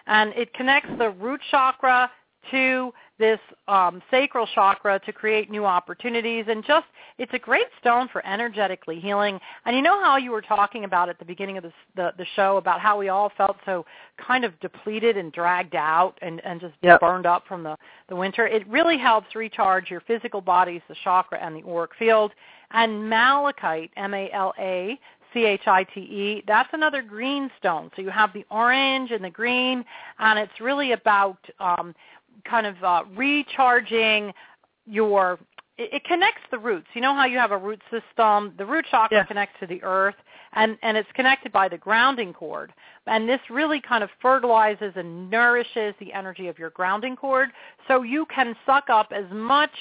and 0.08 0.34
it 0.34 0.54
connects 0.54 0.90
the 0.98 1.10
root 1.12 1.42
chakra 1.52 2.10
to 2.52 2.94
this 3.20 3.40
um, 3.68 4.02
sacral 4.12 4.48
chakra 4.54 5.00
to 5.06 5.12
create 5.12 5.50
new 5.50 5.66
opportunities 5.66 6.46
and 6.48 6.64
just 6.66 6.86
it's 7.18 7.34
a 7.34 7.40
great 7.40 7.68
stone 7.80 8.08
for 8.12 8.26
energetically 8.26 9.00
healing 9.00 9.40
and 9.66 9.76
you 9.76 9.82
know 9.82 10.02
how 10.04 10.18
you 10.18 10.32
were 10.32 10.42
talking 10.42 10.84
about 10.84 11.10
at 11.10 11.18
the 11.20 11.26
beginning 11.26 11.58
of 11.58 11.64
this, 11.64 11.74
the, 11.96 12.12
the 12.18 12.26
show 12.36 12.58
about 12.58 12.80
how 12.80 12.98
we 12.98 13.10
all 13.10 13.32
felt 13.36 13.58
so 13.66 13.86
kind 14.18 14.46
of 14.46 14.58
depleted 14.60 15.18
and 15.18 15.32
dragged 15.32 15.76
out 15.76 16.18
and, 16.22 16.44
and 16.46 16.62
just 16.62 16.76
yep. 16.82 17.00
burned 17.00 17.26
up 17.26 17.48
from 17.48 17.64
the, 17.64 17.76
the 18.10 18.16
winter 18.16 18.48
it 18.48 18.68
really 18.68 18.98
helps 18.98 19.36
recharge 19.36 19.90
your 19.90 20.02
physical 20.02 20.42
bodies 20.42 20.82
the 20.88 20.96
chakra 21.04 21.40
and 21.40 21.56
the 21.56 21.68
auric 21.68 21.92
field 21.98 22.32
and 22.72 23.10
malachite 23.10 23.92
m-a-l-a 23.98 25.00
C-H-I-T-E. 25.34 26.44
That's 26.48 26.70
another 26.74 27.02
green 27.02 27.50
stone. 27.60 27.92
So 27.96 28.02
you 28.02 28.10
have 28.10 28.34
the 28.34 28.46
orange 28.50 29.12
and 29.12 29.24
the 29.24 29.30
green, 29.30 29.84
and 30.20 30.40
it's 30.40 30.60
really 30.60 30.94
about 30.94 31.38
um, 31.60 31.94
kind 32.46 32.66
of 32.66 32.84
uh, 32.84 33.04
recharging 33.16 34.34
your 34.86 35.40
it, 35.78 35.94
it 35.94 36.04
connects 36.06 36.42
the 36.52 36.58
roots. 36.58 36.88
You 36.94 37.02
know 37.02 37.14
how 37.14 37.26
you 37.26 37.38
have 37.38 37.52
a 37.52 37.58
root 37.58 37.82
system? 37.92 38.54
The 38.58 38.66
root 38.66 38.86
chakra 38.90 39.18
yeah. 39.18 39.24
connects 39.26 39.60
to 39.60 39.68
the 39.68 39.82
earth, 39.84 40.16
and 40.54 40.78
and 40.82 40.98
it's 40.98 41.10
connected 41.14 41.52
by 41.52 41.68
the 41.68 41.78
grounding 41.78 42.34
cord. 42.34 42.74
And 43.06 43.28
this 43.28 43.40
really 43.50 43.80
kind 43.80 44.04
of 44.04 44.10
fertilizes 44.22 44.94
and 44.96 45.30
nourishes 45.30 45.94
the 46.00 46.12
energy 46.14 46.48
of 46.48 46.60
your 46.60 46.72
grounding 46.72 47.16
cord, 47.16 47.50
so 47.88 48.02
you 48.02 48.26
can 48.34 48.56
suck 48.66 48.90
up 48.90 49.12
as 49.16 49.26
much 49.32 49.72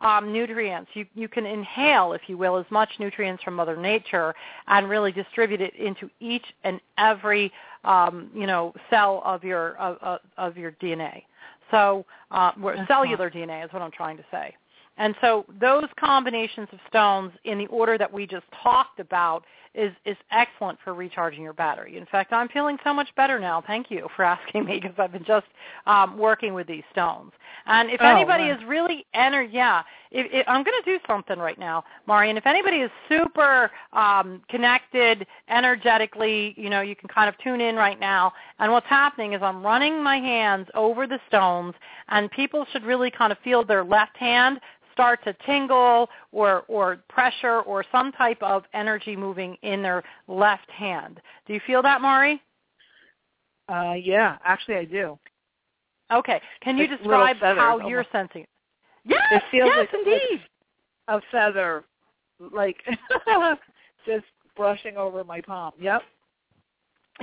um, 0.00 0.32
nutrients. 0.32 0.90
You 0.94 1.06
you 1.14 1.28
can 1.28 1.46
inhale, 1.46 2.12
if 2.12 2.22
you 2.26 2.36
will, 2.38 2.56
as 2.56 2.66
much 2.70 2.90
nutrients 2.98 3.42
from 3.42 3.54
Mother 3.54 3.76
Nature, 3.76 4.34
and 4.68 4.88
really 4.88 5.12
distribute 5.12 5.60
it 5.60 5.74
into 5.74 6.10
each 6.20 6.44
and 6.64 6.80
every 6.98 7.52
um, 7.84 8.30
you 8.34 8.46
know 8.46 8.74
cell 8.90 9.22
of 9.24 9.42
your 9.42 9.76
of, 9.78 10.20
of 10.36 10.56
your 10.56 10.72
DNA. 10.72 11.22
So 11.70 12.04
uh, 12.30 12.52
cellular 12.86 13.30
DNA 13.30 13.64
is 13.64 13.72
what 13.72 13.82
I'm 13.82 13.90
trying 13.90 14.16
to 14.16 14.24
say. 14.30 14.54
And 14.98 15.14
so 15.20 15.44
those 15.60 15.84
combinations 16.00 16.68
of 16.72 16.78
stones 16.88 17.32
in 17.44 17.58
the 17.58 17.66
order 17.66 17.98
that 17.98 18.10
we 18.10 18.26
just 18.26 18.46
talked 18.62 18.98
about 18.98 19.44
is, 19.76 19.92
is 20.04 20.16
excellent 20.30 20.78
for 20.82 20.94
recharging 20.94 21.42
your 21.42 21.52
battery. 21.52 21.96
In 21.96 22.06
fact, 22.06 22.32
I'm 22.32 22.48
feeling 22.48 22.78
so 22.82 22.94
much 22.94 23.08
better 23.16 23.38
now. 23.38 23.62
Thank 23.66 23.90
you 23.90 24.08
for 24.16 24.24
asking 24.36 24.64
me 24.64 24.80
because 24.80 24.96
I've 24.98 25.12
been 25.12 25.24
just 25.24 25.46
um, 25.86 26.18
working 26.18 26.54
with 26.54 26.66
these 26.66 26.84
stones. 26.90 27.32
And 27.66 27.90
if 27.90 28.00
oh, 28.00 28.06
anybody 28.06 28.44
wow. 28.44 28.56
is 28.56 28.64
really 28.66 29.06
ener, 29.14 29.46
yeah, 29.50 29.82
if, 30.10 30.26
if, 30.32 30.46
I'm 30.48 30.62
going 30.62 30.80
to 30.82 30.90
do 30.90 30.98
something 31.06 31.38
right 31.38 31.58
now, 31.58 31.84
Marian. 32.06 32.36
If 32.36 32.46
anybody 32.46 32.78
is 32.78 32.90
super 33.08 33.70
um, 33.92 34.40
connected 34.48 35.26
energetically, 35.48 36.54
you 36.56 36.70
know, 36.70 36.80
you 36.80 36.94
can 36.94 37.08
kind 37.08 37.28
of 37.28 37.36
tune 37.38 37.60
in 37.60 37.76
right 37.76 37.98
now. 37.98 38.32
And 38.58 38.72
what's 38.72 38.86
happening 38.86 39.34
is 39.34 39.42
I'm 39.42 39.64
running 39.64 40.02
my 40.02 40.18
hands 40.18 40.68
over 40.74 41.06
the 41.06 41.18
stones, 41.28 41.74
and 42.08 42.30
people 42.30 42.66
should 42.72 42.84
really 42.84 43.10
kind 43.10 43.32
of 43.32 43.38
feel 43.42 43.64
their 43.64 43.84
left 43.84 44.16
hand 44.16 44.60
start 44.96 45.22
to 45.24 45.34
tingle 45.44 46.08
or, 46.32 46.64
or 46.68 46.96
pressure 47.10 47.60
or 47.60 47.84
some 47.92 48.12
type 48.12 48.42
of 48.42 48.64
energy 48.72 49.14
moving 49.14 49.58
in 49.62 49.82
their 49.82 50.02
left 50.26 50.70
hand. 50.70 51.20
Do 51.46 51.52
you 51.52 51.60
feel 51.66 51.82
that, 51.82 52.00
Mari? 52.00 52.40
Uh, 53.68 53.92
yeah, 53.92 54.38
actually 54.42 54.76
I 54.76 54.84
do. 54.86 55.18
Okay. 56.10 56.40
Can 56.62 56.78
you 56.78 56.84
it's 56.84 56.96
describe 56.96 57.36
how 57.36 57.72
almost. 57.72 57.90
you're 57.90 58.06
sensing 58.10 58.42
it? 58.42 58.48
Yes, 59.04 59.20
it 59.32 59.42
feels 59.50 59.70
yes, 59.74 59.78
like, 59.92 59.94
indeed. 59.94 60.40
Like 61.08 61.22
a 61.22 61.26
feather, 61.30 61.84
like 62.52 62.76
just 64.06 64.24
brushing 64.56 64.96
over 64.96 65.24
my 65.24 65.40
palm. 65.42 65.72
Yep. 65.78 66.02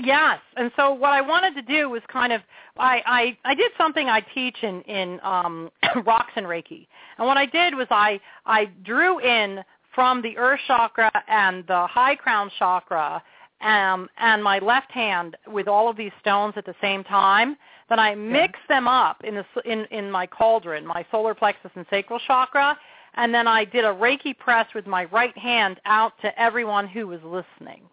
Yes, 0.01 0.39
and 0.57 0.71
so 0.75 0.91
what 0.91 1.11
I 1.11 1.21
wanted 1.21 1.53
to 1.53 1.61
do 1.61 1.87
was 1.87 2.01
kind 2.11 2.33
of 2.33 2.41
I 2.77 3.03
I, 3.05 3.51
I 3.51 3.55
did 3.55 3.71
something 3.77 4.09
I 4.09 4.21
teach 4.21 4.57
in 4.63 4.81
in 4.83 5.19
um, 5.21 5.69
rocks 6.05 6.33
and 6.35 6.47
Reiki, 6.47 6.87
and 7.17 7.27
what 7.27 7.37
I 7.37 7.45
did 7.45 7.75
was 7.75 7.87
I 7.91 8.19
I 8.45 8.65
drew 8.83 9.19
in 9.19 9.63
from 9.93 10.23
the 10.23 10.35
Earth 10.37 10.61
chakra 10.65 11.11
and 11.27 11.65
the 11.67 11.85
High 11.85 12.15
Crown 12.15 12.49
chakra 12.57 13.21
um, 13.61 14.09
and 14.17 14.43
my 14.43 14.57
left 14.59 14.91
hand 14.91 15.37
with 15.47 15.67
all 15.67 15.89
of 15.89 15.95
these 15.95 16.11
stones 16.19 16.55
at 16.57 16.65
the 16.65 16.75
same 16.81 17.03
time. 17.03 17.55
Then 17.87 17.99
I 17.99 18.15
mixed 18.15 18.67
them 18.67 18.87
up 18.87 19.23
in 19.23 19.35
the 19.35 19.45
in 19.63 19.85
in 19.91 20.09
my 20.09 20.25
cauldron, 20.25 20.87
my 20.87 21.05
solar 21.11 21.35
plexus 21.35 21.71
and 21.75 21.85
sacral 21.91 22.19
chakra, 22.25 22.75
and 23.13 23.31
then 23.31 23.47
I 23.47 23.63
did 23.63 23.85
a 23.85 23.93
Reiki 23.93 24.35
press 24.35 24.65
with 24.73 24.87
my 24.87 25.03
right 25.05 25.37
hand 25.37 25.79
out 25.85 26.13
to 26.23 26.41
everyone 26.41 26.87
who 26.87 27.05
was 27.05 27.19
listening 27.23 27.83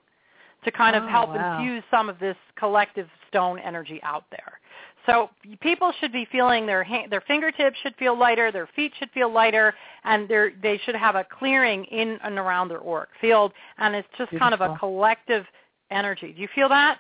to 0.65 0.71
kind 0.71 0.97
of 0.97 1.05
oh, 1.05 1.09
help 1.09 1.31
wow. 1.31 1.59
infuse 1.59 1.83
some 1.91 2.09
of 2.09 2.19
this 2.19 2.37
collective 2.59 3.09
stone 3.29 3.59
energy 3.59 4.01
out 4.03 4.25
there. 4.31 4.61
So 5.07 5.31
people 5.61 5.93
should 5.99 6.13
be 6.13 6.27
feeling 6.31 6.67
their 6.67 6.85
hand, 6.85 7.11
their 7.11 7.23
fingertips 7.23 7.77
should 7.83 7.95
feel 7.97 8.19
lighter, 8.19 8.53
their 8.53 8.69
feet 8.77 8.93
should 8.99 9.11
feel 9.11 9.33
lighter, 9.33 9.75
and 10.05 10.29
they 10.29 10.81
should 10.85 10.95
have 10.95 11.15
a 11.15 11.25
clearing 11.39 11.85
in 11.87 12.19
and 12.23 12.39
around 12.39 12.69
their 12.69 12.83
auric 12.87 13.09
field, 13.21 13.53
and 13.79 13.95
it's 13.95 14.09
just 14.19 14.31
Beautiful. 14.31 14.51
kind 14.51 14.55
of 14.55 14.61
a 14.61 14.79
collective 14.79 15.47
energy. 15.91 16.33
Do 16.33 16.43
you 16.43 16.49
feel 16.55 16.69
that? 16.69 16.99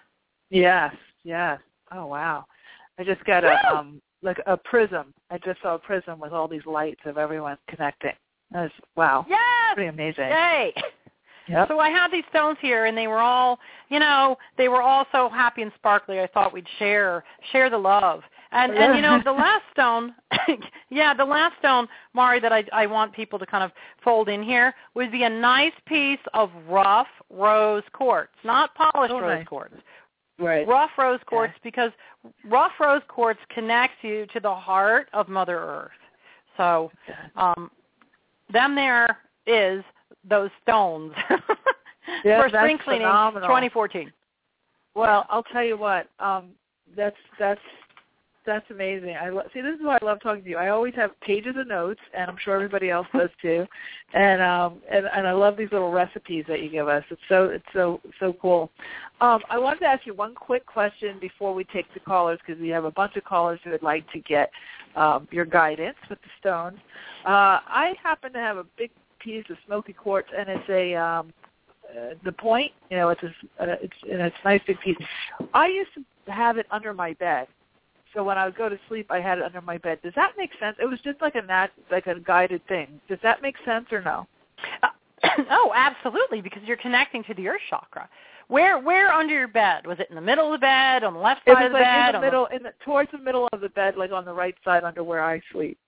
Yes, 0.50 0.94
yes. 1.24 1.60
Oh 1.92 2.06
wow. 2.06 2.46
I 2.98 3.04
just 3.04 3.24
got 3.24 3.44
a 3.44 3.56
um 3.72 4.00
like 4.22 4.38
a 4.46 4.56
prism. 4.56 5.12
I 5.30 5.38
just 5.38 5.60
saw 5.62 5.74
a 5.74 5.78
prism 5.78 6.20
with 6.20 6.32
all 6.32 6.48
these 6.48 6.66
lights 6.66 7.00
of 7.04 7.18
everyone 7.18 7.58
connecting. 7.68 8.12
That 8.50 8.62
was 8.62 8.70
wow. 8.96 9.26
Yes. 9.28 9.74
Pretty 9.74 9.88
amazing. 9.88 10.24
Yay. 10.24 10.74
Yep. 11.50 11.68
So 11.68 11.80
I 11.80 11.90
had 11.90 12.12
these 12.12 12.24
stones 12.30 12.58
here, 12.60 12.86
and 12.86 12.96
they 12.96 13.08
were 13.08 13.18
all, 13.18 13.58
you 13.88 13.98
know, 13.98 14.38
they 14.56 14.68
were 14.68 14.82
all 14.82 15.06
so 15.10 15.28
happy 15.28 15.62
and 15.62 15.72
sparkly. 15.74 16.20
I 16.20 16.28
thought 16.28 16.52
we'd 16.52 16.66
share 16.78 17.24
share 17.50 17.68
the 17.68 17.78
love. 17.78 18.22
And 18.52 18.72
and 18.72 18.94
you 18.94 19.02
know, 19.02 19.20
the 19.24 19.32
last 19.46 19.64
stone, 19.72 20.14
yeah, 20.90 21.12
the 21.12 21.24
last 21.24 21.58
stone, 21.58 21.88
Mari, 22.14 22.38
that 22.40 22.52
I 22.52 22.64
I 22.72 22.86
want 22.86 23.12
people 23.12 23.38
to 23.38 23.46
kind 23.46 23.64
of 23.64 23.72
fold 24.04 24.28
in 24.28 24.42
here 24.42 24.74
would 24.94 25.10
be 25.10 25.24
a 25.24 25.30
nice 25.30 25.72
piece 25.86 26.20
of 26.34 26.50
rough 26.68 27.08
rose 27.30 27.82
quartz, 27.92 28.32
not 28.44 28.74
polished 28.74 29.12
Oh, 29.12 29.20
rose 29.20 29.38
nice. 29.38 29.46
quartz. 29.46 29.74
Right. 30.38 30.66
Rough 30.66 30.90
rose 30.96 31.20
quartz 31.26 31.52
because 31.62 31.90
rough 32.48 32.72
rose 32.80 33.02
quartz 33.08 33.40
connects 33.52 33.96
you 34.02 34.26
to 34.32 34.40
the 34.40 34.54
heart 34.54 35.08
of 35.12 35.28
Mother 35.28 35.58
Earth. 35.58 35.90
So 36.56 36.90
um, 37.36 37.70
them 38.52 38.74
there 38.74 39.18
is 39.46 39.84
those 40.28 40.50
stones 40.62 41.12
Yeah, 42.24 42.42
for 42.42 42.48
spring 42.48 42.78
cleaning 42.82 43.06
phenomenal. 43.06 43.48
2014. 43.48 44.12
Well, 44.94 45.26
I'll 45.28 45.44
tell 45.44 45.64
you 45.64 45.76
what. 45.76 46.08
Um, 46.18 46.50
that's 46.96 47.16
that's 47.38 47.60
that's 48.46 48.68
amazing. 48.70 49.14
I 49.20 49.28
lo- 49.28 49.42
see. 49.54 49.60
This 49.60 49.76
is 49.76 49.80
why 49.82 49.98
I 50.00 50.04
love 50.04 50.18
talking 50.20 50.42
to 50.42 50.50
you. 50.50 50.56
I 50.56 50.70
always 50.70 50.94
have 50.94 51.18
pages 51.20 51.54
of 51.56 51.68
notes, 51.68 52.00
and 52.16 52.28
I'm 52.28 52.36
sure 52.42 52.54
everybody 52.54 52.90
else 52.90 53.06
does 53.16 53.30
too. 53.40 53.66
And 54.14 54.42
um, 54.42 54.80
and 54.90 55.06
and 55.14 55.26
I 55.26 55.32
love 55.32 55.56
these 55.56 55.70
little 55.70 55.92
recipes 55.92 56.44
that 56.48 56.62
you 56.62 56.70
give 56.70 56.88
us. 56.88 57.04
It's 57.10 57.20
so 57.28 57.44
it's 57.44 57.64
so 57.72 58.00
so 58.18 58.34
cool. 58.40 58.70
Um, 59.20 59.40
I 59.48 59.58
wanted 59.58 59.80
to 59.80 59.86
ask 59.86 60.06
you 60.06 60.14
one 60.14 60.34
quick 60.34 60.66
question 60.66 61.18
before 61.20 61.54
we 61.54 61.64
take 61.64 61.86
the 61.94 62.00
callers 62.00 62.40
because 62.44 62.60
we 62.60 62.68
have 62.68 62.84
a 62.84 62.90
bunch 62.90 63.16
of 63.16 63.24
callers 63.24 63.60
who 63.62 63.70
would 63.70 63.82
like 63.82 64.10
to 64.12 64.18
get 64.20 64.50
um, 64.96 65.28
your 65.30 65.44
guidance 65.44 65.98
with 66.08 66.20
the 66.22 66.28
stones. 66.40 66.78
Uh, 67.24 67.60
I 67.66 67.94
happen 68.02 68.32
to 68.32 68.38
have 68.38 68.56
a 68.56 68.64
big 68.76 68.90
piece 69.20 69.44
of 69.50 69.56
smoky 69.66 69.92
quartz, 69.92 70.28
and 70.36 70.48
it's 70.48 70.68
a 70.68 70.94
um, 70.94 71.32
uh, 71.90 72.14
the 72.24 72.32
point. 72.32 72.72
You 72.90 72.96
know, 72.96 73.08
it's 73.10 73.22
a, 73.22 73.26
uh, 73.62 73.76
it's 73.80 73.96
and 74.10 74.20
it's 74.20 74.36
a 74.44 74.48
nice 74.48 74.60
big 74.66 74.80
piece. 74.80 74.96
I 75.54 75.68
used 75.68 75.90
to 75.94 76.32
have 76.32 76.58
it 76.58 76.66
under 76.70 76.92
my 76.92 77.14
bed. 77.14 77.46
So 78.14 78.24
when 78.24 78.38
I 78.38 78.44
would 78.44 78.56
go 78.56 78.68
to 78.68 78.78
sleep, 78.88 79.06
I 79.10 79.20
had 79.20 79.38
it 79.38 79.44
under 79.44 79.60
my 79.60 79.78
bed. 79.78 80.00
Does 80.02 80.12
that 80.16 80.32
make 80.36 80.50
sense? 80.58 80.76
It 80.80 80.86
was 80.86 80.98
just 81.00 81.20
like 81.20 81.36
a 81.36 81.42
nat- 81.42 81.70
like 81.90 82.06
a 82.06 82.18
guided 82.18 82.66
thing. 82.66 83.00
Does 83.08 83.18
that 83.22 83.42
make 83.42 83.56
sense 83.64 83.86
or 83.92 84.02
no? 84.02 84.26
Uh, 84.82 84.88
oh, 85.50 85.72
absolutely, 85.74 86.40
because 86.40 86.62
you're 86.64 86.76
connecting 86.76 87.22
to 87.24 87.34
the 87.34 87.48
earth 87.48 87.60
chakra. 87.68 88.08
Where 88.48 88.80
where 88.80 89.12
under 89.12 89.34
your 89.34 89.48
bed? 89.48 89.86
Was 89.86 90.00
it 90.00 90.08
in 90.10 90.16
the 90.16 90.22
middle 90.22 90.46
of 90.46 90.60
the 90.60 90.64
bed, 90.64 91.04
on 91.04 91.14
the 91.14 91.20
left 91.20 91.42
side 91.46 91.66
of 91.66 91.72
the 91.72 91.78
like 91.78 91.84
bed? 91.84 92.14
in 92.14 92.20
the 92.20 92.26
middle, 92.26 92.46
in 92.46 92.62
the, 92.64 92.72
towards 92.84 93.10
the 93.12 93.18
middle 93.18 93.48
of 93.52 93.60
the 93.60 93.68
bed, 93.68 93.96
like 93.96 94.10
on 94.10 94.24
the 94.24 94.32
right 94.32 94.56
side 94.64 94.82
under 94.82 95.04
where 95.04 95.22
I 95.22 95.40
sleep. 95.52 95.78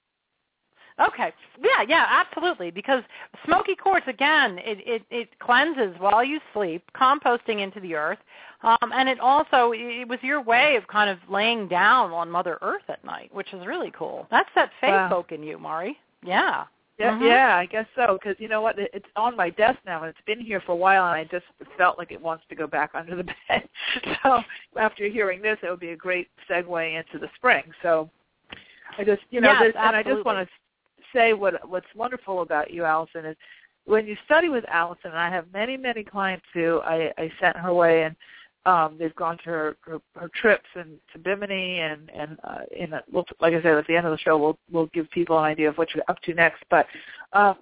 Okay. 1.00 1.32
Yeah, 1.62 1.82
yeah, 1.88 2.06
absolutely. 2.08 2.70
Because 2.70 3.02
smoky 3.44 3.74
quartz, 3.74 4.06
again, 4.08 4.58
it, 4.58 4.78
it, 4.86 5.02
it 5.10 5.38
cleanses 5.38 5.94
while 5.98 6.22
you 6.24 6.38
sleep, 6.52 6.82
composting 6.94 7.60
into 7.62 7.80
the 7.80 7.94
earth. 7.94 8.18
Um, 8.62 8.92
and 8.94 9.08
it 9.08 9.18
also, 9.18 9.72
it 9.74 10.06
was 10.08 10.18
your 10.22 10.40
way 10.40 10.76
of 10.76 10.86
kind 10.88 11.10
of 11.10 11.18
laying 11.28 11.66
down 11.68 12.12
on 12.12 12.30
Mother 12.30 12.58
Earth 12.62 12.82
at 12.88 13.04
night, 13.04 13.34
which 13.34 13.52
is 13.52 13.66
really 13.66 13.92
cool. 13.96 14.26
That's 14.30 14.48
that 14.54 14.70
faith 14.80 14.90
Wow. 14.90 15.08
folk 15.08 15.32
in 15.32 15.42
you, 15.42 15.58
Mari. 15.58 15.98
Yeah. 16.22 16.64
Yeah, 16.98 17.12
Mhm. 17.18 17.26
yeah, 17.26 17.56
I 17.56 17.66
guess 17.66 17.86
so. 17.96 18.18
Because 18.22 18.38
you 18.38 18.48
know 18.48 18.60
what, 18.60 18.78
It- 18.78 18.90
it's 18.92 19.08
on 19.16 19.34
my 19.34 19.50
desk 19.50 19.78
now, 19.86 20.02
and 20.02 20.10
it's 20.10 20.20
been 20.26 20.38
here 20.38 20.60
for 20.60 20.72
a 20.72 20.76
while, 20.76 21.06
and 21.06 21.14
I 21.16 21.24
just 21.24 21.46
felt 21.76 21.98
like 21.98 22.12
it 22.12 22.20
wants 22.20 22.44
to 22.50 22.54
go 22.54 22.66
back 22.66 22.90
under 22.94 23.16
the 23.16 23.24
bed. 23.48 23.68
so 24.22 24.44
after 24.78 25.06
hearing 25.08 25.40
this, 25.42 25.58
it 25.62 25.70
would 25.70 25.80
be 25.80 25.90
a 25.90 25.96
great 25.96 26.28
segue 26.48 26.94
into 26.94 27.18
the 27.18 27.28
spring. 27.34 27.64
So 27.82 28.08
I 28.98 29.04
just, 29.04 29.22
you 29.30 29.40
know, 29.40 29.50
Yes, 29.52 29.62
this, 29.62 29.74
and 29.76 29.96
I 29.96 30.02
just 30.02 30.24
want 30.24 30.46
to 30.46 30.54
say 31.14 31.32
what 31.32 31.68
what's 31.68 31.86
wonderful 31.94 32.42
about 32.42 32.72
you, 32.72 32.84
Allison, 32.84 33.24
is 33.24 33.36
when 33.84 34.06
you 34.06 34.16
study 34.24 34.48
with 34.48 34.64
Allison. 34.68 35.10
And 35.10 35.18
I 35.18 35.30
have 35.30 35.46
many, 35.52 35.76
many 35.76 36.04
clients 36.04 36.44
who 36.54 36.80
I, 36.80 37.12
I 37.18 37.30
sent 37.40 37.56
her 37.56 37.74
way, 37.74 38.04
and 38.04 38.16
um, 38.64 38.96
they've 38.98 39.14
gone 39.16 39.38
to 39.38 39.44
her, 39.44 39.76
her, 39.82 40.00
her 40.16 40.30
trips 40.34 40.68
and 40.74 40.98
to 41.12 41.18
Bimini, 41.18 41.80
and 41.80 42.10
and 42.14 42.38
uh, 42.44 42.60
in 42.76 42.92
a, 42.92 43.02
we'll, 43.10 43.24
like 43.40 43.54
I 43.54 43.62
said, 43.62 43.74
at 43.76 43.86
the 43.86 43.96
end 43.96 44.06
of 44.06 44.12
the 44.12 44.18
show, 44.18 44.38
we'll 44.38 44.58
we'll 44.70 44.86
give 44.86 45.10
people 45.10 45.38
an 45.38 45.44
idea 45.44 45.68
of 45.68 45.76
what 45.76 45.94
you're 45.94 46.04
up 46.08 46.20
to 46.22 46.34
next. 46.34 46.62
But 46.70 46.86
um, 47.32 47.56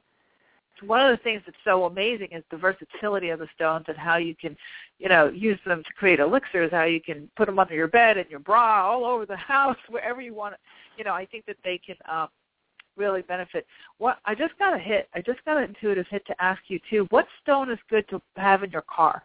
one 0.83 1.05
of 1.05 1.17
the 1.17 1.23
things 1.23 1.43
that's 1.47 1.57
so 1.65 1.85
amazing 1.85 2.29
is 2.33 2.43
the 2.51 2.57
versatility 2.57 3.31
of 3.31 3.39
the 3.39 3.49
stones 3.55 3.85
and 3.89 3.97
how 3.97 4.17
you 4.17 4.35
can, 4.35 4.57
you 4.99 5.09
know, 5.09 5.29
use 5.29 5.59
them 5.67 5.83
to 5.83 5.93
create 5.95 6.21
elixirs. 6.21 6.71
How 6.71 6.85
you 6.85 7.01
can 7.01 7.31
put 7.37 7.47
them 7.47 7.59
under 7.59 7.75
your 7.75 7.89
bed 7.89 8.17
and 8.17 8.29
your 8.31 8.41
bra, 8.41 8.87
all 8.87 9.05
over 9.05 9.27
the 9.27 9.37
house, 9.55 9.77
wherever 9.89 10.21
you 10.21 10.35
want. 10.35 10.55
You 10.99 11.05
know, 11.05 11.15
I 11.15 11.25
think 11.25 11.47
that 11.47 11.57
they 11.65 11.79
can 11.79 11.97
um, 12.11 12.29
really 13.01 13.23
benefit. 13.23 13.67
What 13.99 14.19
I 14.27 14.35
just 14.35 14.57
got 14.59 14.77
a 14.77 14.79
hit. 14.79 15.09
I 15.15 15.21
just 15.23 15.45
got 15.45 15.57
an 15.57 15.65
intuitive 15.65 16.07
hit 16.09 16.25
to 16.27 16.43
ask 16.43 16.61
you 16.69 16.79
too. 16.89 17.07
What 17.11 17.27
stone 17.43 17.71
is 17.71 17.79
good 17.89 18.09
to 18.11 18.21
have 18.37 18.63
in 18.63 18.71
your 18.71 18.85
car? 18.95 19.25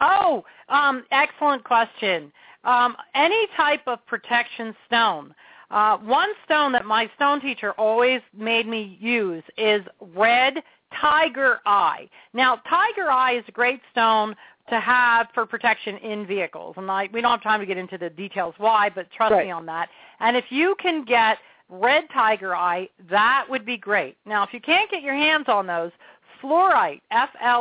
Oh, 0.00 0.44
um, 0.68 1.04
excellent 1.12 1.62
question. 1.64 2.32
Um, 2.64 2.96
any 3.14 3.46
type 3.56 3.82
of 3.86 4.04
protection 4.06 4.74
stone. 4.86 5.34
Uh, 5.70 5.98
one 5.98 6.30
stone 6.44 6.72
that 6.72 6.84
my 6.84 7.08
stone 7.14 7.40
teacher 7.40 7.72
always 7.72 8.20
made 8.36 8.66
me 8.66 8.98
use 9.00 9.44
is 9.56 9.82
red 10.16 10.54
tiger 11.00 11.60
eye. 11.64 12.08
Now, 12.34 12.56
tiger 12.68 13.08
eye 13.10 13.36
is 13.36 13.44
a 13.46 13.52
great 13.52 13.80
stone 13.92 14.34
to 14.68 14.80
have 14.80 15.28
for 15.34 15.46
protection 15.46 15.96
in 15.98 16.26
vehicles, 16.26 16.74
and 16.76 16.90
I, 16.90 17.08
we 17.12 17.20
don't 17.20 17.30
have 17.30 17.42
time 17.42 17.60
to 17.60 17.66
get 17.66 17.76
into 17.76 17.98
the 17.98 18.10
details 18.10 18.54
why, 18.58 18.90
but 18.92 19.10
trust 19.10 19.32
Right. 19.32 19.46
me 19.46 19.52
on 19.52 19.66
that. 19.66 19.88
And 20.20 20.36
if 20.36 20.44
you 20.50 20.74
can 20.82 21.04
get 21.04 21.38
red 21.70 22.04
tiger 22.12 22.54
eye, 22.54 22.88
that 23.08 23.46
would 23.48 23.64
be 23.64 23.76
great. 23.76 24.16
Now, 24.26 24.42
if 24.42 24.52
you 24.52 24.60
can't 24.60 24.90
get 24.90 25.02
your 25.02 25.14
hands 25.14 25.46
on 25.48 25.66
those, 25.66 25.92
fluorite, 26.42 27.00
F-L-U-O-R-I-T-E, 27.10 27.56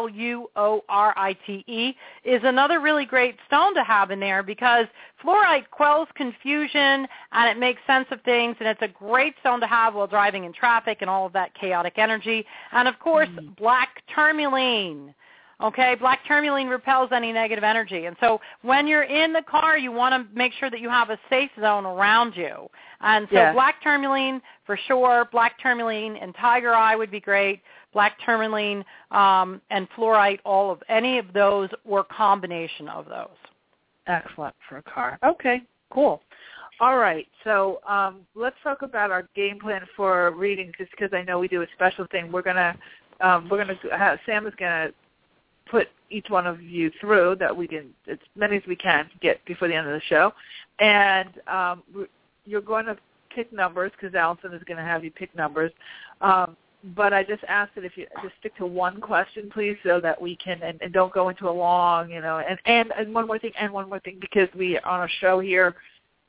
is 2.24 2.42
another 2.44 2.80
really 2.80 3.06
great 3.06 3.36
stone 3.46 3.76
to 3.76 3.84
have 3.84 4.12
in 4.12 4.20
there 4.20 4.44
because 4.44 4.86
fluorite 5.24 5.70
quells 5.72 6.08
confusion 6.16 7.08
and 7.32 7.50
it 7.50 7.58
makes 7.60 7.82
sense 7.86 8.08
of 8.12 8.22
things 8.22 8.56
and 8.60 8.68
it's 8.70 8.82
a 8.82 8.88
great 8.88 9.36
stone 9.42 9.60
to 9.60 9.68
have 9.68 9.96
while 9.96 10.08
driving 10.08 10.46
in 10.46 10.54
traffic 10.54 11.00
and 11.02 11.10
all 11.10 11.26
of 11.26 11.34
that 11.34 11.54
chaotic 11.56 11.98
energy. 11.98 12.46
And 12.72 12.88
of 12.88 12.98
course, 13.00 13.28
mm-hmm. 13.30 13.50
black 13.58 14.02
tourmaline. 14.14 15.14
Okay, 15.62 15.96
black 15.96 16.20
tourmaline 16.26 16.68
repels 16.68 17.10
any 17.12 17.34
negative 17.34 17.66
energy. 17.66 18.06
And 18.06 18.16
so 18.22 18.40
when 18.62 18.88
you're 18.88 19.04
in 19.04 19.34
the 19.34 19.42
car, 19.42 19.78
you 19.78 19.92
want 19.92 20.14
to 20.14 20.36
make 20.36 20.54
sure 20.54 20.70
that 20.70 20.80
you 20.80 20.90
have 20.90 21.10
a 21.10 21.20
safe 21.30 21.52
zone 21.60 21.86
around 21.86 22.34
you. 22.36 22.70
And 23.02 23.28
so 23.30 23.36
Yes. 23.36 23.54
black 23.54 23.82
tourmaline 23.82 24.42
for 24.66 24.78
sure, 24.88 25.26
black 25.32 25.60
tourmaline 25.60 26.16
and 26.16 26.34
tiger 26.36 26.74
eye 26.74 26.96
would 26.96 27.12
be 27.12 27.20
great. 27.20 27.62
Black 27.92 28.18
tourmaline 28.26 28.86
um, 29.12 29.62
and 29.70 29.90
fluorite, 29.92 30.40
all 30.46 30.72
of 30.72 30.82
any 30.88 31.18
of 31.18 31.34
those 31.34 31.70
or 31.84 32.06
combination 32.06 32.88
of 32.88 33.06
those. 33.08 33.28
Excellent 34.08 34.56
for 34.68 34.78
a 34.78 34.84
car. 34.84 35.20
Okay, 35.26 35.62
cool. 35.90 36.22
All 36.80 36.98
right, 36.98 37.28
so 37.44 37.82
um, 37.86 38.22
let's 38.36 38.56
talk 38.64 38.84
about 38.84 39.12
our 39.12 39.28
game 39.36 39.60
plan 39.60 39.82
for 39.98 40.32
reading, 40.32 40.72
just 40.78 40.92
because 40.92 41.12
I 41.12 41.24
know 41.24 41.38
we 41.38 41.50
do 41.50 41.62
a 41.62 41.68
special 41.76 42.08
thing. 42.10 42.32
We're 42.32 42.42
gonna 42.42 42.78
um, 43.20 43.50
we're 43.50 43.58
gonna 43.58 43.78
have, 43.98 44.18
Sam 44.26 44.48
is 44.48 44.54
gonna 44.58 44.92
put 45.70 45.88
each 46.10 46.26
one 46.30 46.48
of 46.48 46.62
you 46.62 46.92
through 47.00 47.36
that 47.40 47.56
we 47.56 47.68
can 47.68 47.90
as 48.10 48.18
many 48.36 48.58
as 48.58 48.64
we 48.68 48.76
can 48.76 49.10
get 49.22 49.44
before 49.46 49.68
the 49.68 49.76
end 49.76 49.88
of 49.88 49.94
the 49.94 50.02
show, 50.08 50.34
and 50.80 51.30
um, 51.48 51.84
you're 52.46 52.62
going 52.62 52.86
to 52.86 52.98
pick 53.34 53.52
numbers 53.54 53.92
because 54.00 54.16
Allison 54.16 54.54
is 54.54 54.64
going 54.64 54.78
to 54.78 54.84
have 54.84 55.04
you 55.04 55.12
pick 55.12 55.34
numbers. 55.36 55.72
Um, 56.22 56.58
but 56.96 57.14
I 57.14 57.24
just 57.24 57.44
ask 57.48 57.74
that 57.76 57.84
if 57.84 57.98
you 57.98 58.08
just 58.24 58.36
stick 58.40 58.56
to 58.58 58.66
one 58.66 59.02
question, 59.02 59.50
please, 59.54 59.78
so 59.84 60.00
that 60.00 60.20
we 60.20 60.38
can 60.38 60.62
and, 60.64 60.82
and 60.82 60.94
don't 60.94 61.14
go 61.14 61.30
into 61.30 61.50
a 61.50 61.52
long, 61.52 62.10
you 62.10 62.22
know. 62.22 62.40
And, 62.40 62.58
and 62.66 62.92
and 62.98 63.14
one 63.14 63.28
more 63.28 63.38
thing, 63.38 63.52
and 63.60 63.72
one 63.74 63.90
more 63.90 64.00
thing, 64.00 64.18
because 64.22 64.48
we 64.58 64.78
are 64.80 65.02
on 65.02 65.04
a 65.06 65.12
show 65.20 65.42
here, 65.42 65.76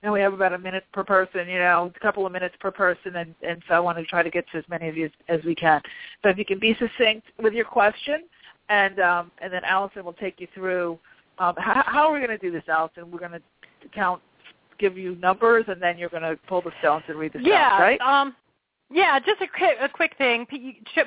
and 0.03 0.13
we 0.13 0.21
have 0.21 0.33
about 0.33 0.53
a 0.53 0.59
minute 0.59 0.85
per 0.93 1.05
person, 1.05 1.49
you 1.49 1.59
know, 1.59 1.93
a 1.95 2.01
couple 2.01 2.27
of 2.27 2.33
minutes 2.33 2.57
per 2.59 2.73
person, 2.73 3.17
and 3.17 3.35
and 3.47 3.63
so 3.69 3.75
I 3.75 3.81
want 3.81 3.99
to 3.99 4.05
try 4.05 4.23
to 4.25 4.31
get 4.31 4.45
to 4.51 4.59
as 4.59 4.65
many 4.69 4.89
of 4.89 4.97
you 4.97 5.07
as, 5.07 5.39
as 5.39 5.45
we 5.45 5.55
can. 5.55 5.81
So 6.23 6.31
if 6.31 6.37
you 6.37 6.45
can 6.45 6.59
be 6.59 6.77
succinct 6.81 7.29
with 7.41 7.53
your 7.53 7.67
question, 7.67 8.25
and 8.71 8.99
um, 9.01 9.31
and 9.43 9.53
then 9.53 9.63
Allison 9.65 10.05
will 10.05 10.15
take 10.15 10.41
you 10.41 10.49
through. 10.55 10.99
Um, 11.39 11.55
how, 11.59 11.83
how 11.87 12.09
are 12.09 12.13
we 12.13 12.21
going 12.21 12.31
to 12.31 12.39
do 12.39 12.51
this, 12.51 12.63
Allison? 12.69 13.11
We're 13.11 13.19
going 13.19 13.33
to 13.33 13.43
count, 13.95 14.23
give 14.79 14.97
you 14.97 15.17
numbers, 15.17 15.65
and 15.69 15.83
then 15.83 15.99
you're 15.99 16.09
going 16.09 16.23
to 16.23 16.39
pull 16.49 16.63
the 16.63 16.73
stones 16.81 17.05
and 17.09 17.19
read 17.19 17.33
the 17.33 17.39
stones, 17.39 17.49
yeah, 17.49 17.81
right? 17.81 18.01
um, 18.01 18.35
Yeah, 18.93 19.19
just 19.21 19.41
a 19.41 19.47
quick, 19.47 19.77
a 19.81 19.89
quick 19.89 20.17
thing. 20.19 20.47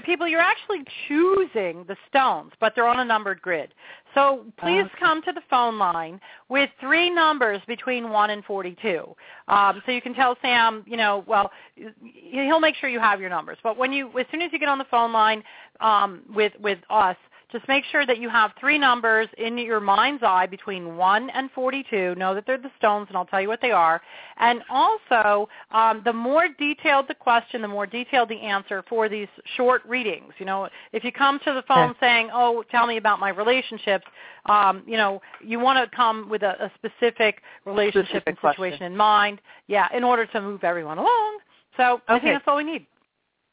People, 0.05 0.28
you're 0.28 0.39
actually 0.39 0.84
choosing 1.07 1.84
the 1.88 1.97
stones, 2.09 2.51
but 2.59 2.74
they're 2.76 2.88
on 2.88 2.99
a 2.99 3.05
numbered 3.05 3.41
grid. 3.41 3.74
So 4.16 4.45
please 4.57 4.86
okay. 4.86 4.93
come 4.99 5.22
to 5.24 5.32
the 5.32 5.41
phone 5.49 5.78
line 5.78 6.20
with 6.49 6.70
three 6.80 7.09
numbers 7.09 7.59
between 7.68 8.09
1 8.09 8.30
and 8.30 8.43
42. 8.45 9.16
Um, 9.49 9.82
so 9.86 9.91
you 9.91 10.01
can 10.01 10.14
tell 10.14 10.38
Sam, 10.41 10.84
you 10.88 10.97
know, 10.97 11.24
well, 11.28 11.51
he'll 11.76 12.59
make 12.59 12.76
sure 12.76 12.89
you 12.89 12.99
have 12.99 13.20
your 13.20 13.30
numbers. 13.30 13.57
But 13.61 13.78
when 13.78 13.91
you, 13.91 14.07
as 14.18 14.26
soon 14.32 14.41
as 14.41 14.51
you 14.53 14.59
get 14.59 14.70
on 14.70 14.78
the 14.78 14.86
phone 14.89 15.11
line 15.11 15.43
um, 15.82 16.22
with, 16.34 16.53
with 16.61 16.80
us, 16.89 17.18
just 17.53 17.67
make 17.69 17.85
sure 17.85 18.05
that 18.05 18.17
you 18.17 18.29
have 18.29 18.51
three 18.59 18.77
numbers 18.77 19.29
in 19.37 19.57
your 19.57 19.79
mind's 19.79 20.23
eye 20.23 20.45
between 20.47 20.97
1 20.97 21.29
and 21.29 21.49
42. 21.51 22.15
Know 22.15 22.35
that 22.35 22.45
they're 22.45 22.57
the 22.57 22.71
stones, 22.77 23.07
and 23.07 23.15
I'll 23.15 23.25
tell 23.25 23.39
you 23.39 23.47
what 23.47 23.61
they 23.61 23.71
are. 23.71 24.01
And 24.37 24.61
also, 24.69 25.47
um, 25.71 26.01
the 26.03 26.11
more 26.11 26.47
detailed 26.59 27.07
the 27.07 27.13
question, 27.13 27.61
the 27.61 27.67
more 27.67 27.85
detailed 27.85 28.27
the 28.27 28.41
answer 28.41 28.83
for 28.89 29.07
these 29.07 29.29
short 29.55 29.85
readings. 29.85 30.33
You 30.39 30.45
know, 30.45 30.67
if 30.91 31.05
you 31.05 31.11
come 31.13 31.39
to 31.45 31.53
the 31.53 31.63
phone 31.67 31.91
okay. 31.91 31.99
saying, 32.01 32.29
oh, 32.33 32.63
tell 32.69 32.87
me 32.87 32.97
about 32.97 33.19
my 33.19 33.29
relationships, 33.29 34.05
um, 34.47 34.83
you 34.85 34.97
know, 34.97 35.21
you 35.39 35.59
want 35.59 35.77
to 35.77 35.95
come 35.95 36.27
with 36.29 36.41
a, 36.41 36.65
a 36.65 36.71
specific 36.75 37.41
relationship 37.65 38.07
specific 38.07 38.27
and 38.27 38.37
situation 38.37 38.79
question. 38.79 38.91
in 38.91 38.97
mind. 38.97 39.39
Yeah, 39.67 39.87
in 39.95 40.03
order 40.03 40.25
to 40.25 40.41
move 40.41 40.63
everyone 40.63 40.97
along. 40.97 41.37
So 41.77 41.93
okay. 41.93 42.03
I 42.07 42.19
think 42.19 42.35
that's 42.35 42.43
all 42.47 42.57
we 42.57 42.63
need. 42.63 42.87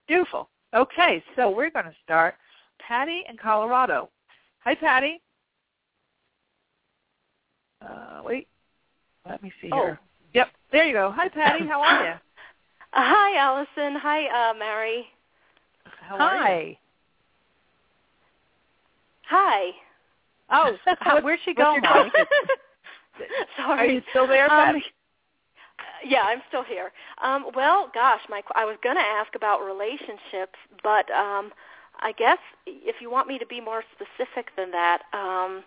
Beautiful. 0.09 0.48
Okay, 0.74 1.22
so 1.36 1.51
we're 1.51 1.70
going 1.70 1.84
to 1.84 1.94
start 2.05 2.34
Patty 2.87 3.22
in 3.28 3.37
Colorado. 3.37 4.11
Hi, 4.61 4.74
Patty. 4.74 5.20
Uh, 7.83 8.20
wait, 8.24 8.47
let 9.28 9.43
me 9.43 9.53
see 9.61 9.70
oh. 9.72 9.76
here. 9.76 10.01
Yep, 10.35 10.49
there 10.70 10.87
you 10.87 10.93
go. 10.93 11.12
Hi, 11.14 11.28
Patty. 11.28 11.66
How 11.66 11.81
are 11.83 12.07
you? 12.07 12.14
Uh, 12.93 13.03
hi, 13.05 13.37
Allison. 13.37 14.01
Hi, 14.03 14.51
uh, 14.51 14.55
Mari. 14.55 15.07
How 16.01 16.18
hi. 16.18 16.76
Hi. 19.28 19.70
Oh, 20.51 20.76
how, 20.99 21.20
where'd 21.22 21.39
she 21.45 21.55
go, 21.55 21.76
Mari? 21.78 22.11
Sorry. 23.57 23.78
Are 23.78 23.93
you 23.93 24.03
still 24.11 24.26
there, 24.26 24.49
Patty? 24.49 24.78
Um, 24.78 24.83
yeah, 26.05 26.22
I'm 26.22 26.43
still 26.49 26.64
here. 26.64 26.91
Um, 27.22 27.47
well, 27.55 27.93
gosh, 27.95 28.22
my 28.28 28.43
I 28.57 28.64
was 28.64 28.76
going 28.83 28.97
to 28.97 29.03
ask 29.03 29.37
about 29.37 29.64
relationships, 29.64 30.59
but 30.83 31.09
um, 31.12 31.53
I 32.01 32.12
guess 32.12 32.38
if 32.66 32.96
you 33.01 33.11
want 33.11 33.28
me 33.28 33.38
to 33.38 33.46
be 33.46 33.61
more 33.61 33.82
specific 33.94 34.48
than 34.57 34.70
that, 34.72 35.03
um, 35.12 35.62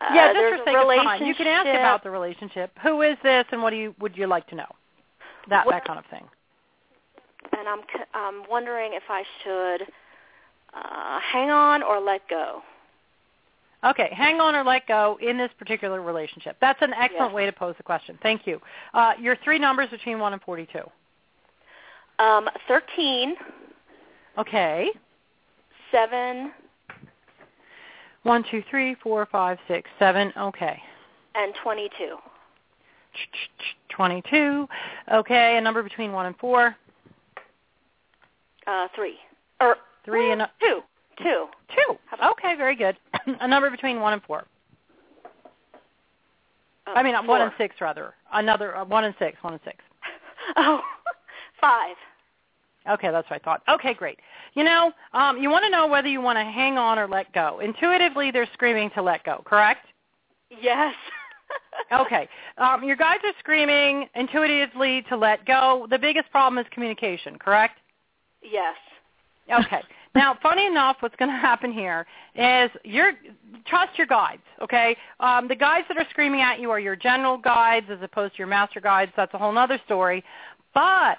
yeah, 0.00 0.26
uh, 0.26 0.26
just 0.26 0.34
there's 0.34 0.60
for 0.60 0.64
sake 0.66 0.76
a 0.76 0.78
of 0.78 0.88
relationship. 0.88 1.18
time, 1.18 1.26
you 1.26 1.34
can 1.34 1.46
ask 1.46 1.66
about 1.66 2.02
the 2.02 2.10
relationship. 2.10 2.70
Who 2.82 3.02
is 3.02 3.16
this, 3.22 3.44
and 3.52 3.62
what 3.62 3.70
do 3.70 3.76
you 3.76 3.94
would 4.00 4.16
you 4.16 4.26
like 4.26 4.46
to 4.48 4.54
know? 4.54 4.70
That 5.48 5.66
that 5.70 5.84
kind 5.84 5.98
of 5.98 6.04
thing. 6.06 6.24
And 7.56 7.68
I'm 7.68 7.80
I'm 8.14 8.48
wondering 8.48 8.92
if 8.94 9.04
I 9.08 9.24
should 9.42 9.88
uh, 10.74 11.20
hang 11.20 11.50
on 11.50 11.82
or 11.82 12.00
let 12.00 12.28
go. 12.28 12.62
Okay, 13.84 14.08
hang 14.12 14.40
on 14.40 14.56
or 14.56 14.64
let 14.64 14.88
go 14.88 15.18
in 15.22 15.38
this 15.38 15.50
particular 15.56 16.02
relationship. 16.02 16.56
That's 16.60 16.82
an 16.82 16.92
excellent 16.94 17.30
yes. 17.30 17.34
way 17.34 17.46
to 17.46 17.52
pose 17.52 17.76
the 17.76 17.84
question. 17.84 18.18
Thank 18.22 18.44
you. 18.44 18.60
Uh, 18.92 19.12
your 19.20 19.36
three 19.44 19.58
numbers 19.58 19.88
between 19.90 20.18
1 20.18 20.32
and 20.32 20.42
42. 20.42 20.78
Um, 22.18 22.48
13. 22.66 23.36
Okay. 24.36 24.90
Seven. 25.90 26.52
One, 28.22 28.44
two, 28.50 28.62
three, 28.70 28.96
four, 29.02 29.26
five, 29.30 29.58
six, 29.68 29.88
seven. 29.98 30.32
Okay. 30.36 30.80
And 31.34 31.54
twenty-two. 31.62 32.16
Twenty-two. 33.88 34.68
Okay, 35.12 35.56
a 35.56 35.60
number 35.60 35.82
between 35.82 36.12
one 36.12 36.26
and 36.26 36.36
four. 36.36 36.76
Uh, 38.66 38.88
three. 38.94 39.16
Or 39.60 39.76
three 40.04 40.30
and 40.30 40.42
a, 40.42 40.50
two. 40.60 40.80
Two. 41.22 41.46
Two. 41.74 41.98
Okay, 42.32 42.54
very 42.56 42.76
good. 42.76 42.96
a 43.40 43.48
number 43.48 43.70
between 43.70 44.00
one 44.00 44.12
and 44.12 44.22
four. 44.22 44.44
Uh, 46.86 46.90
I 46.94 47.02
mean, 47.02 47.14
four. 47.16 47.26
one 47.26 47.40
and 47.42 47.52
six 47.58 47.76
rather. 47.80 48.14
Another 48.32 48.76
uh, 48.76 48.84
one 48.84 49.04
and 49.04 49.14
six. 49.18 49.36
One 49.42 49.54
and 49.54 49.62
six. 49.64 49.76
oh, 50.56 50.80
five. 51.60 51.96
Okay, 52.88 53.10
that's 53.10 53.28
what 53.30 53.40
I 53.40 53.44
thought. 53.44 53.62
Okay, 53.68 53.94
great. 53.94 54.18
You 54.54 54.64
know, 54.64 54.92
um, 55.12 55.38
you 55.38 55.50
want 55.50 55.64
to 55.64 55.70
know 55.70 55.86
whether 55.86 56.08
you 56.08 56.20
want 56.20 56.38
to 56.38 56.44
hang 56.44 56.78
on 56.78 56.98
or 56.98 57.06
let 57.06 57.32
go. 57.32 57.60
Intuitively, 57.60 58.30
they're 58.30 58.48
screaming 58.54 58.90
to 58.94 59.02
let 59.02 59.24
go, 59.24 59.42
correct? 59.44 59.86
Yes. 60.50 60.94
okay. 61.92 62.28
Um, 62.56 62.84
your 62.84 62.96
guides 62.96 63.22
are 63.24 63.32
screaming 63.38 64.08
intuitively 64.14 65.02
to 65.08 65.16
let 65.16 65.44
go. 65.46 65.86
The 65.90 65.98
biggest 65.98 66.30
problem 66.30 66.58
is 66.58 66.66
communication, 66.72 67.38
correct? 67.38 67.78
Yes. 68.42 68.76
Okay. 69.52 69.80
now, 70.14 70.38
funny 70.42 70.66
enough, 70.66 70.96
what's 71.00 71.16
going 71.16 71.30
to 71.30 71.36
happen 71.36 71.72
here 71.72 72.06
is 72.34 72.70
you're 72.84 73.12
trust 73.66 73.96
your 73.96 74.06
guides. 74.06 74.42
Okay, 74.62 74.96
um, 75.20 75.48
the 75.48 75.56
guides 75.56 75.86
that 75.88 75.96
are 75.96 76.06
screaming 76.10 76.40
at 76.40 76.60
you 76.60 76.70
are 76.70 76.80
your 76.80 76.96
general 76.96 77.36
guides 77.36 77.86
as 77.90 77.98
opposed 78.02 78.34
to 78.34 78.38
your 78.38 78.46
master 78.46 78.80
guides. 78.80 79.12
That's 79.16 79.32
a 79.34 79.38
whole 79.38 79.56
other 79.56 79.80
story. 79.84 80.24
But 80.74 81.18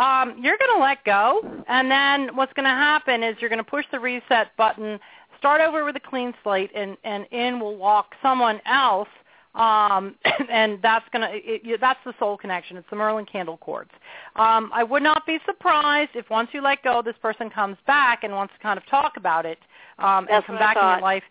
um, 0.00 0.34
you're 0.42 0.56
going 0.56 0.78
to 0.78 0.80
let 0.80 1.04
go, 1.04 1.62
and 1.68 1.90
then 1.90 2.34
what's 2.34 2.52
going 2.54 2.64
to 2.64 2.70
happen 2.70 3.22
is 3.22 3.36
you're 3.38 3.50
going 3.50 3.62
to 3.62 3.70
push 3.70 3.84
the 3.92 4.00
reset 4.00 4.56
button, 4.56 4.98
start 5.38 5.60
over 5.60 5.84
with 5.84 5.94
a 5.94 6.00
clean 6.00 6.32
slate, 6.42 6.70
and, 6.74 6.96
and 7.04 7.26
in 7.30 7.60
will 7.60 7.76
walk 7.76 8.14
someone 8.22 8.62
else, 8.64 9.08
um, 9.54 10.14
and 10.50 10.78
that's 10.82 11.04
going 11.12 11.28
to 11.28 11.76
that's 11.78 12.00
the 12.06 12.14
soul 12.18 12.38
connection. 12.38 12.78
It's 12.78 12.88
the 12.88 12.96
Merlin 12.96 13.26
candle 13.26 13.58
quartz. 13.58 13.90
Um, 14.36 14.70
I 14.72 14.82
would 14.82 15.02
not 15.02 15.26
be 15.26 15.38
surprised 15.44 16.12
if 16.14 16.30
once 16.30 16.48
you 16.52 16.62
let 16.62 16.82
go, 16.82 17.02
this 17.04 17.16
person 17.20 17.50
comes 17.50 17.76
back 17.86 18.24
and 18.24 18.32
wants 18.32 18.54
to 18.54 18.60
kind 18.60 18.78
of 18.78 18.86
talk 18.86 19.18
about 19.18 19.44
it 19.44 19.58
um, 19.98 20.26
and 20.30 20.42
come 20.46 20.56
back 20.56 20.78
in 20.78 20.82
your 20.82 21.00
life 21.00 21.24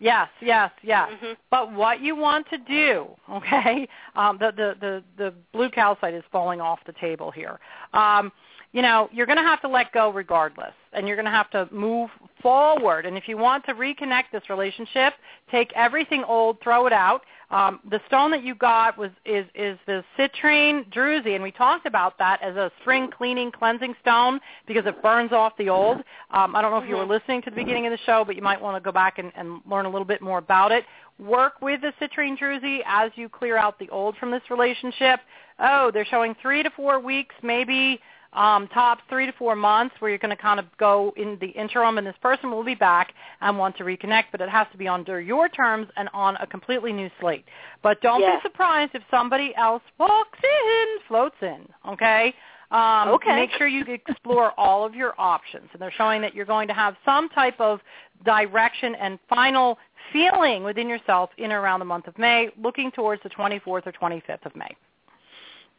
Yes, 0.00 0.28
yes, 0.40 0.70
yes. 0.82 1.10
Mm-hmm. 1.12 1.32
But 1.50 1.72
what 1.72 2.00
you 2.00 2.16
want 2.16 2.48
to 2.48 2.58
do, 2.58 3.06
okay? 3.30 3.86
Um, 4.16 4.38
the, 4.38 4.50
the 4.56 4.74
the 4.80 5.04
the 5.16 5.34
blue 5.52 5.70
calcite 5.70 6.14
is 6.14 6.24
falling 6.32 6.60
off 6.60 6.80
the 6.86 6.94
table 6.94 7.30
here. 7.30 7.60
Um, 7.92 8.32
you 8.72 8.82
know, 8.82 9.08
you're 9.12 9.26
going 9.26 9.38
to 9.38 9.44
have 9.44 9.60
to 9.62 9.68
let 9.68 9.92
go 9.92 10.12
regardless, 10.12 10.74
and 10.92 11.06
you're 11.08 11.16
going 11.16 11.24
to 11.26 11.30
have 11.32 11.50
to 11.50 11.68
move 11.72 12.08
forward. 12.40 13.04
And 13.04 13.16
if 13.16 13.26
you 13.26 13.36
want 13.36 13.64
to 13.66 13.74
reconnect 13.74 14.24
this 14.32 14.48
relationship, 14.48 15.14
take 15.50 15.72
everything 15.74 16.22
old, 16.24 16.58
throw 16.62 16.86
it 16.86 16.92
out. 16.92 17.22
Um, 17.50 17.80
the 17.90 18.00
stone 18.06 18.30
that 18.30 18.44
you 18.44 18.54
got 18.54 18.96
was 18.96 19.10
is 19.24 19.44
is 19.56 19.76
the 19.88 20.04
citrine 20.16 20.88
druzy, 20.92 21.34
and 21.34 21.42
we 21.42 21.50
talked 21.50 21.84
about 21.84 22.16
that 22.18 22.40
as 22.42 22.54
a 22.54 22.70
spring 22.80 23.10
cleaning 23.10 23.50
cleansing 23.50 23.94
stone 24.00 24.38
because 24.68 24.86
it 24.86 25.02
burns 25.02 25.32
off 25.32 25.54
the 25.58 25.68
old. 25.68 25.98
Um, 26.30 26.54
I 26.54 26.62
don't 26.62 26.70
know 26.70 26.78
if 26.78 26.88
you 26.88 26.94
were 26.94 27.02
Mm-hmm. 27.02 27.10
listening 27.10 27.42
to 27.42 27.50
the 27.50 27.56
beginning 27.56 27.86
of 27.86 27.90
the 27.90 27.98
show, 28.06 28.24
but 28.24 28.36
you 28.36 28.42
might 28.42 28.60
want 28.60 28.76
to 28.76 28.80
go 28.80 28.92
back 28.92 29.18
and, 29.18 29.32
and 29.34 29.60
learn 29.68 29.84
a 29.84 29.90
little 29.90 30.04
bit 30.04 30.22
more 30.22 30.38
about 30.38 30.70
it. 30.70 30.84
Work 31.18 31.54
with 31.60 31.80
the 31.80 31.92
citrine 32.00 32.38
druzy 32.38 32.80
as 32.86 33.10
you 33.16 33.28
clear 33.28 33.56
out 33.56 33.80
the 33.80 33.88
old 33.90 34.16
from 34.18 34.30
this 34.30 34.42
relationship. 34.48 35.18
Oh, 35.58 35.90
they're 35.92 36.06
showing 36.06 36.36
three 36.40 36.62
to 36.62 36.70
four 36.70 37.00
weeks, 37.00 37.34
maybe 37.42 38.00
um, 38.32 38.68
tops 38.68 39.02
three 39.08 39.26
to 39.26 39.32
four 39.32 39.56
months 39.56 39.94
where 39.98 40.10
you're 40.10 40.18
going 40.18 40.34
to 40.34 40.40
kind 40.40 40.60
of 40.60 40.66
go 40.78 41.12
in 41.16 41.36
the 41.40 41.48
interim 41.48 41.98
and 41.98 42.06
this 42.06 42.14
person 42.22 42.50
will 42.50 42.64
be 42.64 42.74
back 42.76 43.12
and 43.40 43.58
want 43.58 43.76
to 43.78 43.84
reconnect, 43.84 44.24
but 44.32 44.40
it 44.40 44.48
has 44.48 44.66
to 44.72 44.78
be 44.78 44.86
under 44.86 45.20
your 45.20 45.48
terms 45.48 45.88
and 45.96 46.08
on 46.12 46.36
a 46.36 46.46
completely 46.46 46.92
new 46.92 47.10
slate. 47.20 47.44
But 47.82 48.00
don't 48.02 48.20
Yeah. 48.20 48.36
be 48.36 48.42
surprised 48.42 48.94
if 48.94 49.02
somebody 49.10 49.54
else 49.56 49.82
walks 49.98 50.38
in, 50.42 50.98
floats 51.08 51.36
in, 51.42 51.68
okay? 51.88 52.34
Um, 52.70 53.08
Okay. 53.08 53.34
Make 53.34 53.50
sure 53.52 53.66
you 53.66 53.84
explore 53.88 54.52
all 54.56 54.84
of 54.84 54.94
your 54.94 55.14
options. 55.18 55.68
And 55.72 55.82
they're 55.82 55.90
showing 55.90 56.20
that 56.22 56.34
you're 56.34 56.44
going 56.44 56.68
to 56.68 56.74
have 56.74 56.96
some 57.04 57.28
type 57.30 57.60
of 57.60 57.80
direction 58.24 58.94
and 58.94 59.18
final 59.28 59.76
feeling 60.12 60.62
within 60.62 60.88
yourself 60.88 61.30
in 61.38 61.50
around 61.50 61.80
the 61.80 61.84
month 61.84 62.06
of 62.06 62.16
May, 62.16 62.50
looking 62.62 62.92
towards 62.92 63.22
the 63.24 63.30
24th 63.30 63.86
or 63.86 63.92
25th 63.92 64.46
of 64.46 64.54
May. 64.54 64.74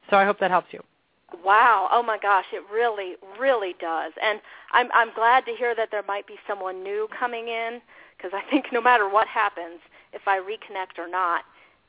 So 0.09 0.17
I 0.17 0.25
hope 0.25 0.37
that 0.39 0.51
helps 0.51 0.73
you. 0.73 0.83
Wow. 1.43 1.88
Oh 1.91 2.03
my 2.03 2.17
gosh, 2.17 2.45
it 2.53 2.63
really, 2.71 3.15
really 3.39 3.73
does. 3.79 4.13
And 4.21 4.39
I'm 4.73 4.89
I'm 4.93 5.13
glad 5.13 5.45
to 5.45 5.51
hear 5.53 5.73
that 5.75 5.89
there 5.91 6.03
might 6.07 6.27
be 6.27 6.36
someone 6.47 6.84
new 6.84 7.07
coming 7.17 7.47
in 7.47 7.82
because 8.17 8.32
I 8.34 8.41
think 8.49 8.65
no 8.71 8.82
matter 8.82 9.09
what 9.09 9.27
happens, 9.27 9.79
if 10.13 10.27
I 10.27 10.38
reconnect 10.39 10.97
or 10.99 11.07
not, 11.07 11.41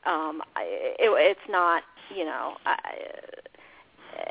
um, 0.05 0.41
I, 0.55 0.63
it, 0.63 0.97
it's 0.99 1.49
not. 1.49 1.83
You 2.15 2.25
know, 2.25 2.55
I, 2.65 2.75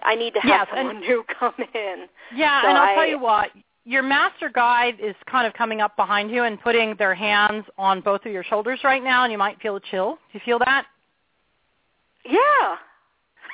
I 0.02 0.14
need 0.14 0.34
to 0.34 0.40
have 0.40 0.48
Yes, 0.50 0.76
someone 0.76 0.96
and- 0.96 1.04
new 1.08 1.24
come 1.38 1.54
in. 1.74 2.06
Yeah, 2.34 2.62
So 2.62 2.68
and 2.68 2.78
I'll 2.78 2.90
I- 2.90 2.94
tell 2.94 3.06
you 3.08 3.18
what, 3.18 3.50
your 3.84 4.02
master 4.02 4.48
guide 4.48 4.96
is 5.00 5.14
kind 5.28 5.46
of 5.46 5.54
coming 5.54 5.80
up 5.80 5.96
behind 5.96 6.30
you 6.30 6.44
and 6.44 6.60
putting 6.60 6.94
their 6.96 7.14
hands 7.14 7.64
on 7.78 8.00
both 8.00 8.24
of 8.26 8.32
your 8.32 8.44
shoulders 8.44 8.80
right 8.84 9.02
now, 9.02 9.24
and 9.24 9.32
you 9.32 9.38
might 9.38 9.60
feel 9.60 9.74
a 9.76 9.80
chill. 9.80 10.12
Do 10.12 10.38
you 10.38 10.40
feel 10.44 10.58
that? 10.60 10.84
Yeah. 12.24 12.76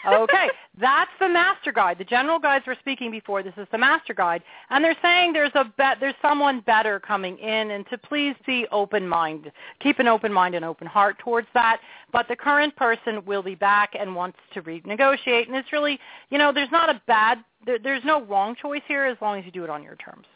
Okay. 0.07 0.49
That's 0.80 1.11
the 1.18 1.28
master 1.28 1.72
guide. 1.72 1.99
The 1.99 2.05
general 2.05 2.38
guides 2.38 2.66
were 2.66 2.76
speaking 2.78 3.11
before. 3.11 3.42
This 3.42 3.55
is 3.57 3.66
the 3.72 3.78
master 3.78 4.14
guide, 4.14 4.42
and 4.70 4.84
they're 4.84 4.96
saying 5.03 5.32
there's 5.32 5.51
a 5.55 5.64
bet, 5.76 5.99
there's 5.99 6.14
someone 6.22 6.61
better 6.61 7.01
coming 7.01 7.36
in, 7.38 7.72
and 7.72 7.84
to 7.90 7.99
please 7.99 8.36
be 8.46 8.66
open 8.70 9.09
mind, 9.09 9.51
keep 9.80 9.99
an 9.99 10.07
open 10.07 10.32
mind 10.32 10.55
and 10.55 10.64
open 10.64 10.86
heart 10.86 11.18
towards 11.18 11.49
that. 11.55 11.80
But 12.12 12.28
the 12.28 12.36
current 12.36 12.76
person 12.76 13.24
will 13.26 13.42
be 13.42 13.57
back 13.57 13.94
and 13.99 14.14
wants 14.14 14.38
to 14.55 14.62
renegotiate, 14.62 15.49
and 15.49 15.57
it's 15.57 15.72
really, 15.72 15.99
you 16.30 16.38
know, 16.38 16.53
there's 16.53 16.70
not 16.70 16.88
a 16.90 17.01
bad, 17.07 17.38
there, 17.66 17.78
there's 17.78 18.05
no 18.05 18.24
wrong 18.24 18.55
choice 18.55 18.82
here 18.86 19.05
as 19.05 19.16
long 19.20 19.38
as 19.38 19.44
you 19.44 19.51
do 19.51 19.64
it 19.64 19.70
on 19.70 19.82
your 19.82 19.96
terms. 19.96 20.26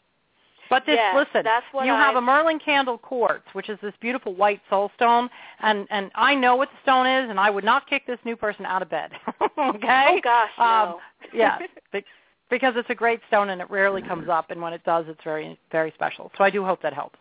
But 0.70 0.84
this, 0.86 0.96
yes, 0.96 1.14
listen, 1.14 1.44
that's 1.44 1.66
what 1.72 1.86
you 1.86 1.92
I, 1.92 1.98
have 1.98 2.16
a 2.16 2.20
Merlin 2.20 2.58
candle 2.58 2.98
quartz, 2.98 3.44
which 3.52 3.68
is 3.68 3.78
this 3.82 3.92
beautiful 4.00 4.34
white 4.34 4.60
soul 4.70 4.90
stone, 4.96 5.28
and 5.60 5.86
and 5.90 6.10
I 6.14 6.34
know 6.34 6.56
what 6.56 6.70
the 6.70 6.78
stone 6.82 7.06
is, 7.06 7.30
and 7.30 7.38
I 7.38 7.50
would 7.50 7.64
not 7.64 7.88
kick 7.88 8.06
this 8.06 8.18
new 8.24 8.36
person 8.36 8.64
out 8.64 8.82
of 8.82 8.88
bed. 8.88 9.10
okay? 9.42 10.06
Oh 10.08 10.20
gosh, 10.22 10.50
no. 10.58 10.64
Um, 10.64 10.94
yeah, 11.34 11.58
be- 11.92 12.04
because 12.50 12.74
it's 12.76 12.90
a 12.90 12.94
great 12.94 13.20
stone 13.28 13.50
and 13.50 13.60
it 13.60 13.70
rarely 13.70 14.02
comes 14.02 14.28
up, 14.28 14.50
and 14.50 14.60
when 14.60 14.72
it 14.72 14.84
does, 14.84 15.06
it's 15.08 15.22
very 15.24 15.58
very 15.70 15.92
special. 15.94 16.30
So 16.38 16.44
I 16.44 16.50
do 16.50 16.64
hope 16.64 16.82
that 16.82 16.94
helps. 16.94 17.18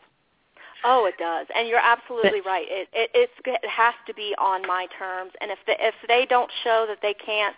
Oh, 0.83 1.05
it 1.05 1.15
does, 1.19 1.47
and 1.55 1.67
you're 1.67 1.79
absolutely 1.79 2.41
right. 2.41 2.65
It, 2.67 2.87
it 2.93 3.11
it's 3.13 3.33
it 3.45 3.69
has 3.69 3.93
to 4.07 4.13
be 4.13 4.33
on 4.39 4.65
my 4.67 4.87
terms, 4.97 5.31
and 5.41 5.51
if 5.51 5.59
the, 5.67 5.73
if 5.79 5.95
they 6.07 6.25
don't 6.27 6.51
show 6.63 6.85
that 6.87 6.99
they 7.01 7.13
can't 7.13 7.55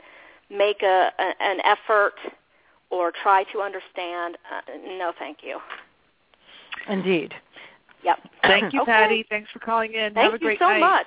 make 0.50 0.82
a, 0.84 1.12
a 1.18 1.34
an 1.42 1.60
effort 1.64 2.16
or 2.94 3.12
try 3.24 3.44
to 3.52 3.60
understand, 3.60 4.38
uh, 4.52 4.62
no, 5.00 5.12
thank 5.18 5.40
you. 5.42 5.58
Indeed. 6.88 7.34
Yep. 8.04 8.20
Thank 8.44 8.74
you, 8.74 8.82
Okay. 8.82 8.92
Patty. 8.92 9.26
Thanks 9.30 9.50
for 9.52 9.60
calling 9.60 9.94
in. 9.94 10.14
Thank 10.14 10.32
Have 10.32 10.34
a 10.34 10.38
great 10.38 10.60
you 10.60 10.66
so 10.66 10.70
night. 10.72 10.80
much. 10.80 11.06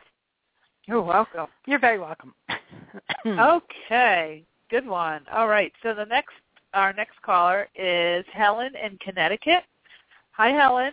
You're 0.86 1.02
welcome. 1.02 1.46
You're 1.66 1.78
very 1.78 1.98
welcome. 1.98 2.34
Okay, 3.26 4.44
good 4.70 4.86
one. 4.86 5.20
All 5.32 5.48
right, 5.48 5.72
so 5.82 5.92
the 5.94 6.04
next 6.06 6.32
our 6.74 6.92
next 6.92 7.20
caller 7.22 7.68
is 7.74 8.24
Helen 8.32 8.72
in 8.76 8.96
Connecticut. 8.98 9.64
Hi, 10.32 10.48
Helen. 10.50 10.92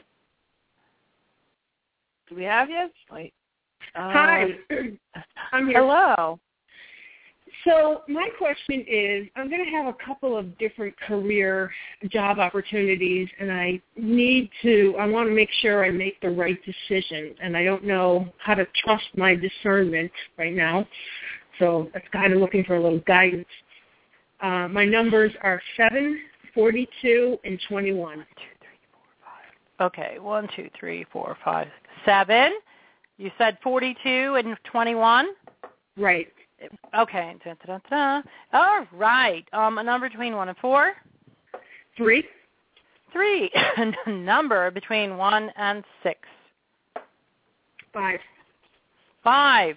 Do 2.27 2.35
we 2.35 2.43
have 2.43 2.69
you? 2.69 2.89
Wait. 3.11 3.33
Uh, 3.95 4.11
Hi, 4.11 4.47
I'm 5.51 5.67
here. 5.67 5.79
Hello. 5.79 6.39
So 7.65 8.01
my 8.09 8.29
question 8.37 8.83
is, 8.87 9.27
I'm 9.35 9.49
going 9.49 9.63
to 9.63 9.71
have 9.71 9.85
a 9.87 9.95
couple 10.05 10.37
of 10.37 10.57
different 10.57 10.99
career 10.99 11.71
job 12.09 12.39
opportunities, 12.39 13.29
and 13.39 13.51
I 13.51 13.81
need 13.95 14.49
to, 14.63 14.95
I 14.99 15.07
want 15.07 15.29
to 15.29 15.35
make 15.35 15.49
sure 15.61 15.85
I 15.85 15.91
make 15.91 16.19
the 16.21 16.29
right 16.29 16.57
decision, 16.65 17.35
and 17.41 17.55
I 17.55 17.63
don't 17.63 17.85
know 17.85 18.27
how 18.37 18.53
to 18.53 18.65
trust 18.83 19.05
my 19.15 19.35
discernment 19.35 20.11
right 20.37 20.53
now. 20.53 20.85
So 21.59 21.89
that's 21.93 22.07
kind 22.11 22.33
of 22.33 22.39
looking 22.39 22.63
for 22.65 22.75
a 22.75 22.83
little 22.83 22.99
guidance. 22.99 23.47
Uh, 24.41 24.67
my 24.67 24.83
numbers 24.83 25.31
are 25.41 25.61
seven, 25.77 26.19
forty-two, 26.53 27.37
and 27.45 27.59
21. 27.69 28.25
Okay, 29.79 30.17
one, 30.19 30.47
two, 30.55 30.69
three, 30.77 31.05
four, 31.11 31.37
five, 31.43 31.67
seven. 32.05 32.53
You 33.17 33.31
said 33.37 33.57
42 33.63 34.35
and 34.35 34.57
21? 34.63 35.27
Right. 35.97 36.27
Okay. 36.97 37.35
Da, 37.43 37.53
da, 37.65 37.79
da. 37.89 38.21
All 38.53 38.87
right. 38.93 39.45
Um, 39.53 39.77
a 39.77 39.83
number 39.83 40.09
between 40.09 40.35
1 40.35 40.49
and 40.49 40.57
4? 40.57 40.93
Three. 41.97 42.23
3. 43.11 43.51
a 44.05 44.11
number 44.11 44.71
between 44.71 45.17
1 45.17 45.51
and 45.55 45.83
6? 46.03 46.19
Five. 47.93 48.19
5. 49.23 49.75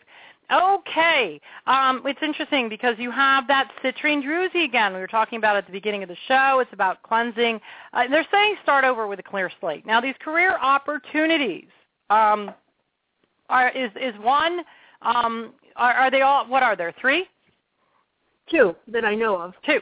Okay. 0.53 1.41
Um, 1.67 2.03
it's 2.05 2.23
interesting 2.23 2.69
because 2.69 2.95
you 2.99 3.11
have 3.11 3.49
that 3.49 3.71
citrine 3.83 4.23
druzy 4.23 4.65
again. 4.65 4.95
We 4.95 5.01
were 5.01 5.07
talking 5.07 5.39
about 5.39 5.57
at 5.57 5.67
the 5.67 5.73
beginning 5.73 6.03
of 6.03 6.09
the 6.09 6.17
show. 6.29 6.61
It's 6.61 6.73
about 6.73 7.03
cleansing. 7.03 7.61
Uh, 7.93 8.05
they're 8.09 8.27
saying 8.33 8.57
start 8.63 8.85
over 8.85 9.07
with 9.07 9.19
a 9.19 9.25
clear 9.25 9.51
slate. 9.61 9.85
Now, 9.85 10.01
these 10.01 10.15
career 10.21 10.57
opportunities 10.61 11.67
um, 12.11 12.53
are 13.49 13.71
is 13.71 13.91
is 14.01 14.15
one. 14.21 14.61
Um, 15.03 15.53
are, 15.77 15.93
are 15.93 16.11
they 16.11 16.23
all? 16.23 16.47
What 16.49 16.63
are 16.63 16.77
there? 16.77 16.95
Three, 17.01 17.27
Two 18.51 18.77
that 18.89 19.05
I 19.05 19.15
know 19.15 19.37
of. 19.37 19.55
two. 19.65 19.81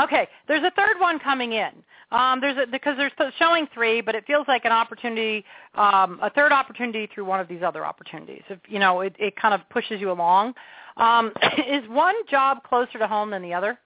Okay. 0.00 0.26
There's 0.48 0.64
a 0.64 0.72
third 0.72 0.98
one 0.98 1.18
coming 1.18 1.52
in. 1.52 1.70
Um, 2.10 2.40
there's 2.40 2.56
a, 2.56 2.66
because 2.70 2.96
they're 2.96 3.32
showing 3.38 3.66
three, 3.72 4.00
but 4.00 4.14
it 4.14 4.24
feels 4.26 4.46
like 4.46 4.64
an 4.64 4.72
opportunity, 4.72 5.44
um, 5.74 6.18
a 6.22 6.30
third 6.30 6.52
opportunity 6.52 7.08
through 7.12 7.24
one 7.24 7.40
of 7.40 7.48
these 7.48 7.62
other 7.62 7.84
opportunities. 7.84 8.42
If 8.48 8.58
you 8.68 8.78
know, 8.78 9.00
it, 9.00 9.14
it 9.18 9.36
kind 9.36 9.54
of 9.54 9.68
pushes 9.70 10.00
you 10.00 10.10
along. 10.10 10.54
Um, 10.96 11.32
is 11.68 11.88
one 11.88 12.14
job 12.30 12.62
closer 12.64 12.98
to 12.98 13.06
home 13.06 13.30
than 13.30 13.42
the 13.42 13.54
other? 13.54 13.78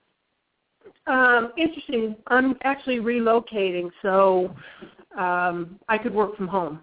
Um, 1.07 1.53
interesting. 1.57 2.16
I'm 2.26 2.57
actually 2.64 2.99
relocating, 2.99 3.91
so 4.03 4.55
um, 5.16 5.78
I 5.89 5.99
could 5.99 6.14
work 6.14 6.36
from 6.36 6.49
home. 6.49 6.82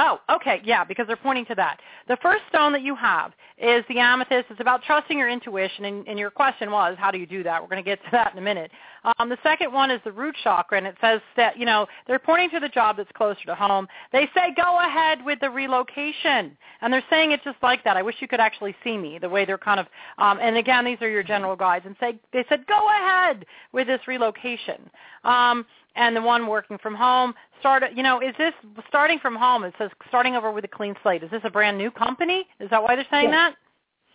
Oh, 0.00 0.20
okay, 0.30 0.60
yeah, 0.64 0.84
because 0.84 1.08
they're 1.08 1.16
pointing 1.16 1.44
to 1.46 1.56
that. 1.56 1.80
The 2.06 2.16
first 2.22 2.42
stone 2.48 2.72
that 2.72 2.82
you 2.82 2.94
have 2.94 3.32
is 3.60 3.84
the 3.88 3.98
amethyst. 3.98 4.46
It's 4.48 4.60
about 4.60 4.84
trusting 4.84 5.18
your 5.18 5.28
intuition, 5.28 5.86
and, 5.86 6.06
and 6.06 6.18
your 6.18 6.30
question 6.30 6.70
was, 6.70 6.96
how 6.98 7.10
do 7.10 7.18
you 7.18 7.26
do 7.26 7.42
that? 7.42 7.60
We're 7.60 7.68
going 7.68 7.82
to 7.82 7.88
get 7.88 8.02
to 8.04 8.10
that 8.12 8.32
in 8.32 8.38
a 8.38 8.42
minute. 8.42 8.70
Um, 9.18 9.28
the 9.28 9.38
second 9.42 9.72
one 9.72 9.90
is 9.90 10.00
the 10.04 10.12
root 10.12 10.34
chakra, 10.42 10.78
and 10.78 10.86
it 10.86 10.96
says 11.00 11.20
that, 11.36 11.58
you 11.58 11.64
know, 11.64 11.86
they're 12.06 12.18
pointing 12.18 12.50
to 12.50 12.60
the 12.60 12.68
job 12.68 12.96
that's 12.96 13.10
closer 13.12 13.44
to 13.46 13.54
home. 13.54 13.86
They 14.12 14.28
say, 14.34 14.52
go 14.56 14.80
ahead 14.80 15.24
with 15.24 15.40
the 15.40 15.50
relocation, 15.50 16.56
and 16.80 16.92
they're 16.92 17.04
saying 17.08 17.32
it 17.32 17.40
just 17.44 17.58
like 17.62 17.84
that. 17.84 17.96
I 17.96 18.02
wish 18.02 18.16
you 18.20 18.28
could 18.28 18.40
actually 18.40 18.74
see 18.84 18.96
me, 18.96 19.18
the 19.18 19.28
way 19.28 19.44
they're 19.44 19.58
kind 19.58 19.80
of, 19.80 19.86
um, 20.18 20.38
and 20.40 20.56
again, 20.56 20.84
these 20.84 20.98
are 21.00 21.08
your 21.08 21.22
general 21.22 21.56
guides, 21.56 21.86
and 21.86 21.96
say, 22.00 22.18
they 22.32 22.44
said, 22.48 22.66
go 22.66 22.88
ahead 22.88 23.46
with 23.72 23.86
this 23.86 24.00
relocation. 24.06 24.90
Um, 25.24 25.64
and 25.96 26.14
the 26.14 26.22
one 26.22 26.46
working 26.46 26.78
from 26.78 26.94
home 26.94 27.34
start 27.60 27.82
you 27.94 28.02
know 28.02 28.20
is 28.20 28.34
this 28.38 28.52
starting 28.86 29.18
from 29.18 29.34
home 29.34 29.64
it 29.64 29.74
says 29.78 29.90
starting 30.06 30.36
over 30.36 30.52
with 30.52 30.64
a 30.64 30.68
clean 30.68 30.94
slate 31.02 31.24
is 31.24 31.30
this 31.30 31.40
a 31.44 31.50
brand 31.50 31.76
new 31.76 31.90
company 31.90 32.46
is 32.60 32.70
that 32.70 32.80
why 32.80 32.94
they're 32.94 33.06
saying 33.10 33.30
Yes. 33.30 33.32
that 33.32 33.54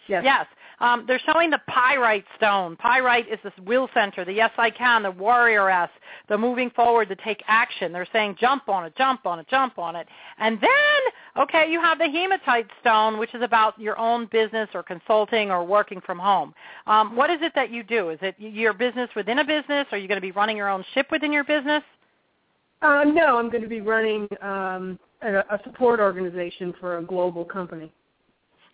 Yes. 0.07 0.23
yes 0.23 0.45
um, 0.79 1.05
they're 1.07 1.21
showing 1.31 1.49
the 1.49 1.61
pyrite 1.67 2.25
stone. 2.37 2.75
Pyrite 2.77 3.27
is 3.31 3.39
this 3.43 3.53
will 3.65 3.89
center 3.93 4.25
the 4.25 4.33
yes 4.33 4.51
i 4.57 4.69
can 4.69 5.03
the 5.03 5.11
warrioress 5.11 5.89
the 6.29 6.37
moving 6.37 6.69
forward 6.71 7.09
to 7.09 7.15
take 7.15 7.43
action. 7.47 7.91
They're 7.91 8.07
saying 8.11 8.37
jump 8.39 8.69
on 8.69 8.85
it 8.85 8.95
jump 8.97 9.25
on 9.25 9.39
it 9.39 9.47
jump 9.49 9.77
on 9.77 9.95
it. 9.95 10.07
And 10.37 10.59
then 10.59 11.43
okay 11.43 11.71
you 11.71 11.81
have 11.81 11.97
the 11.97 12.09
hematite 12.09 12.67
stone 12.81 13.17
which 13.17 13.33
is 13.33 13.41
about 13.41 13.79
your 13.79 13.97
own 13.97 14.27
business 14.27 14.69
or 14.73 14.83
consulting 14.83 15.51
or 15.51 15.63
working 15.63 16.01
from 16.01 16.19
home. 16.19 16.53
Um, 16.87 17.15
what 17.15 17.29
is 17.29 17.39
it 17.41 17.53
that 17.55 17.71
you 17.71 17.83
do? 17.83 18.09
Is 18.09 18.19
it 18.21 18.35
your 18.37 18.73
business 18.73 19.09
within 19.15 19.39
a 19.39 19.45
business? 19.45 19.87
Are 19.91 19.97
you 19.97 20.07
going 20.07 20.17
to 20.17 20.21
be 20.21 20.31
running 20.31 20.57
your 20.57 20.69
own 20.69 20.83
ship 20.93 21.07
within 21.11 21.31
your 21.31 21.43
business? 21.43 21.83
Uh, 22.81 23.05
no, 23.05 23.37
I'm 23.37 23.49
going 23.49 23.63
to 23.63 23.69
be 23.69 23.79
running 23.79 24.27
um, 24.41 24.99
a, 25.21 25.37
a 25.37 25.59
support 25.63 26.01
organization 26.01 26.73
for 26.79 26.97
a 26.97 27.03
global 27.03 27.45
company. 27.45 27.91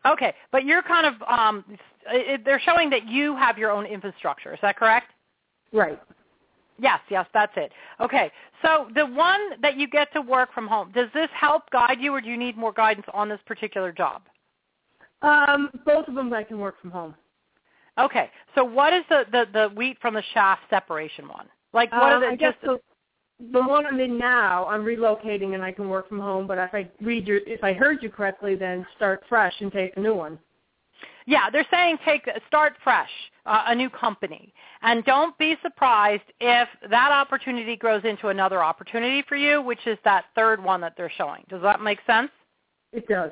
Okay, 0.05 0.33
but 0.51 0.65
you're 0.65 0.81
kind 0.81 1.05
of 1.05 1.21
um, 1.27 1.65
it, 2.07 2.43
they're 2.45 2.61
showing 2.61 2.89
that 2.89 3.07
you 3.07 3.35
have 3.35 3.57
your 3.57 3.71
own 3.71 3.85
infrastructure. 3.85 4.53
Is 4.53 4.59
that 4.61 4.77
correct? 4.77 5.11
Right. 5.73 5.99
Yes, 6.81 6.99
yes, 7.09 7.27
that's 7.33 7.51
it. 7.57 7.73
Okay, 7.99 8.31
so 8.61 8.87
the 8.95 9.05
one 9.05 9.61
that 9.61 9.75
you 9.75 9.87
get 9.89 10.11
to 10.13 10.21
work 10.21 10.53
from 10.53 10.65
home, 10.67 10.91
does 10.93 11.09
this 11.13 11.29
help 11.33 11.69
guide 11.71 11.97
you, 11.99 12.13
or 12.13 12.21
do 12.21 12.29
you 12.29 12.37
need 12.37 12.57
more 12.57 12.71
guidance 12.71 13.05
on 13.13 13.27
this 13.27 13.39
particular 13.45 13.91
job? 13.91 14.21
Um, 15.21 15.69
both 15.85 16.07
of 16.07 16.15
them 16.15 16.33
I 16.33 16.43
can 16.43 16.59
work 16.59 16.79
from 16.79 16.91
home. 16.91 17.15
Okay, 17.99 18.29
so 18.55 18.63
what 18.63 18.93
is 18.93 19.03
the 19.09 19.25
the, 19.31 19.45
the 19.51 19.69
wheat 19.75 19.97
from 20.01 20.13
the 20.13 20.23
chaff 20.33 20.59
separation 20.69 21.27
one? 21.27 21.47
Like 21.73 21.91
what 21.91 22.13
Uh, 22.13 22.15
are 22.15 22.19
the 22.21 22.27
I 22.27 22.35
guess 22.35 22.53
just 22.53 22.63
the, 22.63 22.79
the 23.39 23.61
one 23.61 23.85
I'm 23.85 23.99
in 23.99 24.17
now, 24.17 24.65
I'm 24.67 24.83
relocating 24.83 25.53
and 25.53 25.63
I 25.63 25.71
can 25.71 25.89
work 25.89 26.09
from 26.09 26.19
home. 26.19 26.45
But 26.45 26.57
if 26.57 26.73
I 26.73 26.89
read 27.01 27.27
your, 27.27 27.39
if 27.45 27.63
I 27.63 27.73
heard 27.73 28.03
you 28.03 28.09
correctly, 28.09 28.55
then 28.55 28.85
start 28.95 29.23
fresh 29.29 29.53
and 29.61 29.71
take 29.71 29.95
a 29.95 29.99
new 29.99 30.13
one. 30.13 30.37
Yeah, 31.25 31.49
they're 31.49 31.67
saying 31.71 31.97
take 32.03 32.27
start 32.47 32.73
fresh, 32.83 33.09
uh, 33.45 33.65
a 33.67 33.75
new 33.75 33.89
company, 33.89 34.51
and 34.81 35.05
don't 35.05 35.37
be 35.37 35.55
surprised 35.61 36.23
if 36.39 36.67
that 36.89 37.11
opportunity 37.11 37.75
grows 37.75 38.03
into 38.03 38.29
another 38.29 38.63
opportunity 38.63 39.23
for 39.29 39.35
you, 39.35 39.61
which 39.61 39.85
is 39.85 39.97
that 40.03 40.25
third 40.35 40.61
one 40.61 40.81
that 40.81 40.95
they're 40.97 41.11
showing. 41.15 41.43
Does 41.47 41.61
that 41.61 41.81
make 41.81 41.99
sense? 42.07 42.31
It 42.91 43.07
does. 43.07 43.31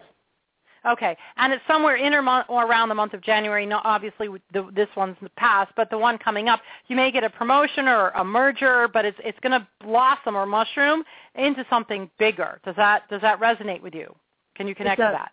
Okay, 0.88 1.18
and 1.38 1.52
it's 1.52 1.64
somewhere 1.68 1.98
in 1.98 2.14
or, 2.14 2.22
month, 2.22 2.46
or 2.50 2.66
around 2.66 2.90
the 2.90 2.96
month 2.96 3.14
of 3.14 3.22
January. 3.22 3.66
Not 3.66 3.86
obviously 3.86 4.30
the, 4.54 4.70
this 4.74 4.88
one's 4.96 5.18
the 5.22 5.30
past, 5.32 5.72
but 5.76 5.90
the 5.90 5.98
one 5.98 6.18
coming 6.18 6.48
up, 6.48 6.62
you 6.88 6.96
may 6.96 7.12
get 7.12 7.24
a 7.24 7.30
promotion 7.30 7.88
or 7.88 8.10
a 8.10 8.24
merger, 8.24 8.88
but 8.88 9.04
it's 9.04 9.18
it's 9.24 9.40
going 9.40 9.60
to 9.60 9.68
blossom 9.84 10.36
or 10.36 10.46
mushroom 10.46 11.04
into 11.36 11.66
something 11.70 12.10
bigger. 12.18 12.60
Does 12.64 12.76
that 12.78 13.10
does 13.10 13.22
that 13.22 13.40
resonate 13.40 13.82
with 13.82 13.94
you? 13.94 14.16
Can 14.56 14.68
you 14.68 14.76
connect 14.76 15.00
to 15.00 15.10
that? 15.12 15.32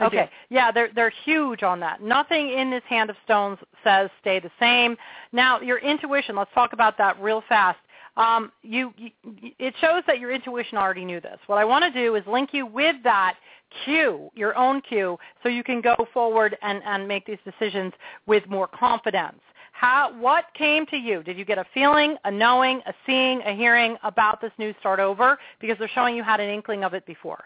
Okay. 0.00 0.30
Yeah, 0.48 0.70
they're 0.70 0.90
they're 0.94 1.12
huge 1.24 1.62
on 1.62 1.80
that. 1.80 2.00
Nothing 2.00 2.50
in 2.50 2.70
this 2.70 2.82
hand 2.88 3.10
of 3.10 3.16
stones 3.24 3.58
says 3.82 4.10
stay 4.20 4.38
the 4.38 4.50
same. 4.60 4.96
Now, 5.32 5.60
your 5.60 5.78
intuition, 5.78 6.36
let's 6.36 6.52
talk 6.54 6.72
about 6.72 6.96
that 6.98 7.20
real 7.20 7.42
fast. 7.48 7.78
Um, 8.18 8.52
you, 8.62 8.92
you, 8.96 9.10
it 9.58 9.74
shows 9.80 10.02
that 10.06 10.18
your 10.18 10.32
intuition 10.32 10.76
already 10.76 11.04
knew 11.04 11.20
this. 11.20 11.38
What 11.46 11.56
I 11.56 11.64
want 11.64 11.84
to 11.84 11.90
do 11.90 12.16
is 12.16 12.24
link 12.26 12.50
you 12.52 12.66
with 12.66 12.96
that 13.04 13.36
cue, 13.84 14.30
your 14.34 14.56
own 14.56 14.80
cue, 14.80 15.16
so 15.42 15.48
you 15.48 15.62
can 15.62 15.80
go 15.80 15.94
forward 16.12 16.56
and, 16.62 16.82
and 16.84 17.06
make 17.06 17.26
these 17.26 17.38
decisions 17.44 17.92
with 18.26 18.46
more 18.48 18.66
confidence. 18.66 19.38
How, 19.72 20.12
what 20.18 20.46
came 20.54 20.86
to 20.86 20.96
you? 20.96 21.22
Did 21.22 21.38
you 21.38 21.44
get 21.44 21.58
a 21.58 21.64
feeling, 21.72 22.16
a 22.24 22.30
knowing, 22.30 22.80
a 22.86 22.92
seeing, 23.06 23.40
a 23.42 23.54
hearing 23.54 23.96
about 24.02 24.40
this 24.40 24.50
new 24.58 24.74
start 24.80 24.98
over? 24.98 25.38
Because 25.60 25.78
they're 25.78 25.90
showing 25.94 26.16
you 26.16 26.24
had 26.24 26.40
an 26.40 26.50
inkling 26.50 26.82
of 26.82 26.94
it 26.94 27.06
before. 27.06 27.44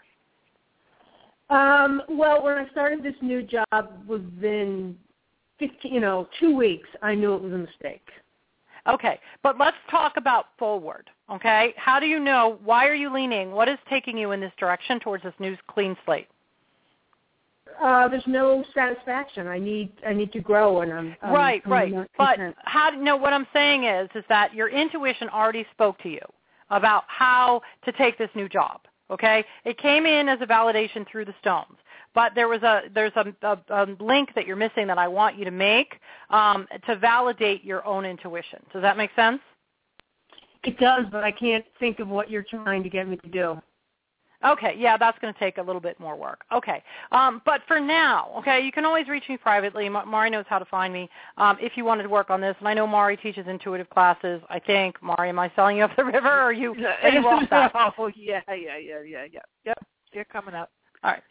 Um, 1.51 2.01
well, 2.09 2.43
when 2.43 2.57
I 2.57 2.67
started 2.71 3.03
this 3.03 3.13
new 3.21 3.43
job 3.43 4.07
within 4.07 4.97
15, 5.59 5.93
you 5.93 5.99
know, 5.99 6.27
two 6.39 6.55
weeks, 6.55 6.89
I 7.03 7.13
knew 7.13 7.35
it 7.35 7.43
was 7.43 7.53
a 7.53 7.57
mistake. 7.57 8.07
Okay, 8.87 9.19
but 9.43 9.57
let's 9.57 9.77
talk 9.89 10.13
about 10.17 10.47
forward. 10.57 11.09
Okay, 11.31 11.73
how 11.77 11.99
do 11.99 12.05
you 12.05 12.19
know? 12.19 12.59
Why 12.63 12.87
are 12.87 12.95
you 12.95 13.13
leaning? 13.13 13.51
What 13.51 13.69
is 13.69 13.77
taking 13.89 14.17
you 14.17 14.31
in 14.31 14.41
this 14.41 14.51
direction 14.59 14.99
towards 14.99 15.23
this 15.23 15.33
new 15.39 15.55
clean 15.67 15.95
slate? 16.05 16.27
Uh, 17.81 18.07
there's 18.07 18.27
no 18.27 18.63
satisfaction. 18.73 19.47
I 19.47 19.57
need 19.57 19.91
I 20.05 20.13
need 20.13 20.31
to 20.33 20.39
grow, 20.41 20.81
and 20.81 20.91
I'm, 20.91 21.15
I'm 21.21 21.33
right, 21.33 21.61
I'm 21.65 21.71
right. 21.71 21.93
But 22.17 22.37
how? 22.65 22.89
No, 22.89 23.15
what 23.15 23.33
I'm 23.33 23.47
saying 23.53 23.85
is, 23.85 24.09
is 24.15 24.23
that 24.29 24.53
your 24.53 24.69
intuition 24.69 25.29
already 25.29 25.65
spoke 25.71 25.97
to 25.99 26.09
you 26.09 26.21
about 26.69 27.03
how 27.07 27.61
to 27.85 27.91
take 27.93 28.17
this 28.17 28.29
new 28.35 28.49
job. 28.49 28.81
Okay, 29.09 29.45
it 29.63 29.77
came 29.77 30.05
in 30.05 30.27
as 30.27 30.39
a 30.41 30.45
validation 30.45 31.07
through 31.09 31.25
the 31.25 31.35
stones, 31.39 31.77
but 32.15 32.33
there 32.35 32.47
was 32.47 32.61
a 32.63 32.83
there's 32.93 33.13
a, 33.15 33.33
a, 33.41 33.57
a 33.69 33.85
link 33.99 34.29
that 34.35 34.45
you're 34.45 34.55
missing 34.55 34.87
that 34.87 34.97
I 34.97 35.07
want 35.07 35.37
you 35.37 35.45
to 35.45 35.51
make 35.51 35.99
um, 36.29 36.67
to 36.87 36.95
validate 36.95 37.63
your 37.63 37.85
own 37.85 38.05
intuition. 38.05 38.59
Does 38.71 38.81
that 38.81 38.97
make 38.97 39.11
sense? 39.15 39.39
It 40.63 40.77
does, 40.79 41.05
but 41.11 41.23
I 41.23 41.31
can't 41.31 41.65
think 41.79 41.99
of 41.99 42.07
what 42.07 42.29
you're 42.29 42.45
trying 42.49 42.83
to 42.83 42.89
get 42.89 43.07
me 43.07 43.17
to 43.17 43.27
do. 43.27 43.61
Okay, 44.45 44.75
yeah, 44.77 44.97
that's 44.97 45.17
going 45.19 45.33
to 45.33 45.39
take 45.39 45.57
a 45.57 45.61
little 45.61 45.79
bit 45.79 45.97
more 46.01 46.17
work. 46.17 46.41
Okay, 46.51 46.83
um, 47.13 47.41
but 47.45 47.61
for 47.67 47.79
now, 47.79 48.29
okay, 48.39 48.59
you 48.59 48.73
can 48.73 48.83
always 48.83 49.07
reach 49.07 49.23
me 49.29 49.37
privately. 49.37 49.87
Ma- 49.87 50.03
Mari 50.03 50.29
knows 50.29 50.43
how 50.49 50.59
to 50.59 50.65
find 50.65 50.93
me 50.93 51.09
um, 51.37 51.57
if 51.61 51.77
you 51.77 51.85
wanted 51.85 52.03
to 52.03 52.09
work 52.09 52.29
on 52.29 52.41
this. 52.41 52.55
And 52.59 52.67
I 52.67 52.73
know 52.73 52.85
Mari 52.85 53.15
teaches 53.15 53.47
intuitive 53.47 53.89
classes. 53.89 54.41
I 54.49 54.59
think 54.59 55.01
Mari, 55.01 55.29
am 55.29 55.39
I 55.39 55.49
selling 55.55 55.77
you 55.77 55.83
up 55.85 55.95
the 55.95 56.03
river, 56.03 56.27
or 56.27 56.41
are 56.41 56.53
you? 56.53 56.75
You 56.77 56.87
oh 57.97 58.11
yeah, 58.15 58.41
yeah, 58.49 58.77
yeah, 58.77 59.01
yeah, 59.05 59.25
yeah. 59.31 59.39
Yep, 59.65 59.77
you're 60.11 60.25
coming 60.25 60.55
up. 60.55 60.71
All 61.03 61.11
right. 61.11 61.23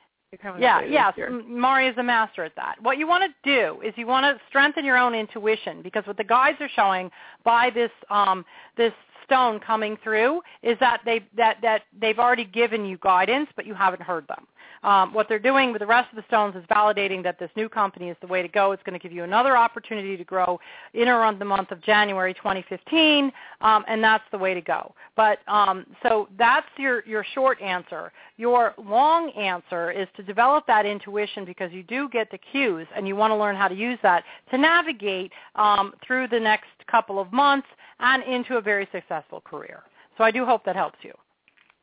Yeah, 0.59 0.81
yes. 0.83 1.15
Mari 1.47 1.89
is 1.89 1.97
a 1.99 2.03
master 2.03 2.45
at 2.45 2.57
that. 2.57 2.77
What 2.81 2.97
you 2.99 3.07
want 3.07 3.25
to 3.25 3.51
do 3.51 3.81
is 3.83 3.93
you 3.97 4.07
want 4.07 4.25
to 4.25 4.43
strengthen 4.49 4.85
your 4.85 4.97
own 4.97 5.15
intuition 5.15 5.83
because 5.83 6.07
what 6.07 6.17
the 6.17 6.25
guides 6.25 6.59
are 6.61 6.71
showing 6.75 7.11
by 7.45 7.71
this 7.71 7.91
um, 8.11 8.45
this 8.77 8.93
stone 9.25 9.61
coming 9.61 9.97
through 10.03 10.41
is 10.63 10.77
that 10.81 11.01
they 11.05 11.21
that 11.37 11.59
that 11.63 11.83
they've 12.01 12.19
already 12.19 12.45
given 12.45 12.85
you 12.85 12.99
guidance, 12.99 13.49
but 13.57 13.67
you 13.67 13.75
haven't 13.75 14.03
heard 14.03 14.27
them. 14.29 14.47
Um, 14.83 15.15
what 15.15 15.29
they're 15.29 15.39
doing 15.39 15.73
with 15.73 15.81
the 15.81 15.87
rest 15.87 16.09
of 16.11 16.17
the 16.17 16.25
stones 16.27 16.57
is 16.57 16.65
validating 16.65 17.23
that 17.23 17.39
this 17.39 17.51
new 17.57 17.69
company 17.69 18.09
is 18.09 18.17
the 18.21 18.27
way 18.27 18.43
to 18.43 18.49
go. 18.49 18.73
It's 18.73 18.83
going 18.83 18.99
to 18.99 19.03
give 19.03 19.13
you 19.13 19.25
another 19.25 19.57
opportunity 19.57 20.17
to 20.17 20.25
grow 20.25 20.59
in 20.95 21.09
around 21.09 21.39
the 21.39 21.45
month 21.45 21.71
of 21.71 21.81
January 21.83 22.35
2015, 22.35 23.31
um, 23.61 23.85
and 23.87 24.03
that's 24.03 24.25
the 24.33 24.39
way 24.39 24.55
to 24.55 24.61
go. 24.61 24.95
But 25.17 25.39
um, 25.47 25.87
so 26.03 26.29
that's 26.39 26.67
your 26.77 27.05
your 27.07 27.25
short 27.35 27.61
answer. 27.61 28.13
Your 28.37 28.75
long 28.79 29.31
answer 29.31 29.93
is 29.93 30.09
to 30.17 30.23
develop 30.23 30.67
that 30.67 30.85
intuition 30.85 31.45
because 31.45 31.73
you 31.73 31.83
do 31.85 32.09
get 32.09 32.31
the 32.31 32.39
cues, 32.39 32.87
and 32.97 33.07
you 33.07 33.15
want 33.15 33.31
to 33.31 33.37
learn 33.37 33.55
how 33.55 33.69
to 33.69 33.75
use 33.75 33.99
that 34.03 34.25
to 34.51 34.59
navigate 34.59 35.33
um, 35.55 35.95
through 36.07 36.29
the 36.29 36.41
next 36.41 36.69
couple 36.91 37.21
of 37.21 37.33
months 37.33 37.69
and 38.01 38.23
into 38.25 38.57
a 38.57 38.61
very 38.61 38.89
successful 38.93 39.41
career. 39.41 39.83
So 40.19 40.25
I 40.25 40.31
do 40.31 40.45
hope 40.45 40.65
that 40.65 40.77
helps 40.77 40.99
you. 41.03 41.13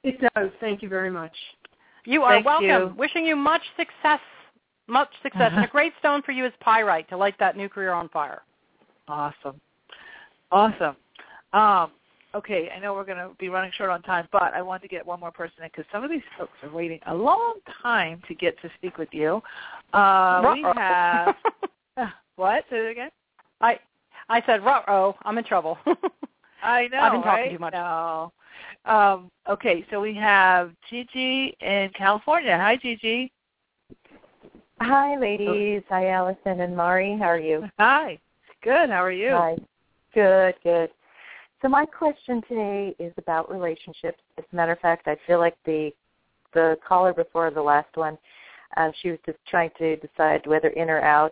It 0.04 0.20
does. 0.36 0.50
Thank 0.60 0.82
you 0.82 0.90
very 0.90 1.12
much. 1.12 1.34
You 2.06 2.24
are 2.24 2.36
Thank 2.36 2.46
welcome. 2.46 2.68
you. 2.68 2.94
Wishing 2.98 3.26
you 3.26 3.36
much 3.36 3.62
success, 3.78 4.20
much 4.88 5.10
success, 5.22 5.52
and 5.54 5.66
a 5.66 5.68
great 5.72 5.94
stone 6.00 6.22
for 6.22 6.32
you 6.32 6.46
is 6.46 6.54
pyrite 6.60 7.10
to 7.10 7.18
light 7.18 7.36
that 7.40 7.58
new 7.58 7.70
career 7.70 7.92
on 7.92 8.10
fire. 8.10 8.42
Awesome, 9.08 9.60
awesome. 10.52 10.96
Um, 11.54 11.92
okay, 12.36 12.70
I 12.76 12.80
know 12.80 12.94
we're 12.94 13.06
going 13.06 13.18
to 13.18 13.32
be 13.40 13.50
running 13.50 13.72
short 13.76 13.90
on 13.90 14.02
time, 14.04 14.28
but 14.32 14.54
I 14.54 14.62
want 14.62 14.82
to 14.84 14.88
get 14.88 15.06
one 15.06 15.20
more 15.20 15.32
person 15.32 15.64
in 15.64 15.70
because 15.70 15.86
some 15.92 16.04
of 16.04 16.10
these 16.10 16.22
folks 16.38 16.54
are 16.64 16.70
waiting 16.70 17.00
a 17.08 17.14
long 17.14 17.56
time 17.82 18.22
to 18.28 18.36
get 18.36 18.60
to 18.62 18.70
speak 18.78 18.98
with 18.98 19.10
you. 19.12 19.42
Uh, 19.94 20.54
we 20.54 20.64
have 20.76 21.36
what? 22.36 22.64
Say 22.70 22.78
it 22.78 22.92
again. 22.92 23.10
I 23.62 23.80
I 24.30 24.44
said, 24.46 24.64
"Ruh-oh, 24.64 25.16
I'm 25.24 25.38
in 25.38 25.44
trouble." 25.44 25.78
I 26.64 26.88
know. 26.88 27.00
I've 27.00 27.12
been 27.12 27.22
talking 27.22 27.44
right? 27.44 27.52
too 27.52 27.60
much. 27.60 27.74
No. 27.74 28.32
Um, 28.86 29.30
okay, 29.48 29.86
so 29.90 30.02
we 30.02 30.16
have 30.16 30.72
Gigi 30.90 31.56
in 31.62 31.90
California. 31.96 32.58
Hi, 32.58 32.78
Gigi. 32.78 33.32
Hi, 34.82 35.18
ladies. 35.18 35.84
Hi, 35.90 36.10
Allison 36.10 36.62
and 36.62 36.76
Mari. 36.76 37.18
How 37.18 37.26
are 37.26 37.40
you? 37.40 37.68
Hi. 37.78 38.18
Good. 38.64 38.90
How 38.90 39.04
are 39.04 39.12
you? 39.12 39.32
Hi. 39.32 39.58
Good, 40.14 40.56
good. 40.64 40.90
So 41.62 41.68
my 41.68 41.86
question 41.86 42.42
today 42.48 42.96
is 43.00 43.14
about 43.18 43.52
relationships. 43.52 44.20
As 44.38 44.46
a 44.52 44.56
matter 44.56 44.72
of 44.72 44.80
fact, 44.80 45.08
I 45.08 45.18
feel 45.28 45.40
like 45.40 45.56
the 45.66 45.92
the 46.54 46.78
caller 46.88 47.14
before 47.14 47.52
the 47.52 47.62
last 47.62 47.96
one, 47.96 48.18
um, 48.78 48.92
she 49.02 49.12
was 49.12 49.20
just 49.26 49.38
trying 49.48 49.70
to 49.78 49.98
decide 49.98 50.48
whether 50.48 50.70
in 50.70 50.90
or 50.90 51.02
out. 51.02 51.32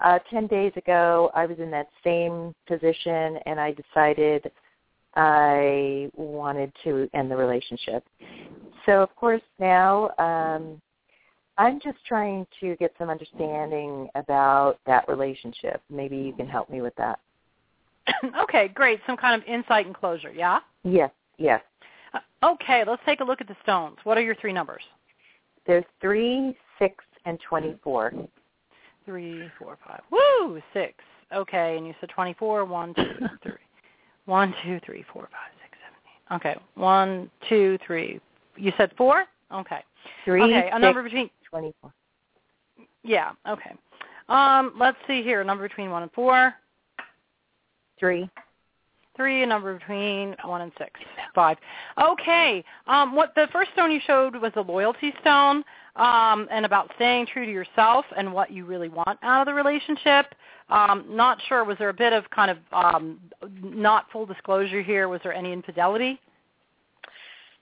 Uh, 0.00 0.18
Ten 0.30 0.46
days 0.46 0.72
ago, 0.76 1.30
I 1.34 1.46
was 1.46 1.58
in 1.58 1.70
that 1.72 1.88
same 2.02 2.54
position, 2.66 3.38
and 3.46 3.60
I 3.60 3.72
decided 3.72 4.50
I 5.16 6.10
wanted 6.16 6.72
to 6.84 7.08
end 7.14 7.30
the 7.30 7.36
relationship. 7.36 8.04
So, 8.86 9.02
of 9.02 9.14
course, 9.16 9.42
now 9.58 10.10
um, 10.18 10.80
I'm 11.56 11.80
just 11.80 11.98
trying 12.06 12.46
to 12.60 12.76
get 12.76 12.92
some 12.98 13.10
understanding 13.10 14.08
about 14.14 14.78
that 14.86 15.08
relationship. 15.08 15.80
Maybe 15.88 16.16
you 16.16 16.32
can 16.32 16.46
help 16.46 16.68
me 16.68 16.82
with 16.82 16.94
that. 16.96 17.18
okay, 18.42 18.68
great. 18.68 19.00
Some 19.06 19.16
kind 19.16 19.40
of 19.40 19.46
insight 19.48 19.86
and 19.86 19.94
closure, 19.94 20.32
yeah? 20.32 20.58
Yes, 20.82 21.10
yes. 21.38 21.62
Uh, 22.12 22.18
Okay, 22.42 22.84
let's 22.86 23.02
take 23.06 23.20
a 23.20 23.24
look 23.24 23.40
at 23.40 23.48
the 23.48 23.56
stones. 23.62 23.96
What 24.04 24.18
are 24.18 24.20
your 24.20 24.34
three 24.34 24.52
numbers? 24.52 24.82
There's 25.66 25.84
three, 26.00 26.54
six, 26.78 27.02
and 27.24 27.38
twenty-four. 27.48 28.12
Three, 29.06 29.50
four, 29.58 29.78
five. 29.86 30.02
Woo, 30.10 30.60
six. 30.74 30.94
Okay, 31.34 31.76
and 31.76 31.86
you 31.86 31.94
said 32.00 32.10
24. 32.10 32.64
One, 32.66 32.94
two, 32.94 33.02
three. 33.42 33.52
One, 34.26 34.54
two, 34.62 34.80
three, 34.84 35.04
four, 35.12 35.22
five, 35.22 35.52
six, 35.62 35.76
seven, 35.82 35.98
eight. 36.06 36.34
Okay, 36.36 36.60
one, 36.74 37.30
two, 37.48 37.78
three. 37.86 38.20
You 38.56 38.72
said 38.76 38.92
four? 38.96 39.24
Okay. 39.52 39.80
Three, 40.24 40.42
okay, 40.42 40.70
a 40.72 40.78
number 40.78 41.02
between, 41.02 41.30
twenty-four. 41.48 41.92
yeah, 43.02 43.32
okay. 43.48 43.72
Um, 44.28 44.72
let's 44.78 44.96
see 45.06 45.22
here, 45.22 45.40
a 45.40 45.44
number 45.44 45.66
between 45.68 45.90
one 45.90 46.02
and 46.02 46.12
four. 46.12 46.54
Three. 47.98 48.28
Three, 49.16 49.44
a 49.44 49.46
number 49.46 49.78
between 49.78 50.34
one 50.44 50.62
and 50.62 50.72
six. 50.76 50.90
Five. 51.34 51.56
Okay. 52.02 52.64
Um, 52.86 53.14
what 53.14 53.32
the 53.36 53.46
first 53.52 53.70
stone 53.74 53.92
you 53.92 54.00
showed 54.04 54.34
was 54.36 54.52
the 54.54 54.62
loyalty 54.62 55.12
stone, 55.20 55.62
um, 55.96 56.48
and 56.50 56.64
about 56.64 56.90
staying 56.96 57.26
true 57.26 57.44
to 57.46 57.52
yourself 57.52 58.04
and 58.16 58.32
what 58.32 58.50
you 58.50 58.64
really 58.64 58.88
want 58.88 59.18
out 59.22 59.40
of 59.40 59.46
the 59.46 59.54
relationship. 59.54 60.34
Um, 60.68 61.04
not 61.08 61.38
sure. 61.48 61.64
Was 61.64 61.76
there 61.78 61.90
a 61.90 61.94
bit 61.94 62.12
of 62.12 62.28
kind 62.30 62.50
of 62.50 62.58
um, 62.72 63.20
not 63.62 64.06
full 64.10 64.26
disclosure 64.26 64.82
here? 64.82 65.08
Was 65.08 65.20
there 65.22 65.34
any 65.34 65.52
infidelity? 65.52 66.18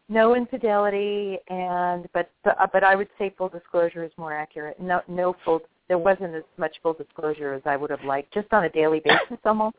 No 0.08 0.34
infidelity, 0.34 1.38
and 1.48 2.06
but 2.12 2.30
uh, 2.44 2.66
but 2.72 2.84
I 2.84 2.94
would 2.94 3.08
say 3.18 3.34
full 3.38 3.48
disclosure 3.48 4.04
is 4.04 4.10
more 4.16 4.32
accurate. 4.34 4.78
No, 4.80 5.00
no 5.08 5.34
full. 5.44 5.60
There 5.88 5.98
wasn't 5.98 6.34
as 6.34 6.42
much 6.58 6.76
full 6.82 6.92
disclosure 6.92 7.54
as 7.54 7.62
I 7.64 7.76
would 7.76 7.90
have 7.90 8.04
liked, 8.04 8.32
just 8.34 8.52
on 8.52 8.64
a 8.64 8.68
daily 8.68 9.00
basis 9.00 9.38
almost. 9.44 9.76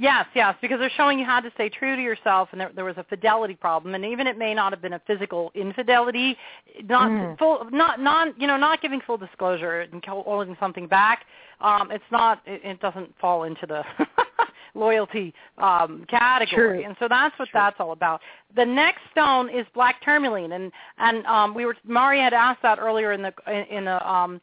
Yes, 0.00 0.26
yes, 0.32 0.54
because 0.62 0.78
they're 0.78 0.92
showing 0.96 1.18
you 1.18 1.24
how 1.24 1.40
to 1.40 1.50
stay 1.54 1.68
true 1.68 1.96
to 1.96 2.00
yourself, 2.00 2.50
and 2.52 2.60
there, 2.60 2.70
there 2.72 2.84
was 2.84 2.96
a 2.98 3.04
fidelity 3.04 3.54
problem, 3.56 3.96
and 3.96 4.04
even 4.04 4.28
it 4.28 4.38
may 4.38 4.54
not 4.54 4.72
have 4.72 4.80
been 4.80 4.92
a 4.92 5.00
physical 5.08 5.50
infidelity, 5.56 6.36
not 6.84 7.10
Mm. 7.10 7.36
full, 7.36 7.66
not 7.72 7.98
non, 7.98 8.32
you 8.38 8.46
know, 8.46 8.56
not 8.56 8.80
giving 8.80 9.00
full 9.00 9.16
disclosure 9.16 9.80
and 9.80 10.04
holding 10.04 10.56
something 10.60 10.86
back. 10.86 11.24
Um, 11.60 11.90
it's 11.90 12.04
not, 12.12 12.40
it, 12.46 12.60
it 12.64 12.80
doesn't 12.80 13.12
fall 13.18 13.42
into 13.42 13.66
the 13.66 13.82
loyalty 14.76 15.34
um, 15.58 16.04
category, 16.08 16.78
True. 16.78 16.86
and 16.86 16.96
so 17.00 17.08
that's 17.08 17.36
what 17.36 17.48
that's 17.52 17.80
all 17.80 17.90
about. 17.90 18.20
The 18.54 18.64
next 18.64 19.00
stone 19.10 19.50
is 19.50 19.66
black 19.74 20.00
tourmaline, 20.04 20.52
and 20.52 20.70
and 20.98 21.26
um, 21.26 21.54
we 21.54 21.66
were 21.66 21.76
Mari 21.84 22.20
had 22.20 22.34
asked 22.34 22.62
that 22.62 22.78
earlier 22.78 23.10
in 23.10 23.22
the 23.22 23.32
in, 23.48 23.78
in 23.78 23.84
the 23.86 24.08
um, 24.08 24.40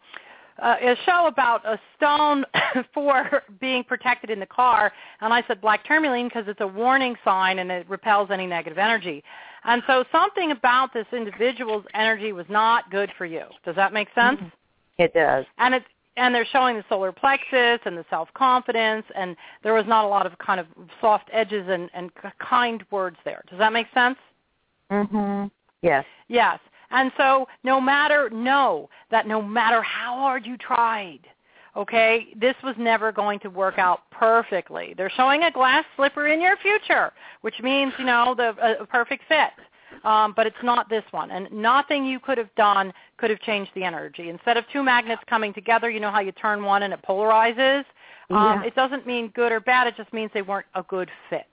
uh, 0.62 0.76
a 0.82 0.96
show 1.06 1.28
about 1.28 1.66
a 1.66 1.80
stone 1.98 2.46
for 2.94 3.44
being 3.60 3.84
protected 3.84 4.30
in 4.30 4.40
the 4.40 4.46
car, 4.46 4.92
and 5.22 5.34
I 5.34 5.44
said 5.48 5.62
black 5.62 5.86
tourmaline 5.86 6.28
because 6.28 6.46
it's 6.48 6.62
a 6.62 6.68
warning 6.68 7.16
sign 7.24 7.60
and 7.60 7.72
it 7.72 7.90
repels 7.90 8.30
any 8.32 8.48
negative 8.48 8.78
energy. 8.78 9.24
And 9.64 9.82
so 9.88 10.06
something 10.12 10.52
about 10.52 10.94
this 10.94 11.08
individual's 11.12 11.86
energy 11.94 12.32
was 12.32 12.46
not 12.50 12.90
good 12.92 13.12
for 13.18 13.26
you. 13.26 13.46
Does 13.66 13.76
that 13.76 13.94
make 13.94 14.08
sense? 14.14 14.40
It 14.98 15.14
does. 15.14 15.46
And 15.58 15.74
it's 15.74 15.86
and 16.18 16.34
they're 16.34 16.46
showing 16.46 16.78
the 16.78 16.84
solar 16.88 17.12
plexus 17.12 17.80
and 17.86 17.98
the 17.98 18.06
self-confidence, 18.10 19.06
and 19.16 19.36
there 19.64 19.74
was 19.74 19.84
not 19.86 20.06
a 20.06 20.08
lot 20.08 20.26
of 20.26 20.38
kind 20.38 20.62
of 20.62 20.68
soft 21.02 21.30
edges 21.34 21.66
and, 21.70 21.90
and 21.94 22.10
kind 22.40 22.86
words 22.90 23.18
there. 23.26 23.44
Does 23.50 23.60
that 23.60 23.74
make 23.74 23.88
sense? 23.94 24.18
Mhm. 24.90 25.52
Yes. 25.82 26.06
Yes. 26.30 26.60
And 26.96 27.12
so 27.18 27.48
no 27.64 27.80
matter, 27.82 28.30
know 28.30 28.90
that 29.12 29.28
no 29.28 29.42
matter 29.42 29.82
how 29.82 30.16
hard 30.16 30.46
you 30.46 30.58
tried, 30.58 31.20
okay, 31.76 32.28
this 32.40 32.56
was 32.64 32.76
never 32.78 33.12
going 33.12 33.40
to 33.42 33.50
work 33.50 33.78
out 33.78 34.00
perfectly. 34.12 34.94
They're 34.96 35.12
showing 35.16 35.44
a 35.44 35.52
glass 35.52 35.84
slipper 35.98 36.28
in 36.28 36.40
your 36.40 36.56
future, 36.58 37.12
which 37.42 37.56
means, 37.62 37.92
you 38.00 38.06
know, 38.06 38.34
the 38.36 38.80
a 38.82 38.86
perfect 38.86 39.24
fit. 39.28 39.52
Um, 40.04 40.34
but 40.36 40.46
it's 40.48 40.64
not 40.64 40.90
this 40.90 41.04
one. 41.12 41.32
And 41.32 41.52
nothing 41.52 42.06
you 42.06 42.20
could 42.20 42.38
have 42.38 42.54
done 42.56 42.94
could 43.18 43.30
have 43.30 43.40
changed 43.42 43.72
the 43.76 43.84
energy. 43.84 44.30
Instead 44.30 44.58
of 44.58 44.64
two 44.72 44.84
magnets 44.84 45.22
coming 45.28 45.54
together, 45.54 45.90
you 45.90 46.00
know 46.00 46.12
how 46.12 46.22
you 46.22 46.32
turn 46.34 46.64
one 46.64 46.84
and 46.84 46.94
it 46.94 47.00
polarizes? 47.08 47.84
Um, 48.30 48.62
Yeah. 48.62 48.64
It 48.64 48.76
doesn't 48.76 49.06
mean 49.06 49.30
good 49.30 49.52
or 49.52 49.60
bad. 49.60 49.88
It 49.88 49.96
just 49.98 50.12
means 50.14 50.32
they 50.34 50.42
weren't 50.42 50.68
a 50.76 50.84
good 50.84 51.10
fit. 51.30 51.48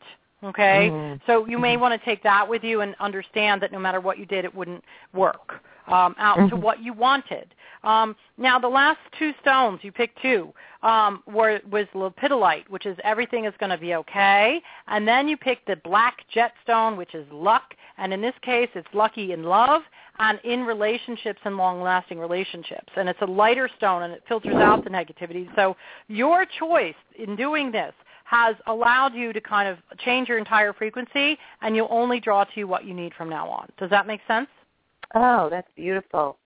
Okay? 0.45 0.91
Mhm. 0.91 1.21
So 1.27 1.47
you 1.47 1.59
may 1.59 1.77
want 1.77 1.99
to 1.99 2.05
take 2.05 2.23
that 2.23 2.49
with 2.49 2.65
you 2.65 2.81
and 2.81 2.95
understand 2.99 3.63
that 3.63 3.73
no 3.73 3.79
matter 3.79 4.01
what 4.01 4.19
you 4.19 4.27
did, 4.27 4.45
it 4.45 4.55
wouldn't 4.55 4.85
work 5.13 5.63
um, 5.89 6.15
out 6.19 6.37
to 6.37 6.57
Mhm. 6.57 6.61
what 6.61 6.81
you 6.81 6.93
wanted. 6.93 7.55
Um, 7.83 8.15
now, 8.39 8.59
the 8.59 8.69
last 8.69 9.01
two 9.19 9.35
stones, 9.41 9.83
you 9.83 9.91
picked 9.91 10.23
two, 10.23 10.55
um, 10.83 11.23
were, 11.27 11.61
was 11.69 11.87
lepidolite, 11.95 12.69
which 12.69 12.87
is 12.87 12.97
everything 13.03 13.47
is 13.47 13.55
going 13.59 13.71
to 13.71 13.79
be 13.79 13.95
okay. 13.97 14.63
And 14.87 15.07
then 15.07 15.27
you 15.27 15.37
picked 15.37 15.67
the 15.67 15.77
black 15.77 16.25
jet 16.29 16.53
stone, 16.63 16.97
which 16.97 17.15
is 17.15 17.27
luck. 17.33 17.75
And 17.99 18.13
in 18.13 18.21
this 18.21 18.35
case, 18.43 18.69
it's 18.75 18.89
lucky 18.95 19.33
in 19.33 19.43
love 19.43 19.83
and 20.21 20.39
in 20.45 20.65
relationships 20.65 21.41
and 21.45 21.57
long-lasting 21.57 22.19
relationships. 22.19 22.93
And 22.97 23.09
it's 23.09 23.21
a 23.23 23.27
lighter 23.27 23.69
stone, 23.77 24.03
and 24.03 24.13
it 24.13 24.23
filters 24.29 24.55
out 24.55 24.85
the 24.85 24.91
negativity. 24.91 25.53
So 25.57 25.77
your 26.07 26.47
choice 26.47 26.95
in 27.17 27.35
doing 27.35 27.73
this 27.73 27.95
has 28.33 28.57
allowed 28.67 29.13
you 29.15 29.31
to 29.35 29.41
kind 29.43 29.69
of 29.69 29.77
change 29.99 30.27
your 30.27 30.39
entire 30.39 30.73
frequency, 30.73 31.39
and 31.61 31.77
you'll 31.77 31.87
only 31.91 32.19
draw 32.19 32.45
to 32.45 32.53
you 32.55 32.67
what 32.67 32.87
you 32.87 32.95
need 32.95 33.13
from 33.13 33.29
now 33.29 33.47
on. 33.47 33.69
Does 33.79 33.91
that 33.91 34.07
make 34.07 34.23
sense? 34.27 34.49
Oh, 35.15 35.51
that's 35.51 35.69
beautiful. 35.77 36.39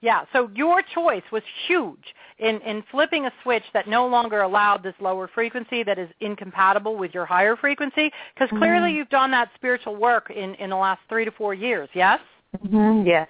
Yeah, 0.00 0.22
so 0.32 0.50
your 0.54 0.82
choice 0.94 1.22
was 1.30 1.42
huge 1.68 2.14
in, 2.38 2.62
in 2.62 2.82
flipping 2.90 3.26
a 3.26 3.32
switch 3.42 3.62
that 3.74 3.86
no 3.86 4.06
longer 4.06 4.40
allowed 4.40 4.82
this 4.82 4.94
lower 5.00 5.28
frequency 5.28 5.82
that 5.84 5.98
is 5.98 6.08
incompatible 6.20 6.96
with 6.96 7.12
your 7.12 7.26
higher 7.26 7.56
frequency, 7.56 8.10
because 8.34 8.48
clearly 8.58 8.90
Mhm. 8.90 8.94
you've 8.94 9.10
done 9.10 9.30
that 9.32 9.50
spiritual 9.54 9.96
work 9.96 10.30
in, 10.30 10.54
in 10.54 10.70
the 10.70 10.76
last 10.76 11.02
three 11.10 11.26
to 11.26 11.30
four 11.30 11.52
years, 11.52 11.90
yes? 11.92 12.20
Mhm. 12.56 13.06
Yes. 13.06 13.28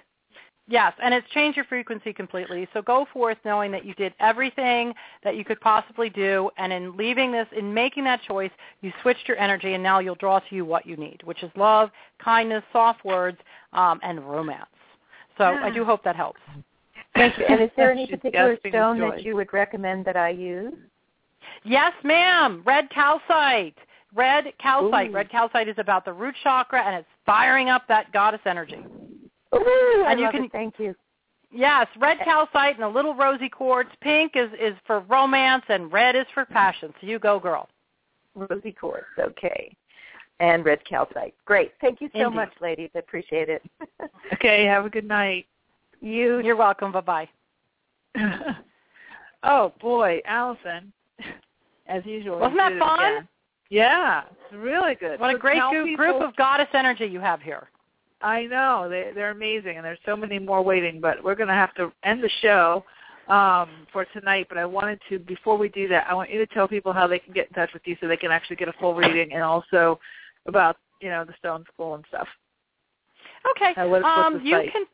Yes, 0.67 0.93
and 1.03 1.13
it's 1.13 1.27
changed 1.31 1.57
your 1.57 1.65
frequency 1.65 2.13
completely. 2.13 2.67
So 2.73 2.81
go 2.81 3.05
forth 3.11 3.37
knowing 3.43 3.69
that 3.73 3.83
you 3.83 3.93
did 3.95 4.13
everything 4.21 4.93
that 5.23 5.35
you 5.35 5.43
could 5.43 5.59
possibly 5.59 6.09
do, 6.09 6.49
and 6.57 6.71
in 6.71 6.95
leaving 6.95 7.33
this, 7.33 7.47
in 7.55 7.73
making 7.73 8.05
that 8.05 8.21
choice, 8.21 8.51
you 8.81 8.93
switched 9.01 9.27
your 9.27 9.37
energy, 9.37 9.73
and 9.73 9.83
now 9.83 9.99
you'll 9.99 10.15
draw 10.15 10.39
to 10.39 10.55
you 10.55 10.63
what 10.63 10.85
you 10.85 10.95
need, 10.95 11.21
which 11.25 11.43
is 11.43 11.51
love, 11.57 11.89
kindness, 12.23 12.63
soft 12.71 13.03
words, 13.03 13.37
um, 13.73 13.99
and 14.03 14.21
romance. 14.21 14.65
So 15.37 15.45
I 15.45 15.69
do 15.69 15.83
hope 15.83 16.03
that 16.03 16.15
helps. 16.15 16.39
Thank 17.15 17.37
you. 17.37 17.45
And 17.45 17.61
is 17.61 17.69
there 17.75 17.91
any 17.91 18.07
particular 18.07 18.57
stone 18.67 18.99
joy. 18.99 19.09
that 19.11 19.23
you 19.23 19.35
would 19.35 19.51
recommend 19.51 20.05
that 20.05 20.15
I 20.15 20.29
use? 20.29 20.73
Yes, 21.63 21.91
ma'am. 22.03 22.61
Red 22.65 22.89
calcite. 22.89 23.77
Red 24.15 24.53
calcite. 24.59 25.09
Ooh. 25.09 25.13
Red 25.13 25.29
calcite 25.29 25.67
is 25.67 25.75
about 25.77 26.05
the 26.05 26.13
root 26.13 26.35
chakra, 26.43 26.81
and 26.81 26.95
it's 26.95 27.07
firing 27.25 27.69
up 27.69 27.83
that 27.87 28.11
goddess 28.13 28.41
energy. 28.45 28.85
Ooh, 29.53 30.03
I 30.05 30.11
And 30.11 30.19
you 30.19 30.25
love 30.25 30.33
can- 30.33 30.43
it. 30.45 30.51
Thank 30.51 30.79
you. 30.79 30.95
Yes, 31.55 31.87
red 31.97 32.17
calcite 32.23 32.75
and 32.75 32.83
a 32.83 32.87
little 32.89 33.13
rosy 33.13 33.47
quartz. 33.47 33.91
Pink 34.01 34.35
is 34.35 34.49
is 34.59 34.75
for 34.87 35.01
romance, 35.01 35.63
and 35.69 35.91
red 35.93 36.15
is 36.15 36.25
for 36.33 36.45
passion. 36.45 36.93
So 36.99 37.05
you 37.05 37.19
go, 37.19 37.39
girl. 37.39 37.69
Rosy 38.33 38.71
quartz. 38.71 39.05
Okay. 39.19 39.75
And 40.39 40.65
red 40.65 40.83
calcite. 40.85 41.35
Great. 41.45 41.73
Thank 41.79 42.01
you 42.01 42.09
so 42.15 42.21
Indeed. 42.23 42.35
much, 42.35 42.51
ladies. 42.59 42.89
I 42.95 42.99
appreciate 42.99 43.49
it. 43.49 43.61
Okay, 44.33 44.65
have 44.65 44.85
a 44.85 44.89
good 44.89 45.05
night. 45.07 45.45
you 46.01 46.39
You're 46.39 46.55
welcome. 46.55 46.91
Bye 46.91 47.01
bye. 47.01 47.29
oh 49.43 49.71
boy, 49.79 50.21
Allison, 50.25 50.91
as 51.87 52.03
usual. 52.05 52.39
Wasn't 52.39 52.57
that 52.57 52.77
fun? 52.79 52.99
again. 52.99 53.27
Yeah, 53.69 54.23
it's 54.31 54.53
really 54.53 54.95
good. 54.95 55.19
What 55.19 55.33
a 55.35 55.37
great 55.37 55.61
group, 55.69 55.85
people- 55.85 56.05
group 56.05 56.21
of 56.21 56.35
goddess 56.35 56.67
energy 56.73 57.05
you 57.05 57.19
have 57.19 57.41
here. 57.41 57.69
I 58.23 58.45
know 58.45 58.87
they 58.89 59.11
they're 59.13 59.31
amazing, 59.31 59.75
and 59.77 59.85
there's 59.85 59.99
so 60.05 60.15
many 60.15 60.39
more 60.39 60.61
waiting. 60.63 61.01
But 61.01 61.23
we're 61.23 61.35
going 61.35 61.49
to 61.49 61.53
have 61.53 61.73
to 61.75 61.91
end 62.03 62.23
the 62.23 62.29
show 62.41 62.83
um, 63.27 63.69
for 63.91 64.05
tonight. 64.05 64.47
But 64.49 64.57
I 64.57 64.65
wanted 64.65 64.99
to, 65.09 65.19
before 65.19 65.57
we 65.57 65.69
do 65.69 65.87
that, 65.89 66.07
I 66.09 66.13
want 66.13 66.31
you 66.31 66.39
to 66.39 66.47
tell 66.53 66.67
people 66.67 66.93
how 66.93 67.05
they 67.05 67.19
can 67.19 67.33
get 67.33 67.49
in 67.49 67.53
touch 67.53 67.71
with 67.73 67.83
you, 67.85 67.97
so 67.99 68.07
they 68.07 68.17
can 68.17 68.31
actually 68.31 68.55
get 68.55 68.69
a 68.69 68.73
full 68.73 68.95
reading, 68.95 69.33
and 69.33 69.43
also 69.43 69.99
about 70.47 70.77
you 71.01 71.09
know 71.09 71.25
the 71.25 71.33
Stone 71.37 71.65
School 71.73 71.95
and 71.95 72.05
stuff. 72.07 72.27
Okay. 73.51 73.79
Uh, 73.79 73.87
what- 73.87 74.03
um, 74.03 74.41
you 74.43 74.55
site? 74.55 74.71
can. 74.71 74.85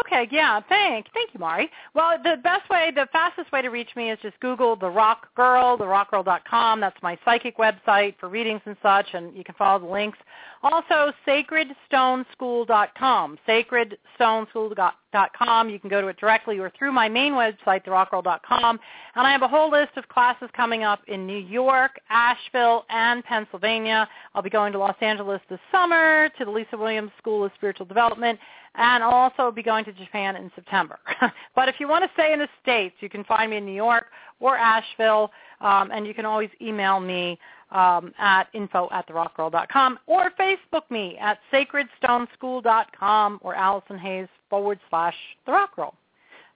Okay, 0.00 0.28
yeah, 0.30 0.60
thank, 0.68 1.06
thank 1.14 1.32
you, 1.32 1.40
Mari. 1.40 1.70
Well, 1.94 2.18
the 2.22 2.36
best 2.42 2.68
way, 2.68 2.92
the 2.94 3.08
fastest 3.12 3.50
way 3.52 3.62
to 3.62 3.68
reach 3.68 3.88
me 3.96 4.10
is 4.10 4.18
just 4.20 4.38
Google 4.40 4.76
the 4.76 4.90
Rock 4.90 5.34
Girl, 5.34 5.78
therockgirl.com. 5.78 6.80
That's 6.80 7.00
my 7.02 7.18
psychic 7.24 7.56
website 7.56 8.16
for 8.18 8.28
readings 8.28 8.60
and 8.66 8.76
such, 8.82 9.06
and 9.14 9.34
you 9.36 9.44
can 9.44 9.54
follow 9.54 9.78
the 9.78 9.86
links. 9.86 10.18
Also, 10.62 11.12
sacredstoneschool.com, 11.26 13.38
sacredstoneschool.com. 13.48 15.70
You 15.70 15.78
can 15.78 15.88
go 15.88 16.00
to 16.00 16.08
it 16.08 16.16
directly 16.18 16.58
or 16.58 16.72
through 16.76 16.90
my 16.92 17.08
main 17.08 17.34
website, 17.34 17.86
therockgirl.com. 17.86 18.80
And 19.14 19.26
I 19.26 19.32
have 19.32 19.42
a 19.42 19.48
whole 19.48 19.70
list 19.70 19.92
of 19.96 20.08
classes 20.08 20.48
coming 20.54 20.82
up 20.82 21.00
in 21.06 21.26
New 21.26 21.38
York, 21.38 22.00
Asheville, 22.10 22.84
and 22.90 23.24
Pennsylvania. 23.24 24.06
I'll 24.34 24.42
be 24.42 24.50
going 24.50 24.72
to 24.72 24.78
Los 24.78 24.96
Angeles 25.00 25.40
this 25.48 25.60
summer 25.70 26.28
to 26.38 26.44
the 26.44 26.50
Lisa 26.50 26.76
Williams 26.76 27.12
School 27.18 27.44
of 27.44 27.52
Spiritual 27.56 27.86
Development, 27.86 28.36
and 28.76 29.02
I'll 29.02 29.10
also 29.10 29.50
be 29.50 29.62
going 29.62 29.84
to 29.86 29.92
Japan 29.92 30.36
in 30.36 30.50
September. 30.54 30.98
but 31.54 31.68
if 31.68 31.76
you 31.78 31.88
want 31.88 32.04
to 32.04 32.10
stay 32.14 32.32
in 32.32 32.38
the 32.38 32.48
States, 32.62 32.94
you 33.00 33.08
can 33.08 33.24
find 33.24 33.50
me 33.50 33.56
in 33.56 33.64
New 33.64 33.72
York 33.72 34.06
or 34.40 34.56
Asheville, 34.56 35.30
um, 35.60 35.90
and 35.90 36.06
you 36.06 36.14
can 36.14 36.26
always 36.26 36.50
email 36.60 37.00
me 37.00 37.38
um, 37.72 38.12
at 38.18 38.44
info 38.52 38.88
at 38.92 39.08
therockgirl.com 39.08 39.98
or 40.06 40.30
Facebook 40.38 40.90
me 40.90 41.16
at 41.18 41.38
sacredstoneschool.com 41.52 43.40
or 43.42 43.54
Allison 43.54 43.98
Hayes 43.98 44.28
forward 44.50 44.78
slash 44.90 45.14
the 45.46 45.52
rock. 45.52 45.94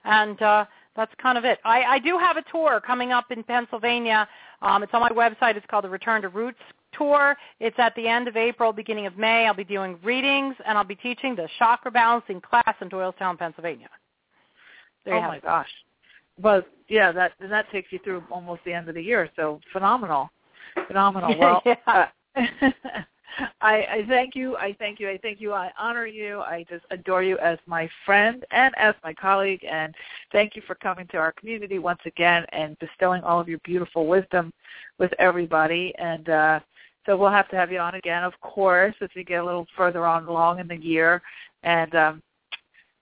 And 0.05 0.41
uh, 0.41 0.65
that's 0.95 1.11
kind 1.21 1.37
of 1.37 1.45
it. 1.45 1.59
I, 1.65 1.83
I 1.83 1.99
do 1.99 2.17
have 2.17 2.37
a 2.37 2.43
tour 2.51 2.81
coming 2.85 3.11
up 3.11 3.31
in 3.31 3.43
Pennsylvania. 3.43 4.27
Um, 4.61 4.83
it's 4.83 4.93
on 4.93 5.01
my 5.01 5.09
website. 5.09 5.55
It's 5.55 5.65
called 5.69 5.83
the 5.83 5.89
Return 5.89 6.21
to 6.21 6.29
Roots 6.29 6.59
Tour. 6.97 7.37
It's 7.59 7.77
at 7.79 7.95
the 7.95 8.07
end 8.07 8.27
of 8.27 8.37
April, 8.37 8.73
beginning 8.73 9.05
of 9.05 9.17
May. 9.17 9.47
I'll 9.47 9.53
be 9.53 9.63
doing 9.63 9.97
readings, 10.03 10.55
and 10.65 10.77
I'll 10.77 10.83
be 10.83 10.95
teaching 10.95 11.35
the 11.35 11.47
chakra 11.59 11.91
balancing 11.91 12.41
class 12.41 12.75
in 12.81 12.89
Doylestown, 12.89 13.37
Pennsylvania. 13.37 13.89
There 15.05 15.15
oh 15.15 15.21
my 15.21 15.37
it. 15.37 15.43
gosh. 15.43 15.69
But 16.39 16.67
yeah, 16.87 17.11
that 17.11 17.33
and 17.39 17.51
that 17.51 17.69
takes 17.71 17.91
you 17.91 17.99
through 18.03 18.23
almost 18.31 18.61
the 18.65 18.73
end 18.73 18.89
of 18.89 18.95
the 18.95 19.01
year. 19.01 19.29
So 19.35 19.59
phenomenal, 19.71 20.29
phenomenal. 20.87 21.35
Well, 21.39 21.61
Yeah. 21.65 21.75
uh, 21.87 22.05
I, 23.61 23.75
I 23.75 24.05
thank 24.07 24.35
you. 24.35 24.57
I 24.57 24.75
thank 24.77 24.99
you. 24.99 25.09
I 25.09 25.17
thank 25.17 25.39
you. 25.39 25.53
I 25.53 25.71
honor 25.79 26.05
you. 26.05 26.41
I 26.41 26.65
just 26.69 26.85
adore 26.91 27.23
you 27.23 27.37
as 27.39 27.57
my 27.65 27.89
friend 28.05 28.45
and 28.51 28.73
as 28.77 28.95
my 29.03 29.13
colleague. 29.13 29.63
And 29.69 29.95
thank 30.31 30.55
you 30.55 30.61
for 30.67 30.75
coming 30.75 31.07
to 31.07 31.17
our 31.17 31.31
community 31.33 31.79
once 31.79 32.01
again 32.05 32.45
and 32.51 32.77
bestowing 32.79 33.23
all 33.23 33.39
of 33.39 33.47
your 33.47 33.59
beautiful 33.59 34.07
wisdom 34.07 34.51
with 34.97 35.11
everybody. 35.19 35.93
And 35.97 36.29
uh, 36.29 36.59
so 37.05 37.17
we'll 37.17 37.31
have 37.31 37.49
to 37.49 37.55
have 37.55 37.71
you 37.71 37.79
on 37.79 37.95
again, 37.95 38.23
of 38.23 38.33
course, 38.41 38.95
as 39.01 39.09
we 39.15 39.23
get 39.23 39.41
a 39.41 39.45
little 39.45 39.67
further 39.75 40.05
on 40.05 40.25
along 40.25 40.59
in 40.59 40.67
the 40.67 40.75
year. 40.75 41.21
And 41.63 41.93
um, 41.95 42.23